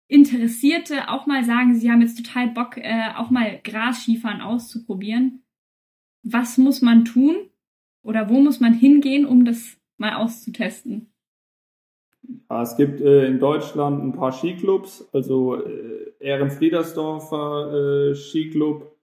Interessierte 0.07 1.09
auch 1.09 1.25
mal 1.25 1.43
sagen, 1.43 1.75
sie 1.75 1.91
haben 1.91 2.01
jetzt 2.01 2.23
total 2.23 2.49
Bock, 2.49 2.77
äh, 2.77 3.09
auch 3.15 3.31
mal 3.31 3.59
Grasskifahren 3.63 4.41
auszuprobieren? 4.41 5.43
Was 6.23 6.57
muss 6.57 6.81
man 6.81 7.05
tun 7.05 7.35
oder 8.03 8.29
wo 8.29 8.39
muss 8.39 8.59
man 8.59 8.73
hingehen, 8.73 9.25
um 9.25 9.45
das 9.45 9.77
mal 9.97 10.15
auszutesten? 10.15 11.11
Ja, 12.49 12.61
es 12.61 12.75
gibt 12.77 13.01
äh, 13.01 13.25
in 13.27 13.39
Deutschland 13.39 14.03
ein 14.03 14.13
paar 14.13 14.31
Skiclubs, 14.31 15.07
also 15.11 15.55
äh, 15.55 16.13
Ehrenfriedersdorfer 16.19 18.11
äh, 18.11 18.15
Skiclub, 18.15 18.95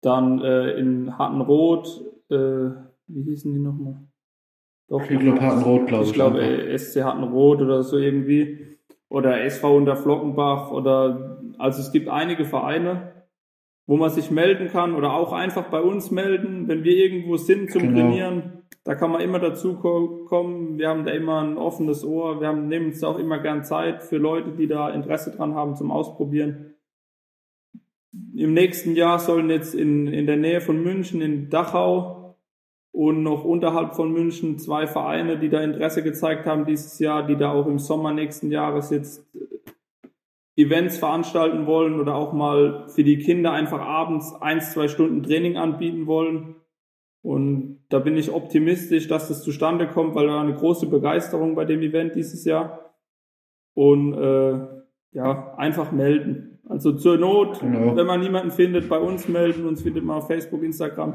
dann 0.00 0.40
äh, 0.40 0.72
in 0.72 1.18
Hattenroth, 1.18 2.04
äh, 2.30 2.70
wie 3.06 3.22
hießen 3.22 3.52
die 3.52 3.60
nochmal? 3.60 4.08
Doch, 4.88 5.04
Skiclub 5.04 5.40
Hattenroth, 5.40 5.86
glaube 5.86 6.04
ich. 6.04 6.10
ich 6.10 6.14
glaube 6.14 6.40
einfach. 6.40 6.66
äh, 6.66 6.78
SC 6.78 7.02
Hattenroth 7.02 7.60
oder 7.60 7.82
so 7.82 7.98
irgendwie. 7.98 8.77
Oder 9.10 9.42
SV 9.44 9.76
unter 9.76 9.96
Flockenbach 9.96 10.70
oder 10.70 11.40
also 11.56 11.80
es 11.80 11.92
gibt 11.92 12.08
einige 12.08 12.44
Vereine, 12.44 13.12
wo 13.86 13.96
man 13.96 14.10
sich 14.10 14.30
melden 14.30 14.68
kann 14.68 14.94
oder 14.94 15.14
auch 15.14 15.32
einfach 15.32 15.70
bei 15.70 15.80
uns 15.80 16.10
melden, 16.10 16.68
wenn 16.68 16.84
wir 16.84 16.94
irgendwo 16.94 17.36
sind 17.36 17.70
zum 17.70 17.82
Genau. 17.82 17.94
Trainieren. 18.00 18.52
Da 18.84 18.94
kann 18.94 19.10
man 19.10 19.20
immer 19.22 19.38
dazu 19.38 19.74
ko- 19.76 20.24
kommen. 20.28 20.78
Wir 20.78 20.88
haben 20.88 21.04
da 21.04 21.12
immer 21.12 21.42
ein 21.42 21.56
offenes 21.58 22.04
Ohr. 22.04 22.40
Wir 22.40 22.48
haben, 22.48 22.68
nehmen 22.68 22.86
uns 22.86 23.02
auch 23.02 23.18
immer 23.18 23.38
gern 23.38 23.64
Zeit 23.64 24.02
für 24.02 24.16
Leute, 24.18 24.50
die 24.52 24.66
da 24.66 24.90
Interesse 24.90 25.30
dran 25.34 25.54
haben 25.54 25.74
zum 25.74 25.90
Ausprobieren. 25.90 26.74
Im 28.34 28.52
nächsten 28.54 28.94
Jahr 28.94 29.18
sollen 29.18 29.50
jetzt 29.50 29.74
in, 29.74 30.06
in 30.06 30.26
der 30.26 30.36
Nähe 30.36 30.60
von 30.60 30.82
München, 30.82 31.20
in 31.20 31.50
Dachau 31.50 32.17
und 32.92 33.22
noch 33.22 33.44
unterhalb 33.44 33.94
von 33.94 34.12
München 34.12 34.58
zwei 34.58 34.86
Vereine, 34.86 35.38
die 35.38 35.48
da 35.48 35.60
Interesse 35.60 36.02
gezeigt 36.02 36.46
haben 36.46 36.64
dieses 36.64 36.98
Jahr, 36.98 37.26
die 37.26 37.36
da 37.36 37.52
auch 37.52 37.66
im 37.66 37.78
Sommer 37.78 38.12
nächsten 38.12 38.50
Jahres 38.50 38.90
jetzt 38.90 39.24
äh, 39.34 40.62
Events 40.62 40.98
veranstalten 40.98 41.66
wollen 41.66 42.00
oder 42.00 42.16
auch 42.16 42.32
mal 42.32 42.88
für 42.88 43.04
die 43.04 43.18
Kinder 43.18 43.52
einfach 43.52 43.80
abends 43.80 44.34
eins, 44.40 44.72
zwei 44.72 44.88
Stunden 44.88 45.22
Training 45.22 45.56
anbieten 45.56 46.06
wollen. 46.06 46.56
Und 47.22 47.84
da 47.90 48.00
bin 48.00 48.16
ich 48.16 48.32
optimistisch, 48.32 49.06
dass 49.06 49.28
das 49.28 49.42
zustande 49.42 49.86
kommt, 49.86 50.14
weil 50.14 50.26
da 50.26 50.40
eine 50.40 50.54
große 50.54 50.88
Begeisterung 50.88 51.54
bei 51.54 51.64
dem 51.64 51.82
Event 51.82 52.16
dieses 52.16 52.44
Jahr. 52.44 52.94
Und 53.74 54.14
äh, 54.14 54.66
ja, 55.12 55.54
einfach 55.56 55.92
melden. 55.92 56.58
Also 56.68 56.92
zur 56.92 57.16
Not, 57.16 57.60
genau. 57.60 57.96
wenn 57.96 58.06
man 58.06 58.20
niemanden 58.20 58.50
findet, 58.50 58.88
bei 58.88 58.98
uns 58.98 59.28
melden, 59.28 59.66
uns 59.66 59.82
findet 59.82 60.04
man 60.04 60.18
auf 60.18 60.26
Facebook, 60.26 60.62
Instagram. 60.62 61.14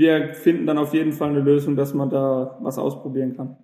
Wir 0.00 0.32
finden 0.32 0.64
dann 0.64 0.78
auf 0.78 0.94
jeden 0.94 1.12
Fall 1.12 1.28
eine 1.28 1.40
Lösung, 1.40 1.76
dass 1.76 1.92
man 1.92 2.08
da 2.08 2.56
was 2.62 2.78
ausprobieren 2.78 3.36
kann. 3.36 3.58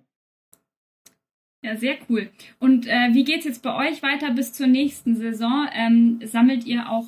Ja, 1.63 1.75
sehr 1.75 1.95
cool. 2.07 2.29
Und 2.59 2.85
äh, 2.85 3.09
wie 3.13 3.23
es 3.23 3.43
jetzt 3.43 3.63
bei 3.63 3.89
euch 3.89 4.03
weiter 4.03 4.31
bis 4.35 4.53
zur 4.53 4.67
nächsten 4.67 5.15
Saison? 5.15 5.67
Ähm, 5.73 6.19
sammelt 6.23 6.63
ihr 6.67 6.91
auch 6.91 7.07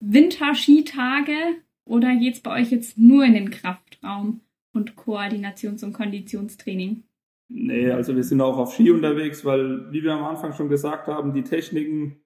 Winterskitage 0.00 1.62
oder 1.84 2.16
geht 2.16 2.34
es 2.34 2.40
bei 2.40 2.60
euch 2.60 2.72
jetzt 2.72 2.98
nur 2.98 3.24
in 3.24 3.34
den 3.34 3.50
Kraftraum 3.50 4.40
und 4.72 4.96
Koordinations- 4.96 5.84
und 5.84 5.92
Konditionstraining? 5.92 7.04
Nee, 7.48 7.92
also 7.92 8.16
wir 8.16 8.24
sind 8.24 8.40
auch 8.40 8.58
auf 8.58 8.74
Ski 8.74 8.90
unterwegs, 8.90 9.44
weil, 9.44 9.92
wie 9.92 10.02
wir 10.02 10.14
am 10.14 10.24
Anfang 10.24 10.54
schon 10.54 10.68
gesagt 10.68 11.06
haben, 11.06 11.34
die 11.34 11.44
Techniken, 11.44 12.16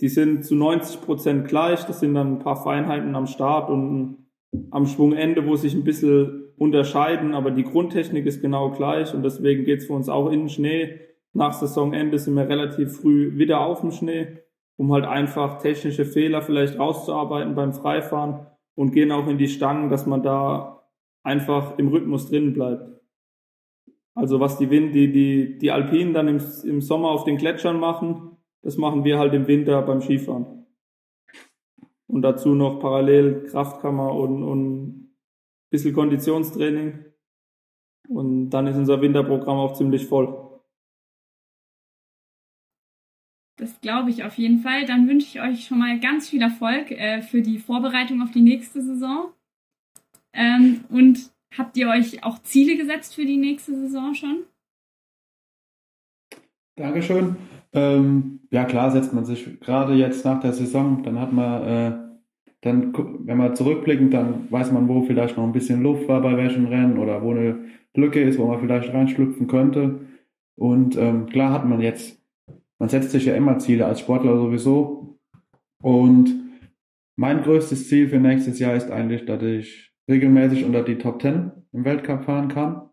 die 0.00 0.08
sind 0.08 0.44
zu 0.44 0.56
90 0.56 1.02
Prozent 1.02 1.46
gleich. 1.46 1.84
Das 1.84 2.00
sind 2.00 2.14
dann 2.14 2.32
ein 2.32 2.38
paar 2.40 2.60
Feinheiten 2.60 3.14
am 3.14 3.28
Start 3.28 3.70
und 3.70 4.20
am 4.70 4.86
Schwungende, 4.86 5.46
wo 5.46 5.56
sich 5.56 5.74
ein 5.74 5.84
bisschen 5.84 6.44
unterscheiden, 6.56 7.34
aber 7.34 7.50
die 7.50 7.64
Grundtechnik 7.64 8.26
ist 8.26 8.42
genau 8.42 8.70
gleich 8.70 9.14
und 9.14 9.22
deswegen 9.22 9.64
geht's 9.64 9.86
für 9.86 9.94
uns 9.94 10.08
auch 10.08 10.30
in 10.30 10.40
den 10.40 10.48
Schnee. 10.48 11.00
Nach 11.32 11.52
Saisonende 11.52 12.18
sind 12.18 12.34
wir 12.34 12.48
relativ 12.48 12.96
früh 12.96 13.38
wieder 13.38 13.60
auf 13.60 13.80
dem 13.80 13.92
Schnee, 13.92 14.38
um 14.76 14.92
halt 14.92 15.04
einfach 15.04 15.58
technische 15.58 16.04
Fehler 16.04 16.42
vielleicht 16.42 16.78
rauszuarbeiten 16.78 17.54
beim 17.54 17.72
Freifahren 17.72 18.46
und 18.74 18.92
gehen 18.92 19.12
auch 19.12 19.28
in 19.28 19.38
die 19.38 19.48
Stangen, 19.48 19.90
dass 19.90 20.06
man 20.06 20.22
da 20.22 20.84
einfach 21.22 21.78
im 21.78 21.88
Rhythmus 21.88 22.28
drin 22.28 22.52
bleibt. 22.52 23.00
Also 24.14 24.40
was 24.40 24.58
die 24.58 24.70
Wind, 24.70 24.94
die, 24.94 25.12
die, 25.12 25.58
die 25.58 25.70
Alpinen 25.70 26.12
dann 26.12 26.28
im, 26.28 26.40
im 26.64 26.80
Sommer 26.80 27.10
auf 27.10 27.24
den 27.24 27.36
Gletschern 27.36 27.78
machen, 27.78 28.36
das 28.62 28.76
machen 28.76 29.04
wir 29.04 29.18
halt 29.18 29.32
im 29.34 29.46
Winter 29.46 29.80
beim 29.82 30.00
Skifahren. 30.00 30.59
Und 32.10 32.22
dazu 32.22 32.54
noch 32.54 32.80
parallel 32.80 33.46
Kraftkammer 33.46 34.12
und, 34.12 34.42
und 34.42 35.14
bisschen 35.70 35.94
Konditionstraining 35.94 37.04
und 38.08 38.50
dann 38.50 38.66
ist 38.66 38.76
unser 38.76 39.00
Winterprogramm 39.00 39.56
auch 39.56 39.74
ziemlich 39.74 40.06
voll. 40.06 40.50
Das 43.56 43.80
glaube 43.80 44.10
ich 44.10 44.24
auf 44.24 44.36
jeden 44.38 44.60
Fall. 44.60 44.86
Dann 44.86 45.06
wünsche 45.06 45.26
ich 45.26 45.40
euch 45.40 45.66
schon 45.66 45.78
mal 45.78 46.00
ganz 46.00 46.28
viel 46.28 46.42
Erfolg 46.42 46.90
äh, 46.90 47.22
für 47.22 47.42
die 47.42 47.58
Vorbereitung 47.58 48.22
auf 48.22 48.32
die 48.32 48.40
nächste 48.40 48.82
Saison. 48.82 49.32
Ähm, 50.32 50.84
und 50.88 51.30
habt 51.56 51.76
ihr 51.76 51.88
euch 51.88 52.24
auch 52.24 52.42
Ziele 52.42 52.76
gesetzt 52.76 53.14
für 53.14 53.26
die 53.26 53.36
nächste 53.36 53.76
Saison 53.76 54.14
schon? 54.14 54.44
Dankeschön. 56.76 57.36
Ähm, 57.72 58.40
ja, 58.50 58.64
klar 58.64 58.90
setzt 58.90 59.12
man 59.12 59.24
sich 59.24 59.60
gerade 59.60 59.94
jetzt 59.94 60.24
nach 60.24 60.40
der 60.40 60.52
Saison, 60.52 61.02
dann 61.02 61.20
hat 61.20 61.32
man 61.32 61.62
äh, 61.62 61.92
dann, 62.62 62.92
wenn 63.26 63.38
man 63.38 63.56
zurückblickend, 63.56 64.12
dann 64.12 64.50
weiß 64.50 64.72
man, 64.72 64.88
wo 64.88 65.02
vielleicht 65.02 65.36
noch 65.36 65.44
ein 65.44 65.52
bisschen 65.52 65.82
Luft 65.82 66.08
war 66.08 66.20
bei 66.20 66.36
welchen 66.36 66.66
Rennen 66.66 66.98
oder 66.98 67.22
wo 67.22 67.30
eine 67.30 67.58
Lücke 67.94 68.22
ist, 68.22 68.38
wo 68.38 68.46
man 68.46 68.60
vielleicht 68.60 68.92
reinschlüpfen 68.92 69.46
könnte. 69.46 70.00
Und 70.56 70.96
ähm, 70.96 71.26
klar 71.26 71.52
hat 71.52 71.64
man 71.64 71.80
jetzt, 71.80 72.22
man 72.78 72.90
setzt 72.90 73.12
sich 73.12 73.24
ja 73.24 73.34
immer 73.34 73.58
Ziele 73.58 73.86
als 73.86 74.00
Sportler 74.00 74.36
sowieso. 74.36 75.18
Und 75.82 76.34
mein 77.16 77.42
größtes 77.42 77.88
Ziel 77.88 78.08
für 78.08 78.18
nächstes 78.18 78.58
Jahr 78.58 78.74
ist 78.74 78.90
eigentlich, 78.90 79.24
dass 79.24 79.42
ich 79.42 79.94
regelmäßig 80.08 80.64
unter 80.64 80.82
die 80.82 80.98
Top 80.98 81.22
10 81.22 81.50
im 81.72 81.84
Weltcup 81.84 82.24
fahren 82.24 82.48
kann. 82.48 82.89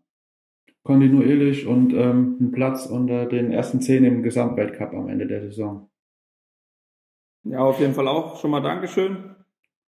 Kontinuierlich 0.87 1.67
und 1.67 1.93
ähm, 1.93 2.37
einen 2.39 2.51
Platz 2.53 2.85
unter 2.85 3.25
den 3.25 3.51
ersten 3.51 3.81
10 3.81 4.05
im 4.05 4.23
Gesamtweltcup 4.23 4.93
am 4.93 5.09
Ende 5.09 5.27
der 5.27 5.41
Saison. 5.41 5.89
Ja, 7.43 7.59
auf 7.59 7.81
jeden 7.81 7.93
Fall 7.93 8.07
auch 8.07 8.39
schon 8.39 8.51
mal 8.51 8.61
Dankeschön. 8.61 9.35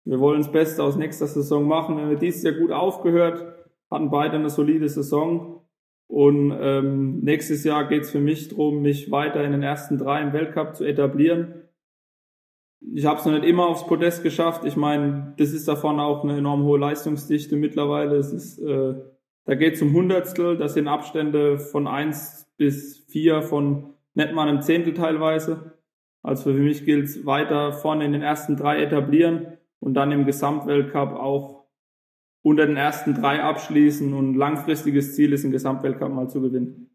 Wir 0.06 0.18
wollen 0.20 0.40
das 0.40 0.50
Beste 0.50 0.82
aus 0.82 0.96
nächster 0.96 1.26
Saison 1.26 1.68
machen. 1.68 1.98
Wir 1.98 2.04
haben 2.04 2.18
dieses 2.18 2.42
Jahr 2.44 2.54
gut 2.54 2.72
aufgehört, 2.72 3.44
hatten 3.90 4.08
beide 4.08 4.36
eine 4.36 4.48
solide 4.48 4.88
Saison. 4.88 5.68
Und 6.06 6.56
ähm, 6.58 7.20
nächstes 7.20 7.62
Jahr 7.64 7.86
geht 7.88 8.04
es 8.04 8.10
für 8.10 8.20
mich 8.20 8.48
darum, 8.48 8.80
mich 8.80 9.10
weiter 9.10 9.44
in 9.44 9.52
den 9.52 9.62
ersten 9.62 9.98
drei 9.98 10.22
im 10.22 10.32
Weltcup 10.32 10.76
zu 10.76 10.84
etablieren. 10.84 11.68
Ich 12.94 13.04
habe 13.04 13.20
es 13.20 13.26
noch 13.26 13.32
nicht 13.32 13.44
immer 13.44 13.66
aufs 13.66 13.86
Podest 13.86 14.22
geschafft. 14.22 14.64
Ich 14.64 14.76
meine, 14.76 15.34
das 15.36 15.52
ist 15.52 15.68
davon 15.68 16.00
auch 16.00 16.24
eine 16.24 16.38
enorm 16.38 16.62
hohe 16.62 16.78
Leistungsdichte 16.78 17.56
mittlerweile. 17.56 18.16
Es 18.16 18.32
ist, 18.32 18.58
äh, 18.60 18.94
da 19.46 19.54
geht 19.54 19.74
es 19.74 19.82
um 19.82 19.92
Hundertstel. 19.92 20.58
Das 20.58 20.74
sind 20.74 20.88
Abstände 20.88 21.58
von 21.58 21.86
eins 21.86 22.46
bis 22.56 23.06
vier 23.08 23.42
von 23.42 23.94
nicht 24.14 24.32
mal 24.32 24.48
einem 24.48 24.60
Zehntel 24.60 24.92
teilweise. 24.92 25.78
Also 26.22 26.52
für 26.52 26.58
mich 26.58 26.84
gilt 26.84 27.04
es 27.04 27.24
weiter 27.24 27.72
vorne 27.72 28.04
in 28.04 28.12
den 28.12 28.22
ersten 28.22 28.56
drei 28.56 28.82
etablieren 28.82 29.58
und 29.78 29.94
dann 29.94 30.10
im 30.10 30.26
Gesamtweltcup 30.26 31.12
auch 31.12 31.66
unter 32.42 32.66
den 32.66 32.76
ersten 32.76 33.14
drei 33.14 33.42
abschließen 33.42 34.12
und 34.12 34.34
langfristiges 34.34 35.14
Ziel 35.14 35.32
ist, 35.32 35.44
den 35.44 35.52
Gesamtweltcup 35.52 36.12
mal 36.12 36.28
zu 36.28 36.40
gewinnen. 36.40 36.90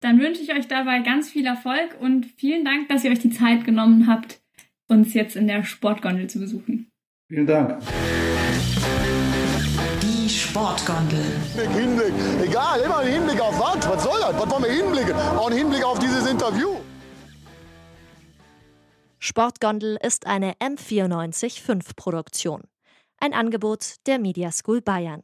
Dann 0.00 0.20
wünsche 0.20 0.42
ich 0.42 0.52
euch 0.52 0.68
dabei 0.68 1.00
ganz 1.00 1.30
viel 1.30 1.46
Erfolg 1.46 1.96
und 2.00 2.26
vielen 2.26 2.64
Dank, 2.64 2.88
dass 2.88 3.04
ihr 3.04 3.10
euch 3.10 3.20
die 3.20 3.30
Zeit 3.30 3.64
genommen 3.64 4.06
habt, 4.06 4.40
uns 4.88 5.14
jetzt 5.14 5.36
in 5.36 5.46
der 5.46 5.62
Sportgondel 5.64 6.28
zu 6.28 6.38
besuchen. 6.38 6.88
Vielen 7.28 7.46
Dank. 7.46 7.80
Sportgondel. 10.52 11.24
Hinblick, 11.56 12.12
egal, 12.42 12.80
immer 12.80 12.98
ein 12.98 13.08
Hinblick 13.08 13.40
auf 13.40 13.58
was? 13.58 13.88
Was 13.88 14.02
soll 14.02 14.20
das? 14.20 14.38
Was 14.38 14.50
wollen 14.50 14.64
wir 14.64 14.70
hinblicken? 14.70 15.14
Auch 15.16 15.50
ein 15.50 15.56
Hinblick 15.56 15.82
auf 15.82 15.98
dieses 15.98 16.26
Interview. 16.26 16.76
Sportgondel 19.18 19.96
ist 20.02 20.26
eine 20.26 20.52
M945 20.56 21.96
Produktion. 21.96 22.64
Ein 23.18 23.32
Angebot 23.32 23.94
der 24.04 24.18
Media 24.18 24.52
School 24.52 24.82
Bayern. 24.82 25.22